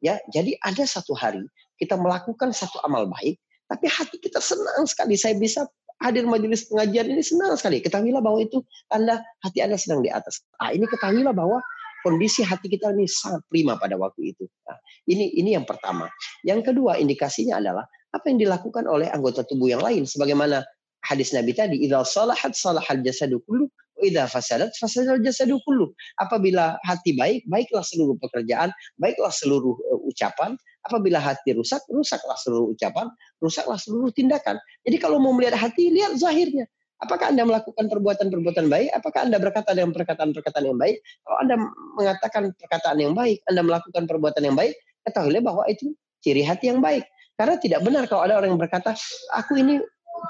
Ya, 0.00 0.16
jadi 0.32 0.56
ada 0.64 0.86
satu 0.88 1.12
hari 1.12 1.44
kita 1.76 1.98
melakukan 1.98 2.54
satu 2.54 2.80
amal 2.86 3.10
baik, 3.10 3.36
tapi 3.68 3.86
hati 3.90 4.16
kita 4.18 4.38
senang 4.40 4.86
sekali 4.88 5.18
saya 5.18 5.36
bisa 5.36 5.66
hadir 6.00 6.24
majelis 6.24 6.66
pengajian 6.66 7.06
ini 7.12 7.20
senang 7.20 7.54
sekali. 7.54 7.84
Ketahuilah 7.84 8.24
bahwa 8.24 8.40
itu 8.40 8.64
tanda 8.88 9.20
hati 9.44 9.60
Anda 9.60 9.76
sedang 9.76 10.00
di 10.00 10.08
atas. 10.08 10.40
Ah, 10.56 10.72
ini 10.72 10.88
ketahuilah 10.88 11.36
bahwa 11.36 11.60
kondisi 12.00 12.40
hati 12.40 12.72
kita 12.72 12.90
ini 12.96 13.04
sangat 13.04 13.44
prima 13.52 13.76
pada 13.76 14.00
waktu 14.00 14.32
itu. 14.32 14.48
Nah, 14.64 14.80
ini 15.06 15.36
ini 15.36 15.54
yang 15.54 15.68
pertama. 15.68 16.08
Yang 16.42 16.72
kedua 16.72 16.96
indikasinya 16.96 17.60
adalah 17.60 17.84
apa 18.10 18.26
yang 18.32 18.40
dilakukan 18.42 18.88
oleh 18.88 19.06
anggota 19.12 19.46
tubuh 19.46 19.70
yang 19.70 19.84
lain 19.84 20.02
sebagaimana 20.02 20.66
hadis 21.06 21.30
Nabi 21.30 21.54
tadi 21.54 21.78
idza 21.80 22.02
salahat 22.02 22.52
salahal 22.58 23.00
jasadu 23.06 23.38
kullu 23.46 23.70
wa 23.70 24.02
idza 24.02 24.26
fasadat 24.26 24.74
fasadal 24.76 25.22
jasadu 25.22 25.62
kullu 25.62 25.94
apabila 26.18 26.74
hati 26.82 27.14
baik 27.14 27.46
baiklah 27.46 27.86
seluruh 27.86 28.18
pekerjaan 28.18 28.74
baiklah 28.98 29.30
seluruh 29.30 29.78
uh, 29.94 30.00
ucapan 30.10 30.58
Apabila 30.86 31.20
hati 31.20 31.52
rusak, 31.52 31.84
rusaklah 31.92 32.36
seluruh 32.40 32.72
ucapan, 32.72 33.12
rusaklah 33.42 33.76
seluruh 33.76 34.08
tindakan. 34.12 34.56
Jadi 34.84 34.96
kalau 34.96 35.20
mau 35.20 35.32
melihat 35.36 35.60
hati, 35.60 35.92
lihat 35.92 36.16
zahirnya. 36.16 36.64
Apakah 37.00 37.32
Anda 37.32 37.48
melakukan 37.48 37.88
perbuatan-perbuatan 37.88 38.68
baik? 38.68 38.88
Apakah 38.92 39.24
Anda 39.24 39.40
berkata 39.40 39.72
dengan 39.72 39.96
perkataan-perkataan 39.96 40.64
yang 40.68 40.76
baik? 40.76 41.00
Kalau 41.24 41.36
Anda 41.40 41.54
mengatakan 41.96 42.42
perkataan 42.52 42.98
yang 43.00 43.12
baik, 43.16 43.40
Anda 43.48 43.64
melakukan 43.64 44.04
perbuatan 44.04 44.42
yang 44.44 44.56
baik, 44.56 44.76
ketahuilah 45.08 45.40
bahwa 45.40 45.64
itu 45.64 45.96
ciri 46.20 46.44
hati 46.44 46.68
yang 46.68 46.84
baik. 46.84 47.08
Karena 47.40 47.56
tidak 47.56 47.80
benar 47.80 48.04
kalau 48.04 48.28
ada 48.28 48.36
orang 48.36 48.52
yang 48.52 48.60
berkata, 48.60 48.92
aku 49.32 49.56
ini 49.56 49.80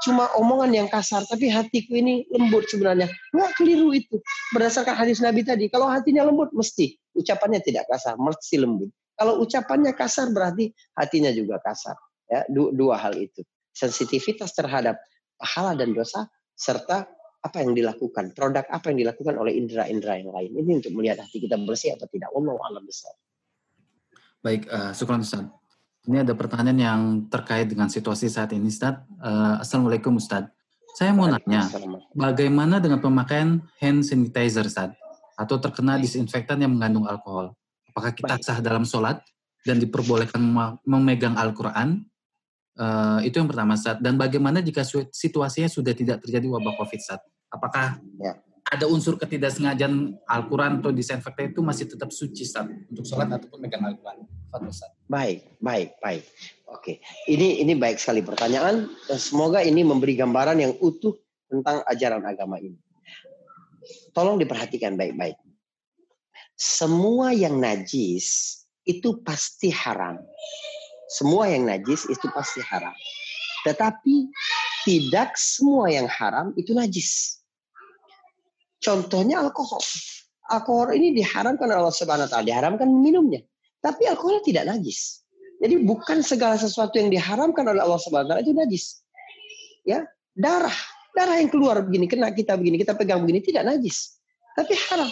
cuma 0.07 0.31
omongan 0.39 0.71
yang 0.71 0.87
kasar, 0.87 1.27
tapi 1.27 1.51
hatiku 1.51 1.99
ini 1.99 2.23
lembut 2.31 2.71
sebenarnya. 2.71 3.11
Nggak 3.35 3.51
keliru 3.59 3.91
itu. 3.91 4.23
Berdasarkan 4.55 4.95
hadis 4.95 5.19
Nabi 5.19 5.43
tadi, 5.43 5.67
kalau 5.67 5.91
hatinya 5.91 6.23
lembut, 6.23 6.55
mesti 6.55 6.95
ucapannya 7.19 7.59
tidak 7.67 7.91
kasar, 7.91 8.15
mesti 8.15 8.63
lembut. 8.63 8.95
Kalau 9.21 9.37
ucapannya 9.45 9.93
kasar 9.93 10.33
berarti 10.33 10.73
hatinya 10.97 11.29
juga 11.29 11.61
kasar. 11.61 11.93
Ya, 12.25 12.49
dua 12.49 12.97
hal 12.97 13.21
itu. 13.21 13.45
Sensitivitas 13.77 14.57
terhadap 14.57 14.97
pahala 15.37 15.77
dan 15.77 15.93
dosa 15.93 16.25
serta 16.57 17.05
apa 17.41 17.57
yang 17.61 17.77
dilakukan, 17.77 18.33
produk 18.33 18.65
apa 18.69 18.93
yang 18.93 19.05
dilakukan 19.05 19.37
oleh 19.37 19.61
indera-indera 19.61 20.21
yang 20.25 20.33
lain. 20.33 20.51
Ini 20.57 20.73
untuk 20.81 20.93
melihat 20.97 21.21
hati 21.21 21.37
kita 21.37 21.61
bersih 21.61 22.01
atau 22.01 22.09
tidak. 22.09 22.33
Allah 22.33 22.57
alam 22.65 22.85
besar. 22.85 23.13
Baik, 24.41 24.65
uh, 24.73 24.97
syukur 24.97 25.21
Ustaz. 25.21 25.45
Ini 26.09 26.25
ada 26.25 26.33
pertanyaan 26.33 26.81
yang 26.81 27.01
terkait 27.29 27.69
dengan 27.69 27.93
situasi 27.93 28.33
saat 28.33 28.57
ini, 28.57 28.73
Ustaz. 28.73 29.05
Uh, 29.21 29.61
Assalamualaikum, 29.61 30.17
Ustaz. 30.17 30.49
Saya 30.97 31.13
mau 31.13 31.29
nanya, 31.29 31.69
bagaimana 32.17 32.81
dengan 32.81 33.05
pemakaian 33.05 33.61
hand 33.85 34.01
sanitizer, 34.01 34.65
Ustaz? 34.65 34.97
Atau 35.37 35.61
terkena 35.61 36.01
disinfektan 36.01 36.57
yang 36.61 36.73
mengandung 36.73 37.05
alkohol? 37.05 37.53
Apakah 37.91 38.15
kita 38.15 38.39
Baik. 38.39 38.47
sah 38.47 38.59
dalam 38.63 38.87
sholat 38.87 39.19
dan 39.67 39.83
diperbolehkan 39.83 40.39
memegang 40.87 41.35
Al-Quran? 41.35 42.07
Uh, 42.79 43.19
itu 43.27 43.43
yang 43.43 43.51
pertama, 43.51 43.75
Ustaz. 43.75 43.99
Dan 43.99 44.15
bagaimana 44.15 44.63
jika 44.63 44.87
situasinya 45.11 45.67
sudah 45.67 45.93
tidak 45.93 46.23
terjadi 46.23 46.47
wabah 46.49 46.79
COVID, 46.79 46.99
Ustaz? 47.03 47.21
Apakah 47.51 47.99
ya. 48.23 48.39
ada 48.71 48.87
unsur 48.87 49.19
ketidaksengajaan 49.19 50.17
Al-Quran 50.23 50.79
atau 50.79 50.95
disinfektan 50.95 51.51
itu 51.51 51.61
masih 51.67 51.91
tetap 51.91 52.15
suci, 52.15 52.47
Ustaz? 52.47 52.71
Untuk 52.89 53.03
sholat 53.05 53.27
ataupun 53.27 53.59
megang 53.59 53.83
Al-Quran? 53.83 54.25
Baik, 55.11 55.59
baik, 55.59 55.99
baik. 55.99 56.25
Oke, 56.71 57.03
ini 57.27 57.59
ini 57.59 57.75
baik 57.75 57.99
sekali 57.99 58.23
pertanyaan. 58.23 58.87
Semoga 59.19 59.61
ini 59.67 59.83
memberi 59.83 60.15
gambaran 60.15 60.63
yang 60.63 60.73
utuh 60.79 61.19
tentang 61.51 61.83
ajaran 61.91 62.23
agama 62.23 62.63
ini. 62.63 62.79
Tolong 64.15 64.39
diperhatikan 64.39 64.95
baik-baik 64.95 65.50
semua 66.61 67.33
yang 67.33 67.57
najis 67.57 68.61
itu 68.85 69.17
pasti 69.25 69.73
haram. 69.73 70.21
Semua 71.09 71.49
yang 71.49 71.65
najis 71.65 72.05
itu 72.05 72.29
pasti 72.37 72.61
haram. 72.61 72.93
Tetapi 73.65 74.29
tidak 74.85 75.41
semua 75.41 75.89
yang 75.89 76.05
haram 76.05 76.53
itu 76.61 76.77
najis. 76.77 77.41
Contohnya 78.77 79.41
alkohol. 79.41 79.81
Alkohol 80.53 80.93
ini 81.01 81.17
diharamkan 81.17 81.65
oleh 81.65 81.81
Allah 81.81 81.97
Subhanahu 81.97 82.29
wa 82.29 82.31
taala, 82.31 82.45
diharamkan 82.45 82.93
minumnya. 82.93 83.41
Tapi 83.81 84.05
alkohol 84.13 84.45
tidak 84.45 84.69
najis. 84.69 85.25
Jadi 85.65 85.81
bukan 85.81 86.21
segala 86.21 86.61
sesuatu 86.61 87.01
yang 87.01 87.09
diharamkan 87.09 87.65
oleh 87.65 87.81
Allah 87.81 88.01
Subhanahu 88.05 88.29
wa 88.29 88.31
taala 88.37 88.45
itu 88.45 88.53
najis. 88.53 89.01
Ya, 89.89 90.05
darah, 90.37 90.77
darah 91.17 91.41
yang 91.41 91.49
keluar 91.49 91.81
begini 91.81 92.05
kena 92.05 92.29
kita 92.37 92.53
begini, 92.61 92.77
kita 92.85 92.93
pegang 92.93 93.25
begini 93.25 93.41
tidak 93.41 93.65
najis. 93.65 94.21
Tapi 94.57 94.77
haram 94.93 95.09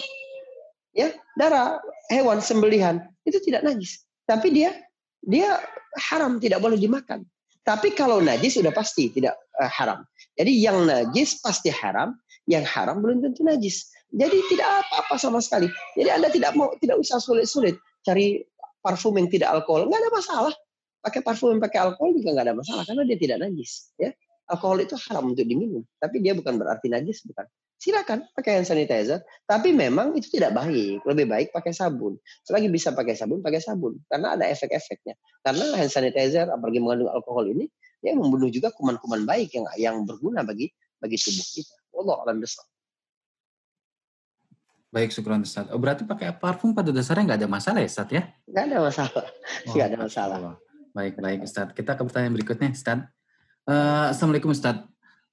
ya 0.99 1.15
darah 1.39 1.79
hewan 2.11 2.43
sembelihan 2.43 2.99
itu 3.23 3.39
tidak 3.39 3.63
najis. 3.63 4.03
Tapi 4.27 4.51
dia 4.51 4.75
dia 5.23 5.55
haram 6.11 6.37
tidak 6.43 6.59
boleh 6.59 6.75
dimakan. 6.75 7.23
Tapi 7.63 7.95
kalau 7.95 8.19
najis 8.19 8.59
sudah 8.59 8.75
pasti 8.75 9.07
tidak 9.13 9.39
uh, 9.61 9.71
haram. 9.71 10.03
Jadi 10.35 10.51
yang 10.59 10.83
najis 10.83 11.39
pasti 11.39 11.71
haram 11.71 12.15
yang 12.49 12.67
haram 12.67 12.99
belum 12.99 13.23
tentu 13.23 13.47
najis. 13.47 13.87
Jadi 14.09 14.41
tidak 14.49 14.67
apa-apa 14.67 15.15
sama 15.21 15.39
sekali. 15.39 15.69
Jadi 15.95 16.09
anda 16.09 16.27
tidak 16.33 16.51
mau 16.57 16.73
tidak 16.81 16.99
usah 16.99 17.21
sulit-sulit 17.21 17.77
cari 18.01 18.41
parfum 18.81 19.15
yang 19.15 19.29
tidak 19.29 19.53
alkohol. 19.53 19.85
Nggak 19.85 20.01
ada 20.01 20.11
masalah. 20.11 20.53
Pakai 20.99 21.21
parfum 21.23 21.55
yang 21.55 21.61
pakai 21.63 21.79
alkohol 21.79 22.11
juga 22.17 22.35
nggak 22.35 22.45
ada 22.51 22.55
masalah 22.57 22.83
karena 22.83 23.03
dia 23.07 23.17
tidak 23.21 23.37
najis 23.47 23.93
ya. 23.95 24.11
Alkohol 24.49 24.81
itu 24.81 24.97
haram 25.07 25.29
untuk 25.29 25.45
diminum 25.45 25.85
tapi 26.01 26.25
dia 26.25 26.33
bukan 26.33 26.57
berarti 26.57 26.89
najis 26.89 27.21
bukan 27.21 27.45
silakan 27.79 28.27
pakai 28.35 28.59
hand 28.59 28.67
sanitizer. 28.67 29.23
Tapi 29.47 29.71
memang 29.71 30.13
itu 30.13 30.27
tidak 30.27 30.53
baik. 30.53 31.01
Lebih 31.07 31.25
baik 31.25 31.47
pakai 31.55 31.71
sabun. 31.71 32.19
Selagi 32.43 32.67
bisa 32.67 32.91
pakai 32.91 33.15
sabun, 33.15 33.39
pakai 33.39 33.63
sabun. 33.63 33.97
Karena 34.11 34.35
ada 34.35 34.45
efek-efeknya. 34.45 35.15
Karena 35.41 35.73
hand 35.79 35.89
sanitizer, 35.89 36.51
apalagi 36.51 36.83
mengandung 36.83 37.09
alkohol 37.09 37.49
ini, 37.49 37.71
dia 38.03 38.13
membunuh 38.13 38.51
juga 38.51 38.69
kuman-kuman 38.75 39.23
baik 39.23 39.55
yang 39.55 39.65
yang 39.79 39.95
berguna 40.03 40.43
bagi 40.43 40.69
bagi 40.99 41.15
tubuh 41.15 41.47
kita. 41.55 41.75
Allah 41.95 42.15
alam 42.27 42.37
Baik, 44.89 45.13
syukuran 45.13 45.45
Ustaz. 45.45 45.69
Oh, 45.69 45.77
berarti 45.77 46.01
pakai 46.01 46.33
parfum 46.33 46.73
pada 46.73 46.89
dasarnya 46.89 47.33
nggak 47.33 47.39
ada 47.45 47.49
masalah 47.49 47.79
ya, 47.85 47.89
Ustaz 47.89 48.09
ya? 48.09 48.23
Nggak 48.49 48.63
ada 48.65 48.77
masalah. 48.81 49.25
Oh, 49.69 49.73
nggak 49.77 49.85
ada 49.85 49.97
masalah. 50.01 50.37
Baik, 50.97 51.13
baik, 51.21 51.39
Ustaz. 51.45 51.67
Kita 51.77 51.93
ke 51.93 52.01
pertanyaan 52.01 52.33
berikutnya, 52.33 52.73
Ustaz. 52.73 53.05
Uh, 53.69 54.09
Assalamualaikum, 54.09 54.49
Ustaz. 54.49 54.81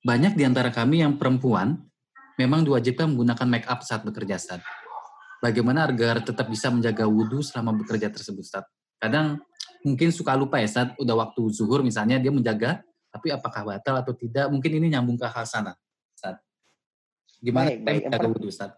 Banyak 0.04 0.36
di 0.36 0.44
antara 0.44 0.68
kami 0.68 1.00
yang 1.00 1.16
perempuan 1.16 1.88
memang 2.36 2.64
diwajibkan 2.64 3.12
menggunakan 3.12 3.46
make 3.48 3.66
up 3.66 3.80
saat 3.82 4.04
bekerja, 4.04 4.36
Ustaz. 4.36 4.60
Bagaimana 5.40 5.84
agar 5.84 6.24
tetap 6.24 6.48
bisa 6.48 6.72
menjaga 6.72 7.04
wudhu 7.04 7.44
selama 7.44 7.76
bekerja 7.76 8.08
tersebut, 8.08 8.44
Ustaz? 8.44 8.64
Kadang 8.96 9.40
mungkin 9.84 10.08
suka 10.12 10.32
lupa 10.36 10.60
ya, 10.60 10.68
Ustaz. 10.68 10.92
Udah 11.00 11.16
waktu 11.16 11.40
zuhur 11.52 11.84
misalnya, 11.84 12.20
dia 12.20 12.32
menjaga, 12.32 12.80
tapi 13.12 13.32
apakah 13.32 13.64
batal 13.64 14.00
atau 14.00 14.12
tidak? 14.16 14.48
Mungkin 14.52 14.70
ini 14.80 14.92
nyambung 14.92 15.16
ke 15.16 15.26
hal 15.28 15.44
sana, 15.48 15.72
Ustaz. 16.12 16.40
Gimana 17.40 17.72
baik, 17.72 17.80
baik. 17.84 18.02
menjaga 18.08 18.28
wudhu, 18.28 18.48
Ustaz? 18.48 18.70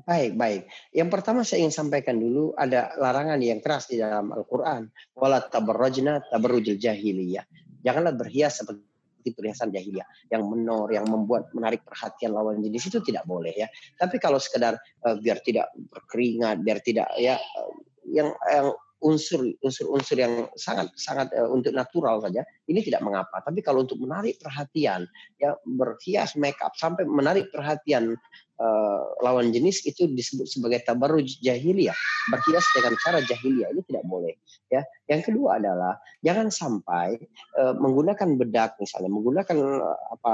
Baik, 0.00 0.32
baik. 0.34 0.62
Yang 0.96 1.08
pertama 1.12 1.44
saya 1.44 1.60
ingin 1.60 1.74
sampaikan 1.76 2.16
dulu 2.16 2.56
ada 2.56 2.96
larangan 2.96 3.36
yang 3.36 3.60
keras 3.60 3.84
di 3.84 4.00
dalam 4.00 4.32
Al-Quran. 4.32 4.88
Wala 5.12 5.44
tabarrajna 5.44 6.24
tabarrujil 6.24 6.80
jahiliyah. 6.80 7.44
Janganlah 7.84 8.16
berhias 8.16 8.64
seperti 8.64 8.89
perhiasan 9.28 9.68
jahiliyah 9.68 10.08
yang 10.32 10.48
menor, 10.48 10.88
yang 10.88 11.04
membuat 11.04 11.52
menarik 11.52 11.84
perhatian 11.84 12.32
lawan 12.32 12.64
jenis 12.64 12.88
itu 12.88 13.04
tidak 13.04 13.28
boleh 13.28 13.52
ya. 13.52 13.68
Tapi 14.00 14.16
kalau 14.16 14.40
sekedar 14.40 14.80
uh, 15.04 15.16
biar 15.20 15.44
tidak 15.44 15.68
berkeringat, 15.76 16.64
biar 16.64 16.80
tidak 16.80 17.12
ya 17.20 17.36
uh, 17.36 17.72
yang 18.08 18.32
yang 18.48 18.72
unsur 19.00 19.42
unsur 19.64 19.86
unsur 19.92 20.16
yang 20.20 20.48
sangat 20.56 20.92
sangat 20.96 21.32
uh, 21.32 21.48
untuk 21.48 21.72
natural 21.72 22.20
saja 22.20 22.44
ini 22.68 22.84
tidak 22.84 23.00
mengapa. 23.00 23.40
Tapi 23.40 23.64
kalau 23.64 23.84
untuk 23.84 24.00
menarik 24.00 24.36
perhatian 24.40 25.08
ya 25.40 25.56
berhias 25.64 26.36
make 26.36 26.60
up 26.60 26.76
sampai 26.76 27.08
menarik 27.08 27.48
perhatian 27.50 28.14
uh, 28.60 29.02
lawan 29.24 29.50
jenis 29.50 29.82
itu 29.88 30.08
disebut 30.12 30.46
sebagai 30.46 30.84
tabarruj 30.84 31.40
jahiliyah. 31.40 31.96
Berhias 32.28 32.64
dengan 32.76 32.94
cara 33.00 33.18
jahiliyah 33.24 33.72
ini 33.72 33.82
tidak 33.88 34.04
boleh 34.04 34.34
ya. 34.68 34.84
Yang 35.08 35.32
kedua 35.32 35.58
adalah 35.58 35.96
jangan 36.20 36.52
sampai 36.52 37.16
uh, 37.56 37.74
menggunakan 37.76 38.36
bedak 38.36 38.76
misalnya 38.76 39.10
menggunakan 39.10 39.56
uh, 39.80 39.98
apa 40.12 40.32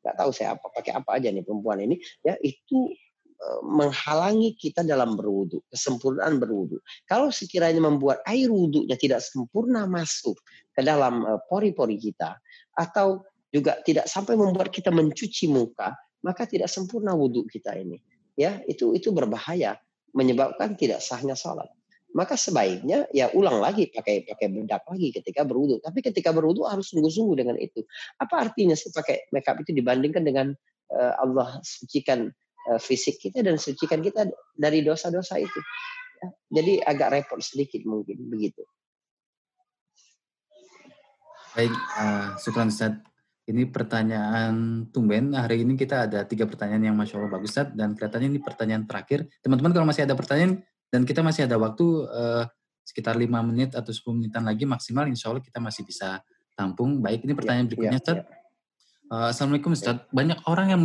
nggak 0.00 0.16
tahu 0.16 0.30
saya 0.32 0.56
apa 0.56 0.66
pakai 0.72 0.92
apa 0.96 1.10
aja 1.20 1.28
nih 1.28 1.44
perempuan 1.44 1.84
ini 1.84 2.00
ya 2.24 2.32
itu 2.40 2.88
menghalangi 3.64 4.52
kita 4.52 4.84
dalam 4.84 5.16
berwudu, 5.16 5.64
kesempurnaan 5.72 6.36
berwudu. 6.36 6.76
Kalau 7.08 7.32
sekiranya 7.32 7.80
membuat 7.80 8.20
air 8.28 8.52
wudhunya 8.52 9.00
tidak 9.00 9.24
sempurna 9.24 9.88
masuk 9.88 10.36
ke 10.76 10.84
dalam 10.84 11.24
pori-pori 11.48 11.96
kita, 11.96 12.36
atau 12.76 13.24
juga 13.50 13.80
tidak 13.82 14.06
sampai 14.06 14.38
membuat 14.38 14.70
kita 14.70 14.92
mencuci 14.94 15.50
muka, 15.50 15.96
maka 16.22 16.46
tidak 16.46 16.68
sempurna 16.70 17.16
wudhu 17.16 17.48
kita 17.48 17.74
ini. 17.74 17.98
Ya, 18.38 18.62
itu 18.68 18.94
itu 18.94 19.10
berbahaya, 19.10 19.76
menyebabkan 20.14 20.78
tidak 20.78 21.02
sahnya 21.02 21.34
sholat. 21.34 21.68
Maka 22.10 22.34
sebaiknya 22.34 23.06
ya 23.14 23.30
ulang 23.30 23.62
lagi 23.62 23.86
pakai 23.86 24.26
pakai 24.26 24.50
bedak 24.50 24.82
lagi 24.84 25.14
ketika 25.14 25.46
berwudhu. 25.46 25.78
Tapi 25.78 26.02
ketika 26.02 26.34
berwudhu 26.34 26.66
harus 26.66 26.90
sungguh-sungguh 26.90 27.36
dengan 27.38 27.56
itu. 27.58 27.86
Apa 28.18 28.50
artinya 28.50 28.74
sih 28.74 28.90
pakai 28.90 29.30
makeup 29.30 29.62
itu 29.62 29.70
dibandingkan 29.70 30.26
dengan 30.26 30.50
uh, 30.90 31.14
Allah 31.22 31.62
sucikan 31.62 32.26
fisik 32.78 33.18
kita 33.18 33.40
dan 33.40 33.56
sucikan 33.56 34.04
kita 34.04 34.28
dari 34.52 34.84
dosa-dosa 34.84 35.40
itu. 35.40 35.60
Ya, 36.20 36.28
jadi 36.60 36.72
agak 36.84 37.08
repot 37.16 37.40
sedikit 37.40 37.80
mungkin 37.88 38.28
begitu. 38.28 38.60
Baik, 41.50 41.74
uh, 41.74 42.38
Sukran 42.38 42.70
Ustaz. 42.70 42.94
Ini 43.50 43.66
pertanyaan 43.66 44.86
tumben. 44.94 45.34
Hari 45.34 45.66
ini 45.66 45.74
kita 45.74 46.06
ada 46.06 46.22
tiga 46.22 46.46
pertanyaan 46.46 46.92
yang 46.92 46.96
Masya 46.96 47.18
Allah 47.18 47.32
bagus, 47.34 47.50
Ustaz. 47.50 47.74
Dan 47.74 47.98
kelihatannya 47.98 48.28
ini 48.30 48.38
pertanyaan 48.38 48.86
terakhir. 48.86 49.26
Teman-teman 49.42 49.74
kalau 49.74 49.86
masih 49.90 50.06
ada 50.06 50.14
pertanyaan, 50.14 50.62
dan 50.94 51.02
kita 51.02 51.26
masih 51.26 51.50
ada 51.50 51.58
waktu 51.58 52.06
uh, 52.06 52.46
sekitar 52.86 53.18
lima 53.18 53.42
menit 53.42 53.74
atau 53.74 53.90
10 53.90 54.22
menitan 54.22 54.46
lagi 54.46 54.62
maksimal, 54.62 55.10
insya 55.10 55.34
Allah 55.34 55.42
kita 55.42 55.58
masih 55.58 55.82
bisa 55.82 56.22
tampung. 56.54 57.02
Baik, 57.02 57.26
ini 57.26 57.34
pertanyaan 57.34 57.66
ya, 57.66 57.70
berikutnya, 57.74 57.98
ya, 57.98 58.02
Ustaz. 58.02 58.16
Ya. 58.16 58.24
Uh, 59.10 59.26
Assalamualaikum, 59.34 59.70
Ustaz. 59.74 59.96
Banyak 60.14 60.38
orang 60.46 60.66
yang 60.70 60.82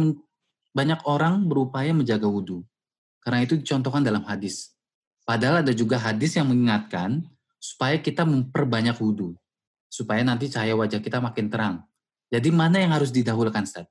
banyak 0.76 0.99
orang 1.07 1.47
berupaya 1.47 1.95
menjaga 1.95 2.28
wudhu. 2.28 2.67
Karena 3.23 3.47
itu 3.47 3.55
dicontohkan 3.55 4.03
dalam 4.03 4.28
hadis. 4.28 4.76
Padahal 5.23 5.63
ada 5.63 5.71
juga 5.71 5.95
hadis 5.97 6.36
yang 6.36 6.51
mengingatkan 6.51 7.23
supaya 7.57 7.95
kita 7.97 8.28
memperbanyak 8.28 8.99
wudhu. 8.99 9.34
Supaya 9.88 10.21
nanti 10.28 10.51
cahaya 10.51 10.76
wajah 10.76 10.99
kita 10.99 11.23
makin 11.23 11.47
terang. 11.47 11.76
Jadi 12.28 12.51
mana 12.51 12.84
yang 12.84 12.91
harus 12.91 13.09
didahulukan, 13.09 13.63
Ustaz? 13.63 13.88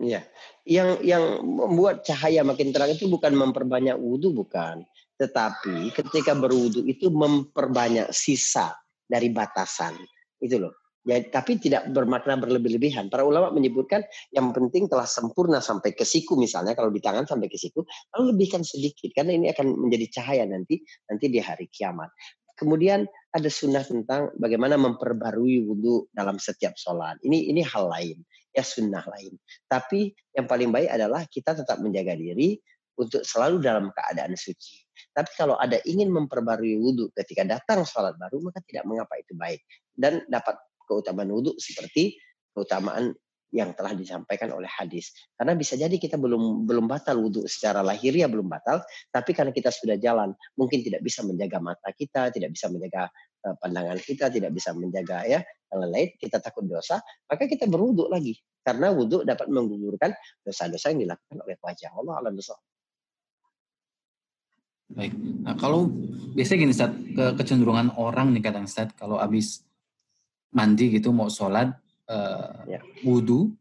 Iya, 0.00 0.24
yang 0.64 1.02
yang 1.04 1.42
membuat 1.44 2.06
cahaya 2.06 2.46
makin 2.46 2.70
terang 2.70 2.94
itu 2.94 3.10
bukan 3.10 3.34
memperbanyak 3.34 3.98
wudhu, 3.98 4.32
bukan. 4.32 4.86
Tetapi 5.18 5.92
ketika 5.92 6.32
berwudhu 6.38 6.86
itu 6.86 7.10
memperbanyak 7.10 8.14
sisa 8.14 8.72
dari 9.04 9.28
batasan. 9.28 9.98
Itu 10.38 10.62
loh. 10.62 10.81
Ya, 11.02 11.18
tapi 11.18 11.58
tidak 11.58 11.90
bermakna 11.90 12.38
berlebih-lebihan. 12.38 13.10
Para 13.10 13.26
ulama 13.26 13.50
menyebutkan 13.50 14.06
yang 14.30 14.54
penting 14.54 14.86
telah 14.86 15.02
sempurna 15.02 15.58
sampai 15.58 15.98
ke 15.98 16.06
siku 16.06 16.38
misalnya 16.38 16.78
kalau 16.78 16.94
di 16.94 17.02
tangan 17.02 17.26
sampai 17.26 17.50
ke 17.50 17.58
siku, 17.58 17.82
lalu 18.14 18.34
lebihkan 18.34 18.62
sedikit 18.62 19.10
karena 19.10 19.34
ini 19.34 19.50
akan 19.50 19.82
menjadi 19.82 20.22
cahaya 20.22 20.46
nanti 20.46 20.78
nanti 21.10 21.26
di 21.26 21.42
hari 21.42 21.66
kiamat. 21.66 22.06
Kemudian 22.54 23.02
ada 23.34 23.50
sunnah 23.50 23.82
tentang 23.82 24.30
bagaimana 24.38 24.78
memperbarui 24.78 25.66
wudhu 25.66 26.06
dalam 26.14 26.38
setiap 26.38 26.78
sholat. 26.78 27.18
Ini 27.26 27.50
ini 27.50 27.66
hal 27.66 27.90
lain, 27.90 28.22
ya 28.54 28.62
sunnah 28.62 29.02
lain. 29.02 29.34
Tapi 29.66 30.14
yang 30.38 30.46
paling 30.46 30.70
baik 30.70 30.86
adalah 30.86 31.26
kita 31.26 31.58
tetap 31.58 31.82
menjaga 31.82 32.14
diri 32.14 32.54
untuk 32.94 33.26
selalu 33.26 33.58
dalam 33.58 33.90
keadaan 33.90 34.38
suci. 34.38 34.86
Tapi 35.10 35.34
kalau 35.34 35.58
ada 35.58 35.82
ingin 35.82 36.14
memperbarui 36.14 36.78
wudhu 36.78 37.10
ketika 37.18 37.42
datang 37.42 37.82
sholat 37.82 38.14
baru, 38.14 38.38
maka 38.38 38.62
tidak 38.62 38.86
mengapa 38.86 39.18
itu 39.18 39.34
baik. 39.34 39.60
Dan 39.90 40.22
dapat 40.30 40.54
keutamaan 40.86 41.30
wudhu 41.30 41.54
seperti 41.58 42.18
keutamaan 42.52 43.14
yang 43.52 43.76
telah 43.76 43.92
disampaikan 43.92 44.48
oleh 44.56 44.66
hadis. 44.66 45.12
Karena 45.36 45.52
bisa 45.52 45.76
jadi 45.76 45.92
kita 45.92 46.16
belum 46.16 46.64
belum 46.64 46.88
batal 46.88 47.20
wudhu 47.20 47.44
secara 47.44 47.84
lahiriah 47.84 48.26
belum 48.26 48.48
batal, 48.48 48.80
tapi 49.12 49.36
karena 49.36 49.52
kita 49.52 49.68
sudah 49.68 50.00
jalan, 50.00 50.32
mungkin 50.56 50.80
tidak 50.80 51.04
bisa 51.04 51.20
menjaga 51.20 51.60
mata 51.60 51.92
kita, 51.92 52.32
tidak 52.32 52.56
bisa 52.56 52.72
menjaga 52.72 53.12
uh, 53.44 53.54
pandangan 53.60 54.00
kita, 54.00 54.32
tidak 54.32 54.56
bisa 54.56 54.72
menjaga 54.72 55.28
ya 55.28 55.40
yang 55.72 55.88
lain, 55.88 56.08
kita 56.16 56.40
takut 56.40 56.64
dosa, 56.64 57.00
maka 57.28 57.44
kita 57.44 57.68
berwudhu 57.68 58.08
lagi. 58.08 58.36
Karena 58.64 58.88
wudhu 58.88 59.24
dapat 59.24 59.52
menggugurkan 59.52 60.16
dosa-dosa 60.40 60.96
yang 60.96 61.08
dilakukan 61.08 61.38
oleh 61.44 61.56
wajah 61.60 61.90
Allah 61.92 62.14
alam 62.24 62.32
dosa. 62.32 62.56
Baik. 64.92 65.12
Nah, 65.16 65.56
kalau 65.56 65.88
biasanya 66.36 66.58
gini 66.68 66.72
Ustaz, 66.76 66.92
ke 66.92 67.24
kecenderungan 67.40 67.96
orang 67.96 68.36
nih 68.36 68.44
kadang 68.44 68.68
Ustaz, 68.68 68.92
kalau 68.92 69.16
habis 69.16 69.64
mandi 70.52 70.92
gitu 70.92 71.10
mau 71.10 71.32
sholat, 71.32 71.72
uh, 72.06 72.62
ya. 72.68 72.80
wudhu, 73.02 73.52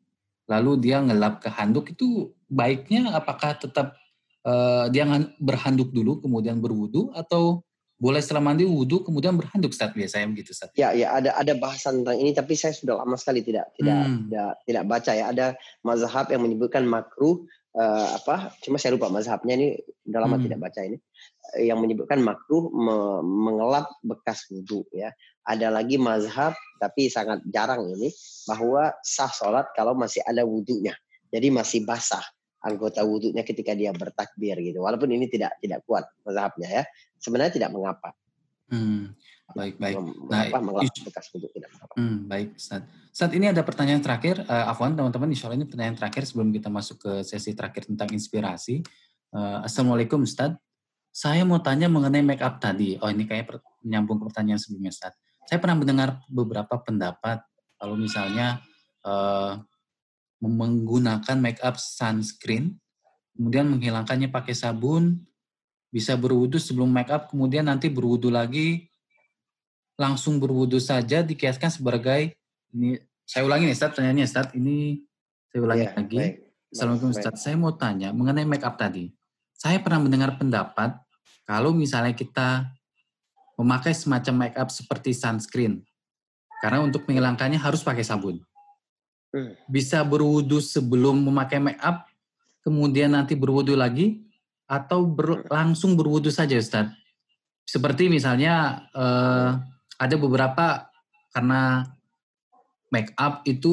lalu 0.51 0.71
dia 0.83 0.99
ngelap 0.99 1.39
ke 1.39 1.47
handuk 1.47 1.91
itu 1.91 2.35
baiknya 2.51 3.15
apakah 3.15 3.55
tetap 3.55 3.95
uh, 4.43 4.91
dia 4.91 5.07
berhanduk 5.39 5.95
dulu 5.95 6.19
kemudian 6.19 6.59
berwudhu 6.59 7.15
atau 7.15 7.63
boleh 8.01 8.17
setelah 8.17 8.41
mandi 8.41 8.65
wudhu 8.65 9.05
kemudian 9.05 9.37
berhanduk 9.37 9.77
saat 9.77 9.93
biasanya 9.93 10.25
begitu 10.33 10.57
saat 10.57 10.73
Ya 10.73 10.89
ya 10.89 11.13
ada 11.13 11.37
ada 11.37 11.53
bahasan 11.53 12.01
tentang 12.01 12.17
ini 12.17 12.33
tapi 12.33 12.57
saya 12.57 12.73
sudah 12.73 12.97
lama 12.97 13.13
sekali 13.13 13.45
tidak 13.45 13.69
tidak 13.77 13.93
hmm. 13.93 14.17
tidak 14.25 14.51
tidak 14.65 14.83
baca 14.89 15.11
ya 15.13 15.25
ada 15.29 15.47
mazhab 15.85 16.25
yang 16.33 16.41
menyebutkan 16.41 16.81
makruh 16.81 17.45
uh, 17.77 18.07
apa 18.17 18.57
cuma 18.65 18.81
saya 18.81 18.97
lupa 18.97 19.13
mazhabnya 19.13 19.53
ini 19.53 19.67
udah 20.09 20.19
lama 20.25 20.41
hmm. 20.41 20.45
tidak 20.49 20.59
baca 20.65 20.79
ini 20.81 20.97
yang 21.61 21.77
menyebutkan 21.77 22.25
makruh 22.25 22.73
me 22.73 23.21
mengelap 23.21 23.85
bekas 24.01 24.49
wudhu 24.49 24.81
ya 24.89 25.13
ada 25.45 25.73
lagi 25.73 25.97
mazhab 25.97 26.53
tapi 26.81 27.13
sangat 27.13 27.45
jarang 27.45 27.85
ini 27.93 28.09
bahwa 28.49 28.89
sah 29.05 29.29
sholat 29.29 29.69
kalau 29.77 29.93
masih 29.93 30.25
ada 30.25 30.41
wudhunya. 30.41 30.97
Jadi 31.29 31.47
masih 31.53 31.85
basah 31.85 32.25
anggota 32.61 33.05
wudhunya 33.05 33.45
ketika 33.45 33.77
dia 33.77 33.93
bertakbir 33.93 34.57
gitu. 34.61 34.81
Walaupun 34.81 35.13
ini 35.13 35.29
tidak 35.29 35.57
tidak 35.61 35.85
kuat 35.85 36.09
mazhabnya 36.25 36.81
ya. 36.81 36.83
Sebenarnya 37.21 37.53
tidak 37.61 37.69
mengapa. 37.69 38.17
Hmm, 38.73 39.13
baik 39.53 39.77
baik. 39.77 39.95
Nah, 40.25 40.49
apa, 40.49 40.57
bekas 41.05 41.29
wudhu 41.37 41.53
tidak 41.53 41.69
mengapa. 41.69 41.93
Hmm, 41.93 42.17
baik 42.25 42.57
Ustaz. 42.57 42.81
Saat 43.13 43.31
ini 43.37 43.45
ada 43.53 43.61
pertanyaan 43.61 44.01
terakhir. 44.01 44.41
Uh, 44.49 44.71
Afwan 44.73 44.97
teman-teman, 44.97 45.29
insya 45.29 45.49
Allah 45.49 45.61
ini 45.61 45.69
pertanyaan 45.69 45.97
terakhir 46.01 46.25
sebelum 46.25 46.49
kita 46.49 46.73
masuk 46.73 46.97
ke 46.97 47.11
sesi 47.21 47.53
terakhir 47.53 47.85
tentang 47.85 48.09
inspirasi. 48.09 48.81
Uh, 49.29 49.61
Assalamualaikum 49.61 50.25
Ustaz. 50.25 50.57
Saya 51.11 51.45
mau 51.45 51.59
tanya 51.61 51.91
mengenai 51.91 52.23
make 52.25 52.41
up 52.41 52.57
tadi. 52.57 52.97
Oh 52.97 53.11
ini 53.11 53.27
kayak 53.27 53.59
menyambung 53.85 54.17
ke 54.17 54.31
pertanyaan 54.31 54.57
sebelumnya 54.57 54.89
Ustaz 54.89 55.20
saya 55.49 55.57
pernah 55.57 55.77
mendengar 55.77 56.21
beberapa 56.29 56.77
pendapat 56.81 57.41
kalau 57.81 57.97
misalnya 57.97 58.61
uh, 59.01 59.57
menggunakan 60.41 61.37
make 61.37 61.61
up 61.61 61.77
sunscreen, 61.77 62.77
kemudian 63.37 63.69
menghilangkannya 63.69 64.29
pakai 64.29 64.53
sabun, 64.57 65.21
bisa 65.93 66.17
berwudu 66.17 66.57
sebelum 66.57 66.89
make 66.89 67.09
up, 67.13 67.29
kemudian 67.29 67.69
nanti 67.69 67.89
berwudu 67.89 68.33
lagi, 68.33 68.89
langsung 69.99 70.41
berwudu 70.41 70.81
saja 70.81 71.21
dikiaskan 71.21 71.69
sebagai 71.69 72.33
ini 72.73 72.97
saya 73.27 73.45
ulangi 73.45 73.69
nih 73.69 73.75
Ustaz, 73.77 73.93
tanyanya 73.93 74.25
Ustaz, 74.25 74.47
ini 74.57 75.05
saya 75.51 75.61
ulangi 75.61 75.85
ya, 75.85 75.91
lagi. 75.93 76.17
Baik, 76.17 76.35
Assalamualaikum 76.71 77.11
Ustaz, 77.13 77.35
saya 77.37 77.55
mau 77.59 77.73
tanya 77.75 78.09
mengenai 78.15 78.47
make 78.47 78.65
up 78.65 78.75
tadi. 78.79 79.13
Saya 79.53 79.77
pernah 79.77 80.01
mendengar 80.01 80.35
pendapat 80.41 80.97
kalau 81.45 81.75
misalnya 81.75 82.17
kita 82.17 82.65
memakai 83.62 83.93
semacam 83.93 84.49
make 84.49 84.57
up 84.57 84.74
seperti 84.74 85.14
sunscreen, 85.14 85.86
karena 86.66 86.82
untuk 86.82 87.05
menghilangkannya 87.05 87.62
harus 87.62 87.86
pakai 87.86 88.01
sabun. 88.01 88.41
Hmm. 89.30 89.53
Bisa 89.70 90.01
berwudu 90.01 90.57
sebelum 90.57 91.22
memakai 91.22 91.62
make 91.62 91.80
up, 91.80 92.09
kemudian 92.66 93.14
nanti 93.14 93.38
berwudu 93.38 93.78
lagi, 93.78 94.26
atau 94.66 95.05
ber, 95.05 95.45
langsung 95.47 95.93
berwudu 95.93 96.34
saja 96.34 96.57
Ustaz? 96.57 96.89
Seperti 97.64 98.09
misalnya 98.09 98.88
uh, 98.91 99.62
ada 99.95 100.16
beberapa 100.18 100.89
karena 101.32 101.86
make 102.91 103.16
up 103.16 103.45
itu 103.47 103.72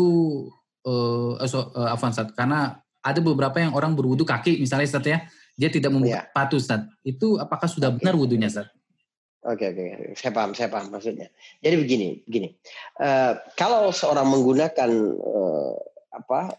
uh, 0.87 1.41
so, 1.49 1.75
uh, 1.75 1.97
Ustaz, 1.97 2.31
karena 2.37 2.79
ada 3.03 3.21
beberapa 3.25 3.57
yang 3.59 3.73
orang 3.75 3.97
berwudu 3.97 4.23
kaki 4.23 4.61
misalnya 4.63 4.87
Ustaz 4.87 5.07
ya, 5.07 5.19
dia 5.59 5.71
tidak 5.73 5.91
membuka 5.91 6.23
ya. 6.23 6.23
sepatu 6.31 6.55
Ustaz. 6.55 6.87
Itu 7.03 7.41
apakah 7.43 7.67
sudah 7.67 7.91
benar 7.95 8.15
wudhunya 8.15 8.47
Ustaz? 8.47 8.71
Oke 9.47 9.71
okay, 9.71 9.71
oke, 9.71 9.85
okay. 9.95 10.19
saya 10.19 10.33
paham, 10.35 10.51
saya 10.51 10.67
paham 10.67 10.91
maksudnya. 10.91 11.31
Jadi 11.63 11.79
begini, 11.79 12.09
begini. 12.27 12.59
Uh, 12.99 13.39
kalau 13.55 13.95
seorang 13.95 14.27
menggunakan 14.27 14.91
uh, 15.15 15.79
apa 16.11 16.59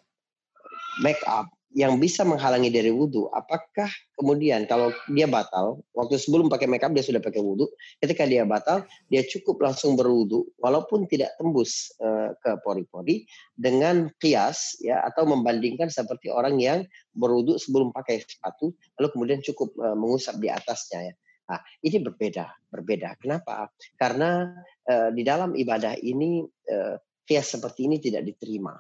make 1.04 1.20
up 1.28 1.52
yang 1.76 2.02
bisa 2.02 2.24
menghalangi 2.24 2.74
dari 2.74 2.88
wudhu, 2.90 3.30
apakah 3.36 3.92
kemudian 4.16 4.66
kalau 4.66 4.90
dia 5.12 5.28
batal, 5.28 5.84
waktu 5.94 6.18
sebelum 6.18 6.48
pakai 6.50 6.66
makeup 6.66 6.96
dia 6.96 7.06
sudah 7.06 7.22
pakai 7.22 7.44
wudhu, 7.44 7.70
ketika 8.02 8.26
dia 8.26 8.42
batal, 8.42 8.88
dia 9.12 9.22
cukup 9.22 9.62
langsung 9.62 9.94
berwudhu, 9.94 10.50
walaupun 10.58 11.06
tidak 11.06 11.36
tembus 11.38 11.94
uh, 12.02 12.34
ke 12.42 12.58
pori-pori, 12.66 13.28
dengan 13.54 14.10
kias 14.18 14.80
ya 14.82 15.04
atau 15.04 15.30
membandingkan 15.30 15.92
seperti 15.94 16.34
orang 16.34 16.58
yang 16.58 16.88
berwudhu 17.14 17.60
sebelum 17.62 17.94
pakai 17.94 18.24
sepatu, 18.24 18.74
lalu 18.98 19.08
kemudian 19.14 19.40
cukup 19.46 19.70
uh, 19.78 19.94
mengusap 20.00 20.40
di 20.42 20.50
atasnya 20.50 21.12
ya. 21.12 21.16
Nah, 21.50 21.62
ini 21.82 21.98
berbeda, 21.98 22.70
berbeda. 22.70 23.18
Kenapa? 23.18 23.74
Karena 23.98 24.54
uh, 24.86 25.10
di 25.10 25.26
dalam 25.26 25.58
ibadah 25.58 25.98
ini 25.98 26.46
uh, 26.46 26.96
kias 27.26 27.58
seperti 27.58 27.90
ini 27.90 27.98
tidak 27.98 28.30
diterima. 28.30 28.78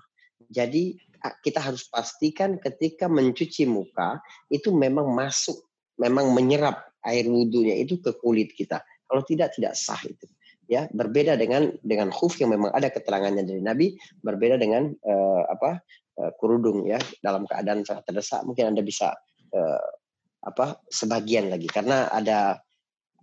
Jadi 0.49 0.97
kita 1.43 1.59
harus 1.59 1.89
pastikan 1.91 2.55
ketika 2.57 3.11
mencuci 3.11 3.67
muka 3.67 4.24
itu 4.47 4.72
memang 4.72 5.11
masuk, 5.11 5.67
memang 5.99 6.32
menyerap 6.32 6.89
air 7.03 7.28
wudhunya 7.28 7.76
itu 7.76 7.99
ke 7.99 8.15
kulit 8.17 8.55
kita. 8.55 8.80
Kalau 9.09 9.26
tidak 9.26 9.51
tidak 9.57 9.76
sah 9.76 9.99
itu. 10.05 10.30
Ya, 10.70 10.86
berbeda 10.93 11.34
dengan 11.34 11.74
dengan 11.82 12.13
khuf 12.13 12.38
yang 12.38 12.53
memang 12.53 12.70
ada 12.70 12.93
keterangannya 12.93 13.41
dari 13.41 13.57
Nabi, 13.59 13.97
berbeda 14.22 14.61
dengan 14.61 14.93
uh, 15.01 15.43
apa? 15.49 15.82
Uh, 16.20 16.32
kerudung 16.36 16.84
ya 16.84 16.99
dalam 17.24 17.47
keadaan 17.47 17.88
sangat 17.88 18.03
terdesak 18.11 18.43
mungkin 18.43 18.76
Anda 18.76 18.84
bisa 18.84 19.15
uh, 19.55 19.89
apa 20.39 20.79
sebagian 20.87 21.51
lagi 21.51 21.67
karena 21.67 22.07
ada 22.07 22.63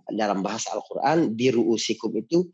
dalam 0.06 0.44
bahasa 0.44 0.76
Al-Qur'an 0.76 1.34
biru 1.34 1.64
usikum 1.72 2.12
itu 2.14 2.46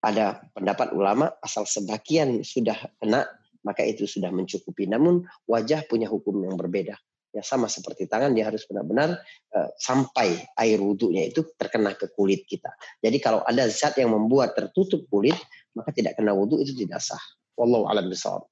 ada 0.00 0.40
pendapat 0.56 0.92
ulama 0.96 1.28
asal 1.44 1.68
sebagian 1.68 2.40
sudah 2.40 2.76
kena 3.00 3.28
maka 3.60 3.84
itu 3.84 4.08
sudah 4.08 4.32
mencukupi. 4.32 4.88
Namun 4.88 5.24
wajah 5.44 5.84
punya 5.84 6.08
hukum 6.08 6.40
yang 6.44 6.56
berbeda. 6.56 6.96
Ya 7.30 7.46
sama 7.46 7.70
seperti 7.70 8.10
tangan 8.10 8.34
dia 8.34 8.50
harus 8.50 8.66
benar-benar 8.66 9.14
uh, 9.54 9.70
sampai 9.78 10.34
air 10.58 10.82
wudhunya 10.82 11.30
itu 11.30 11.46
terkena 11.54 11.94
ke 11.94 12.10
kulit 12.10 12.42
kita. 12.42 12.74
Jadi 12.98 13.22
kalau 13.22 13.46
ada 13.46 13.70
zat 13.70 13.94
yang 14.02 14.10
membuat 14.10 14.58
tertutup 14.58 15.06
kulit, 15.06 15.38
maka 15.78 15.94
tidak 15.94 16.18
kena 16.18 16.34
wudhu 16.34 16.58
itu 16.58 16.74
tidak 16.74 16.98
sah. 16.98 17.22
Wallahu 17.54 17.86
a'lam 17.86 18.10
bishawab. 18.10 18.50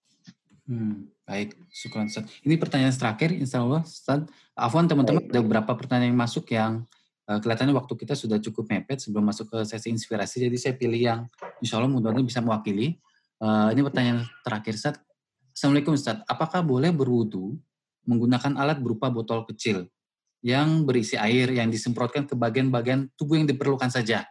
Hmm, 0.70 1.10
baik, 1.28 1.60
syukur 1.68 2.08
Ustaz. 2.08 2.24
Ini 2.40 2.56
pertanyaan 2.56 2.96
terakhir, 2.96 3.36
insya 3.36 3.60
Allah 3.60 3.84
Ustaz. 3.84 4.24
Afwan 4.56 4.88
teman-teman, 4.88 5.28
ada 5.28 5.40
beberapa 5.44 5.76
pertanyaan 5.76 6.16
yang 6.16 6.20
masuk 6.24 6.48
yang 6.48 6.88
uh, 7.28 7.36
kelihatannya 7.36 7.76
waktu 7.76 7.92
kita 8.00 8.16
sudah 8.16 8.40
cukup 8.40 8.64
mepet 8.72 9.04
sebelum 9.04 9.28
masuk 9.28 9.52
ke 9.52 9.58
sesi 9.68 9.92
inspirasi. 9.92 10.48
Jadi 10.48 10.56
saya 10.56 10.74
pilih 10.80 10.96
yang 10.96 11.20
insya 11.60 11.76
Allah 11.76 11.92
mudah-mudahan 11.92 12.24
bisa 12.24 12.40
mewakili. 12.40 12.96
Uh, 13.36 13.68
ini 13.76 13.84
pertanyaan 13.84 14.24
terakhir, 14.40 14.72
Ustaz. 14.80 14.96
Assalamualaikum 15.52 15.92
Ustaz, 15.92 16.24
apakah 16.24 16.64
boleh 16.64 16.88
berwudu 16.96 17.60
menggunakan 18.08 18.56
alat 18.56 18.80
berupa 18.80 19.12
botol 19.12 19.44
kecil 19.52 19.84
yang 20.40 20.88
berisi 20.88 21.20
air 21.20 21.52
yang 21.52 21.68
disemprotkan 21.68 22.24
ke 22.24 22.32
bagian-bagian 22.32 23.12
tubuh 23.20 23.36
yang 23.36 23.44
diperlukan 23.44 23.92
saja? 23.92 24.24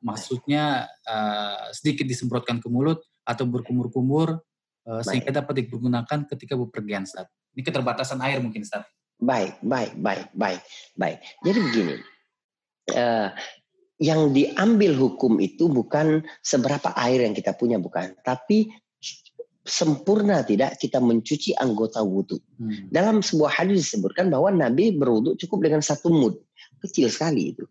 Maksudnya 0.00 0.88
uh, 1.04 1.70
sedikit 1.76 2.08
disemprotkan 2.08 2.56
ke 2.62 2.72
mulut 2.72 3.04
atau 3.26 3.44
berkumur-kumur 3.44 4.40
uh, 4.86 5.02
sehingga 5.02 5.34
dapat 5.42 5.66
digunakan 5.66 6.18
ketika 6.30 6.54
bepergian 6.54 7.04
Ustaz. 7.04 7.26
Ini 7.52 7.62
keterbatasan 7.66 8.22
air 8.22 8.38
mungkin 8.40 8.62
Ustaz. 8.62 8.86
Baik, 9.16 9.58
baik, 9.64 9.96
baik, 10.00 10.26
baik, 10.36 10.60
baik. 10.96 11.18
Jadi 11.44 11.58
begini, 11.58 11.94
uh, 12.94 13.28
yang 13.96 14.32
diambil 14.36 14.92
hukum 14.92 15.40
itu 15.40 15.72
bukan 15.72 16.20
seberapa 16.44 16.92
air 17.00 17.24
yang 17.24 17.32
kita 17.32 17.56
punya 17.56 17.80
bukan, 17.80 18.12
tapi 18.20 18.68
sempurna 19.66 20.46
tidak 20.46 20.78
kita 20.78 21.02
mencuci 21.02 21.56
anggota 21.58 22.00
wudhu. 22.04 22.38
Hmm. 22.60 22.92
Dalam 22.92 23.24
sebuah 23.24 23.50
hadis 23.60 23.90
disebutkan 23.90 24.30
bahwa 24.30 24.54
Nabi 24.54 24.94
berwudhu 24.94 25.34
cukup 25.40 25.66
dengan 25.66 25.82
satu 25.82 26.12
mud, 26.12 26.38
kecil 26.84 27.10
sekali 27.10 27.56
itu. 27.56 27.66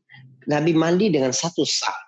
Nabi 0.46 0.76
mandi 0.76 1.10
dengan 1.10 1.34
satu 1.34 1.66
sah. 1.66 2.05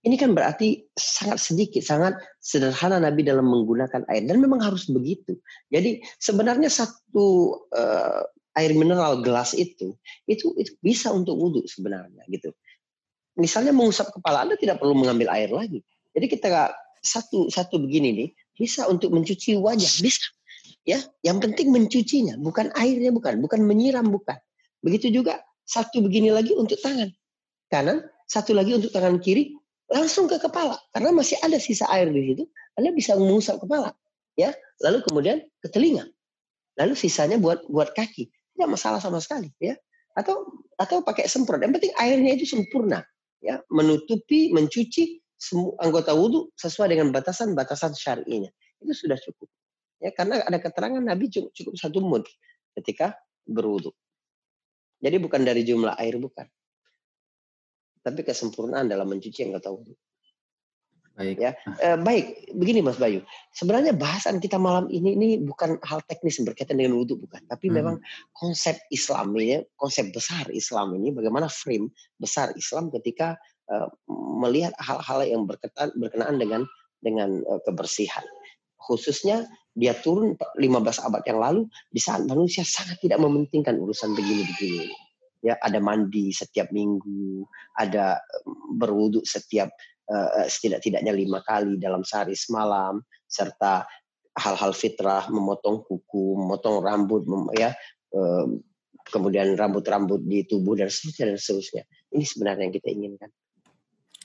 Ini 0.00 0.16
kan 0.16 0.32
berarti 0.32 0.80
sangat 0.96 1.44
sedikit, 1.44 1.84
sangat 1.84 2.16
sederhana 2.40 2.96
Nabi 2.96 3.20
dalam 3.20 3.44
menggunakan 3.44 4.08
air 4.08 4.24
dan 4.24 4.40
memang 4.40 4.64
harus 4.64 4.88
begitu. 4.88 5.36
Jadi 5.68 6.00
sebenarnya 6.16 6.72
satu 6.72 7.52
uh, 7.68 8.24
air 8.56 8.72
mineral 8.72 9.20
gelas 9.20 9.52
itu 9.52 9.92
itu 10.24 10.56
itu 10.56 10.72
bisa 10.80 11.12
untuk 11.12 11.36
wudhu 11.36 11.68
sebenarnya 11.68 12.24
gitu 12.32 12.50
misalnya 13.40 13.72
mengusap 13.72 14.12
kepala 14.12 14.44
Anda 14.44 14.60
tidak 14.60 14.82
perlu 14.82 14.92
mengambil 14.92 15.32
air 15.32 15.48
lagi. 15.48 15.80
Jadi 16.12 16.26
kita 16.28 16.74
satu 17.00 17.48
satu 17.48 17.80
begini 17.80 18.12
nih 18.12 18.28
bisa 18.52 18.84
untuk 18.90 19.14
mencuci 19.16 19.56
wajah 19.56 19.92
bisa. 20.04 20.28
Ya, 20.88 20.96
yang 21.20 21.44
penting 21.44 21.70
mencucinya, 21.70 22.40
bukan 22.40 22.72
airnya 22.72 23.12
bukan, 23.12 23.44
bukan 23.44 23.60
menyiram 23.68 24.08
bukan. 24.08 24.36
Begitu 24.80 25.12
juga 25.12 25.44
satu 25.68 26.00
begini 26.00 26.32
lagi 26.32 26.56
untuk 26.56 26.80
tangan 26.80 27.12
kanan, 27.68 28.08
satu 28.24 28.56
lagi 28.56 28.74
untuk 28.74 28.88
tangan 28.88 29.20
kiri, 29.20 29.59
langsung 29.90 30.30
ke 30.30 30.38
kepala 30.38 30.78
karena 30.94 31.10
masih 31.10 31.36
ada 31.42 31.58
sisa 31.58 31.84
air 31.90 32.08
di 32.08 32.32
situ. 32.34 32.44
Anda 32.78 32.94
bisa 32.94 33.18
mengusap 33.18 33.60
kepala, 33.60 33.92
ya. 34.38 34.54
Lalu 34.80 35.04
kemudian 35.04 35.38
ke 35.60 35.68
telinga. 35.68 36.06
Lalu 36.78 36.94
sisanya 36.96 37.36
buat 37.36 37.66
buat 37.68 37.92
kaki. 37.92 38.30
Tidak 38.30 38.68
masalah 38.70 39.02
sama 39.02 39.18
sekali, 39.18 39.50
ya. 39.58 39.74
Atau 40.14 40.64
atau 40.78 41.02
pakai 41.02 41.26
semprot. 41.28 41.60
Yang 41.60 41.82
penting 41.82 41.94
airnya 41.98 42.32
itu 42.38 42.46
sempurna 42.48 43.02
ya 43.40 43.58
menutupi 43.72 44.52
mencuci 44.52 45.24
semua 45.40 45.72
anggota 45.80 46.12
wudhu 46.12 46.52
sesuai 46.60 46.92
dengan 46.92 47.08
batasan-batasan 47.08 47.96
syar'inya 47.96 48.52
itu 48.84 48.92
sudah 48.92 49.16
cukup 49.16 49.48
ya 50.04 50.12
karena 50.12 50.44
ada 50.44 50.60
keterangan 50.60 51.00
Nabi 51.00 51.32
cukup, 51.32 51.50
cukup 51.56 51.74
satu 51.80 52.04
mud 52.04 52.24
ketika 52.76 53.16
berwudhu 53.48 53.96
jadi 55.00 55.16
bukan 55.16 55.40
dari 55.48 55.64
jumlah 55.64 55.96
air 55.96 56.20
bukan 56.20 56.44
tapi 58.00 58.24
kesempurnaan 58.24 58.88
dalam 58.88 59.08
mencuci 59.08 59.46
anggota 59.46 59.72
wudhu 59.72 59.94
Baik. 61.20 61.36
Ya, 61.36 61.52
eh, 61.84 62.00
baik. 62.00 62.56
Begini 62.56 62.80
Mas 62.80 62.96
Bayu, 62.96 63.20
sebenarnya 63.52 63.92
bahasan 63.92 64.40
kita 64.40 64.56
malam 64.56 64.88
ini 64.88 65.12
ini 65.12 65.28
bukan 65.36 65.76
hal 65.84 66.00
teknis 66.08 66.40
yang 66.40 66.48
berkaitan 66.48 66.80
dengan 66.80 66.96
wudhu 66.96 67.20
bukan, 67.20 67.44
tapi 67.44 67.68
hmm. 67.68 67.76
memang 67.76 67.96
konsep 68.32 68.80
Islam 68.88 69.36
ini, 69.36 69.60
konsep 69.76 70.08
besar 70.16 70.48
Islam 70.48 70.96
ini, 70.96 71.12
bagaimana 71.12 71.52
frame 71.52 71.92
besar 72.16 72.56
Islam 72.56 72.88
ketika 72.88 73.36
uh, 73.68 73.92
melihat 74.40 74.72
hal-hal 74.80 75.20
yang 75.28 75.44
berkaitan 75.44 75.92
berkenaan 75.92 76.40
dengan 76.40 76.64
dengan 77.04 77.44
uh, 77.44 77.60
kebersihan. 77.68 78.24
Khususnya 78.80 79.44
dia 79.76 79.92
turun 80.00 80.40
15 80.56 81.04
abad 81.04 81.22
yang 81.28 81.36
lalu 81.36 81.68
di 81.92 82.00
saat 82.00 82.24
manusia 82.24 82.64
sangat 82.64 82.96
tidak 82.96 83.20
mementingkan 83.20 83.76
urusan 83.76 84.16
begini-begini. 84.16 84.88
Ya, 85.40 85.56
ada 85.56 85.80
mandi 85.80 86.36
setiap 86.36 86.68
minggu, 86.68 87.48
ada 87.72 88.20
berwudhu 88.76 89.24
setiap 89.24 89.72
uh, 90.12 90.44
setidak-tidaknya 90.44 91.16
lima 91.16 91.40
kali 91.40 91.80
dalam 91.80 92.04
sehari 92.04 92.36
semalam 92.36 93.00
serta 93.24 93.88
hal-hal 94.36 94.72
fitrah 94.76 95.32
memotong 95.32 95.80
kuku, 95.88 96.36
memotong 96.36 96.84
rambut, 96.84 97.24
mem, 97.24 97.48
ya 97.56 97.72
uh, 98.12 98.46
kemudian 99.08 99.56
rambut-rambut 99.56 100.22
di 100.22 100.44
tubuh 100.44 100.76
dan 100.76 100.92
seterusnya 100.92 101.34
dan 101.34 101.38
seterusnya. 101.40 101.82
Ini 102.12 102.24
sebenarnya 102.26 102.62
yang 102.68 102.74
kita 102.74 102.88
inginkan. 102.92 103.30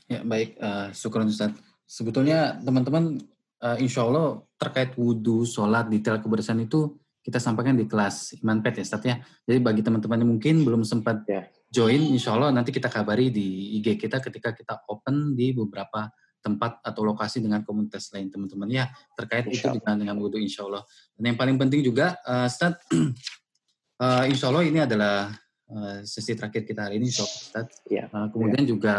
Ya 0.06 0.20
baik, 0.22 0.60
uh, 0.62 0.94
syukur 0.94 1.26
Ustaz. 1.26 1.56
Sebetulnya 1.86 2.60
teman-teman 2.62 3.22
uh, 3.62 3.78
insya 3.80 4.06
Allah 4.06 4.42
terkait 4.58 4.94
wudhu, 4.98 5.46
sholat, 5.46 5.90
detail 5.90 6.22
kebersihan 6.22 6.62
itu 6.62 6.94
kita 7.26 7.42
sampaikan 7.42 7.74
di 7.74 7.90
kelas 7.90 8.38
Iman 8.38 8.62
Pet 8.62 8.78
ya 8.78 8.86
Ustaz 8.86 9.02
ya. 9.02 9.18
Jadi 9.50 9.58
bagi 9.58 9.82
teman-teman 9.82 10.22
yang 10.22 10.30
mungkin 10.38 10.62
belum 10.62 10.86
sempat 10.86 11.26
ya. 11.26 11.50
join, 11.74 12.14
insya 12.14 12.38
Allah 12.38 12.54
nanti 12.54 12.70
kita 12.70 12.86
kabari 12.86 13.34
di 13.34 13.82
IG 13.82 13.98
kita 13.98 14.22
ketika 14.22 14.54
kita 14.54 14.86
open 14.86 15.34
di 15.34 15.50
beberapa 15.58 16.14
tempat 16.46 16.86
atau 16.86 17.02
lokasi 17.02 17.42
dengan 17.42 17.66
komunitas 17.66 18.14
lain 18.14 18.30
teman-teman 18.30 18.70
ya 18.70 18.86
terkait 19.18 19.50
insya 19.50 19.74
itu 19.74 19.82
dengan 19.82 19.98
dengan 19.98 20.16
wudhu 20.22 20.38
insya 20.38 20.70
Allah. 20.70 20.86
Dan 21.18 21.34
yang 21.34 21.38
paling 21.42 21.58
penting 21.58 21.82
juga 21.82 22.14
uh, 22.22 22.46
Ustaz, 22.46 22.78
uh, 22.94 24.24
insya 24.30 24.54
Allah 24.54 24.62
ini 24.70 24.86
adalah 24.86 25.34
uh, 25.74 26.06
sesi 26.06 26.38
terakhir 26.38 26.70
kita 26.70 26.86
hari 26.86 27.02
ini 27.02 27.10
insya 27.10 27.26
Allah 27.26 27.42
Ustaz. 27.42 27.68
Ya. 27.90 28.06
Uh, 28.14 28.30
kemudian 28.30 28.62
ya. 28.62 28.70
juga 28.70 28.96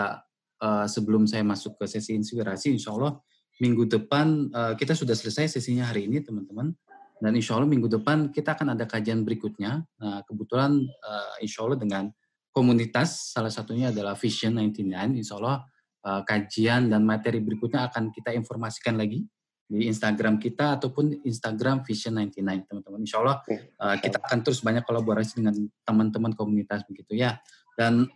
uh, 0.59 0.91
sebelum 0.91 1.31
saya 1.31 1.47
masuk 1.47 1.79
ke 1.79 1.87
sesi 1.87 2.19
inspirasi 2.19 2.75
insya 2.75 2.91
Allah 2.91 3.23
minggu 3.63 3.87
depan 3.87 4.51
uh, 4.51 4.75
kita 4.75 4.99
sudah 4.99 5.15
selesai 5.15 5.47
sesinya 5.63 5.87
hari 5.87 6.11
ini 6.11 6.19
teman-teman. 6.19 6.75
Dan 7.17 7.33
insya 7.33 7.57
Allah 7.57 7.69
minggu 7.69 7.89
depan 7.89 8.29
kita 8.29 8.53
akan 8.53 8.77
ada 8.77 8.85
kajian 8.85 9.25
berikutnya. 9.25 9.81
Nah, 10.01 10.21
kebetulan 10.29 10.85
uh, 10.85 11.35
insya 11.41 11.65
Allah 11.65 11.81
dengan 11.81 12.05
komunitas, 12.53 13.33
salah 13.33 13.53
satunya 13.53 13.89
adalah 13.93 14.17
Vision 14.17 14.57
99, 14.57 15.17
insya 15.17 15.37
Allah 15.41 15.65
uh, 16.05 16.21
kajian 16.25 16.93
dan 16.93 17.05
materi 17.05 17.41
berikutnya 17.41 17.89
akan 17.89 18.13
kita 18.13 18.37
informasikan 18.37 19.01
lagi 19.01 19.25
di 19.67 19.91
Instagram 19.91 20.39
kita 20.39 20.79
ataupun 20.79 21.27
Instagram 21.27 21.83
Vision 21.83 22.21
99 22.21 22.71
teman-teman. 22.71 23.01
Insya 23.03 23.19
Allah 23.25 23.43
uh, 23.83 23.97
kita 23.99 24.23
akan 24.23 24.39
terus 24.47 24.63
banyak 24.63 24.87
kolaborasi 24.87 25.43
dengan 25.43 25.57
teman-teman 25.83 26.33
komunitas 26.37 26.87
begitu 26.87 27.19
ya. 27.19 27.41
Dan 27.75 28.07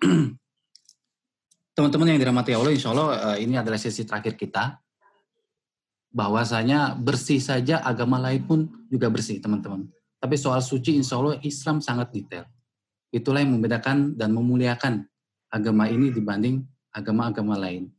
teman-teman 1.77 2.15
yang 2.15 2.21
dirahmati 2.23 2.55
Allah, 2.55 2.73
Insya 2.73 2.95
Allah 2.95 3.09
uh, 3.33 3.37
ini 3.41 3.59
adalah 3.59 3.81
sesi 3.81 4.07
terakhir 4.07 4.39
kita. 4.39 4.79
Bahwasanya 6.11 6.99
bersih 6.99 7.39
saja 7.39 7.79
agama 7.87 8.19
lain 8.19 8.43
pun 8.43 8.61
juga 8.91 9.07
bersih 9.07 9.39
teman-teman. 9.39 9.87
Tapi 10.19 10.35
soal 10.37 10.61
suci 10.61 10.99
Insya 10.99 11.17
Allah 11.17 11.39
Islam 11.41 11.79
sangat 11.81 12.11
detail. 12.13 12.45
Itulah 13.11 13.43
yang 13.43 13.59
membedakan 13.59 14.15
dan 14.15 14.35
memuliakan 14.35 15.07
agama 15.51 15.91
ini 15.91 16.15
dibanding 16.15 16.63
agama-agama 16.95 17.59
lain. 17.59 17.91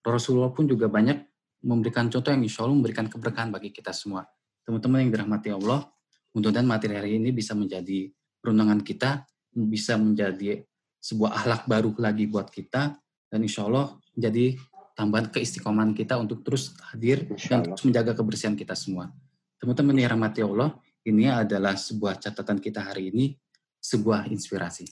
Rasulullah 0.00 0.52
pun 0.54 0.68
juga 0.70 0.86
banyak 0.86 1.18
memberikan 1.66 2.06
contoh 2.06 2.30
yang 2.30 2.44
insya 2.46 2.62
Allah 2.62 2.76
memberikan 2.78 3.10
keberkahan 3.10 3.50
bagi 3.50 3.74
kita 3.74 3.90
semua. 3.90 4.22
Teman-teman 4.62 5.02
yang 5.02 5.10
dirahmati 5.12 5.50
Allah, 5.50 5.82
mudah-mudahan 6.30 6.68
materi 6.68 6.94
hari 6.94 7.10
ini 7.18 7.34
bisa 7.34 7.58
menjadi 7.58 8.12
perundangan 8.38 8.80
kita, 8.86 9.26
bisa 9.50 9.98
menjadi 9.98 10.62
sebuah 11.02 11.42
akhlak 11.42 11.62
baru 11.66 11.90
lagi 11.98 12.24
buat 12.30 12.48
kita, 12.50 12.94
dan 13.30 13.38
insya 13.42 13.66
Allah 13.66 13.98
menjadi 14.14 14.54
tambahan 14.96 15.28
keistiqomahan 15.28 15.92
kita 15.92 16.16
untuk 16.16 16.40
terus 16.40 16.72
hadir 16.90 17.28
dan 17.28 17.60
terus 17.62 17.84
menjaga 17.84 18.16
kebersihan 18.16 18.56
kita 18.56 18.72
semua. 18.72 19.12
Teman-teman 19.60 19.92
yang 20.00 20.10
dirahmati 20.10 20.40
Allah, 20.40 20.72
ini 21.04 21.28
adalah 21.28 21.76
sebuah 21.76 22.16
catatan 22.16 22.58
kita 22.58 22.80
hari 22.80 23.12
ini, 23.12 23.36
sebuah 23.78 24.32
inspirasi. 24.32 24.88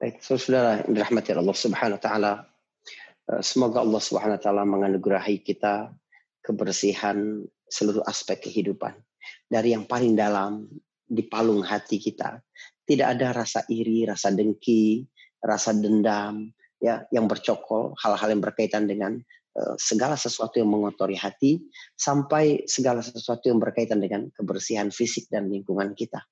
Baik, 0.00 0.24
saudara 0.24 0.80
yang 0.80 0.96
dirahmati 0.96 1.36
Allah 1.36 1.52
Subhanahu 1.52 2.00
wa 2.00 2.02
taala. 2.02 2.32
Eh, 3.28 3.44
semoga 3.44 3.84
Allah 3.84 4.00
Subhanahu 4.00 4.40
wa 4.40 4.42
taala 4.42 4.64
menganugerahi 4.64 5.44
kita 5.44 5.92
kebersihan 6.40 7.44
seluruh 7.68 8.00
aspek 8.08 8.40
kehidupan. 8.40 8.96
Dari 9.46 9.76
yang 9.76 9.84
paling 9.84 10.16
dalam 10.16 10.64
di 11.10 11.26
palung 11.26 11.60
hati 11.60 12.00
kita. 12.00 12.40
Tidak 12.86 13.06
ada 13.06 13.42
rasa 13.42 13.66
iri, 13.66 14.06
rasa 14.06 14.30
dengki, 14.30 15.04
rasa 15.42 15.74
dendam, 15.74 16.50
ya 16.80 17.04
yang 17.12 17.28
bercokol, 17.28 17.94
hal-hal 18.00 18.28
yang 18.32 18.42
berkaitan 18.42 18.88
dengan 18.88 19.20
uh, 19.54 19.76
segala 19.76 20.16
sesuatu 20.16 20.58
yang 20.58 20.72
mengotori 20.72 21.14
hati 21.14 21.60
sampai 21.94 22.64
segala 22.64 23.04
sesuatu 23.04 23.52
yang 23.52 23.60
berkaitan 23.60 24.00
dengan 24.00 24.32
kebersihan 24.32 24.88
fisik 24.88 25.28
dan 25.28 25.52
lingkungan 25.52 25.92
kita. 25.92 26.24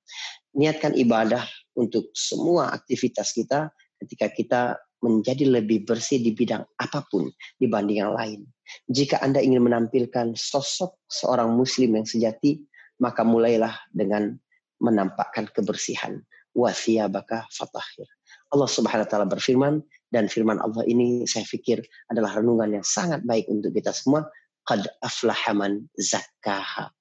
Niatkan 0.57 0.97
ibadah 0.97 1.45
untuk 1.77 2.11
semua 2.17 2.73
aktivitas 2.73 3.37
kita 3.37 3.71
ketika 4.01 4.27
kita 4.33 4.63
menjadi 4.99 5.47
lebih 5.47 5.87
bersih 5.87 6.19
di 6.19 6.35
bidang 6.35 6.67
apa 6.81 7.07
pun 7.07 7.31
dibanding 7.63 8.03
yang 8.03 8.13
lain. 8.17 8.43
Jika 8.91 9.23
Anda 9.23 9.39
ingin 9.39 9.63
menampilkan 9.63 10.35
sosok 10.35 10.99
seorang 11.07 11.55
muslim 11.55 11.95
yang 11.95 12.07
sejati, 12.09 12.67
maka 12.99 13.23
mulailah 13.23 13.79
dengan 13.95 14.35
menampakkan 14.83 15.47
kebersihan. 15.55 16.19
baka 16.59 17.47
fatahir. 17.55 18.09
Allah 18.51 18.67
Subhanahu 18.67 19.07
wa 19.07 19.11
taala 19.11 19.29
berfirman 19.31 19.79
dan 20.09 20.27
firman 20.27 20.57
Allah 20.61 20.85
ini 20.89 21.29
saya 21.29 21.45
pikir 21.45 21.85
adalah 22.09 22.41
renungan 22.41 22.81
yang 22.81 22.87
sangat 22.87 23.21
baik 23.29 23.45
untuk 23.53 23.77
kita 23.77 23.93
semua. 23.93 24.25
Qad 24.65 24.85
aflaha 25.01 25.53
man 25.57 25.89
zakkaha. 25.97 26.93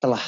Telah 0.00 0.24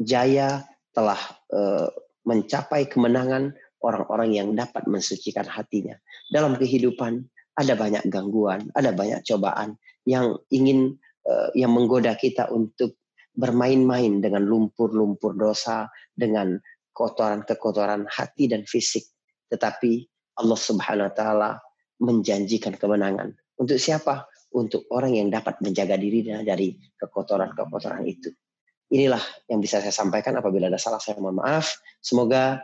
jaya, 0.00 0.64
telah 0.92 1.20
uh, 1.52 1.88
mencapai 2.28 2.88
kemenangan 2.88 3.56
orang-orang 3.80 4.36
yang 4.36 4.48
dapat 4.52 4.84
mensucikan 4.84 5.48
hatinya. 5.48 5.96
Dalam 6.28 6.56
kehidupan 6.56 7.24
ada 7.56 7.72
banyak 7.76 8.04
gangguan, 8.12 8.68
ada 8.76 8.92
banyak 8.92 9.24
cobaan 9.24 9.76
yang 10.04 10.36
ingin 10.52 10.96
uh, 11.28 11.48
yang 11.56 11.72
menggoda 11.72 12.16
kita 12.16 12.48
untuk 12.52 13.00
bermain-main 13.36 14.20
dengan 14.20 14.44
lumpur-lumpur 14.44 15.36
dosa, 15.36 15.88
dengan 16.12 16.60
kotoran-kekotoran 16.92 18.04
hati 18.10 18.50
dan 18.50 18.68
fisik. 18.68 19.08
Tetapi 19.48 20.04
Allah 20.40 20.58
Subhanahu 20.58 21.06
wa 21.06 21.14
taala 21.14 21.50
menjanjikan 22.00 22.74
kemenangan. 22.80 23.36
Untuk 23.60 23.76
siapa? 23.76 24.26
Untuk 24.50 24.88
orang 24.90 25.14
yang 25.14 25.28
dapat 25.30 25.60
menjaga 25.62 25.94
dirinya 25.94 26.42
dari 26.42 26.74
kekotoran-kekotoran 26.98 28.02
itu. 28.08 28.32
Inilah 28.90 29.22
yang 29.46 29.62
bisa 29.62 29.78
saya 29.78 29.94
sampaikan 29.94 30.34
apabila 30.34 30.66
ada 30.66 30.80
salah 30.80 30.98
saya 30.98 31.20
mohon 31.22 31.38
maaf. 31.38 31.78
Semoga 32.02 32.58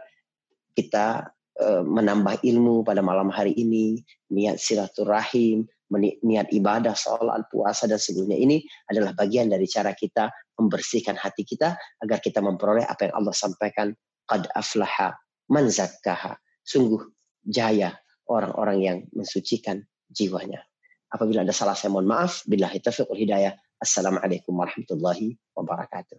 kita 0.75 1.31
uh, 1.63 1.87
menambah 1.87 2.43
ilmu 2.43 2.83
pada 2.83 3.05
malam 3.05 3.31
hari 3.31 3.55
ini, 3.55 4.03
niat 4.35 4.59
silaturahim, 4.59 5.71
niat 5.95 6.51
ibadah, 6.51 6.99
sholat, 6.99 7.47
puasa 7.47 7.87
dan 7.87 8.03
sebagainya 8.03 8.37
ini 8.43 8.57
adalah 8.91 9.15
bagian 9.15 9.47
dari 9.47 9.71
cara 9.71 9.95
kita 9.95 10.35
membersihkan 10.59 11.15
hati 11.15 11.47
kita 11.47 11.79
agar 12.03 12.19
kita 12.19 12.43
memperoleh 12.43 12.83
apa 12.83 13.07
yang 13.07 13.15
Allah 13.23 13.35
sampaikan 13.37 13.95
qad 14.27 14.51
aflaha 14.59 15.15
man 15.47 15.71
zakkaha. 15.71 16.35
Sungguh 16.67 16.99
jaya 17.47 17.95
orang-orang 18.27 18.79
yang 18.83 18.99
mensucikan 19.15 19.87
jiwanya. 20.11 20.67
Apabila 21.07 21.47
ada 21.47 21.55
salah 21.55 21.79
saya 21.79 21.95
mohon 21.95 22.11
maaf. 22.11 22.43
Billahi 22.45 22.83
taufiq 22.83 23.07
wal 23.07 23.23
hidayah. 23.23 23.55
Assalamualaikum 23.79 24.51
warahmatullahi 24.51 25.39
wabarakatuh. 25.55 26.19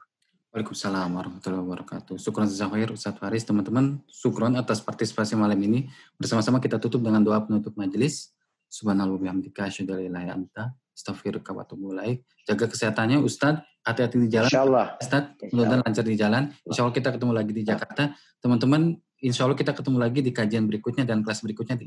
Waalaikumsalam 0.55 1.11
warahmatullahi 1.11 1.63
wabarakatuh. 1.67 2.15
Syukron 2.15 2.47
Zahir, 2.47 2.87
Ustaz 2.95 3.19
Faris, 3.19 3.43
teman-teman. 3.43 3.99
Syukron 4.07 4.55
atas 4.55 4.79
partisipasi 4.79 5.35
malam 5.35 5.59
ini. 5.59 5.91
Bersama-sama 6.15 6.63
kita 6.63 6.79
tutup 6.79 7.03
dengan 7.03 7.19
doa 7.19 7.43
penutup 7.43 7.75
majelis. 7.75 8.31
Subhanallah 8.71 9.19
bihamdika 9.19 9.67
asyhadu 9.67 9.99
an 9.99 10.15
anta 10.15 10.71
astaghfiruka 10.97 11.53
wa 11.53 11.61
atubu 11.61 11.93
Jaga 12.47 12.65
kesehatannya 12.71 13.19
Ustaz, 13.21 13.59
hati-hati 13.83 14.17
di 14.23 14.27
jalan. 14.31 14.47
Insyaallah. 14.49 14.85
Ustaz, 15.03 15.23
mudah-mudahan 15.51 15.81
lancar 15.83 16.03
di 16.07 16.15
jalan. 16.15 16.43
Insyaallah 16.63 16.95
kita 16.95 17.09
ketemu 17.13 17.31
lagi 17.35 17.51
di 17.51 17.63
Jakarta. 17.67 18.03
Teman-teman, 18.39 18.95
insya 19.21 19.45
Allah 19.45 19.57
kita 19.57 19.77
ketemu 19.77 19.97
lagi 20.01 20.19
di 20.25 20.33
kajian 20.33 20.65
berikutnya 20.65 21.05
dan 21.05 21.21
kelas 21.21 21.45
berikutnya 21.45 21.77
di 21.77 21.85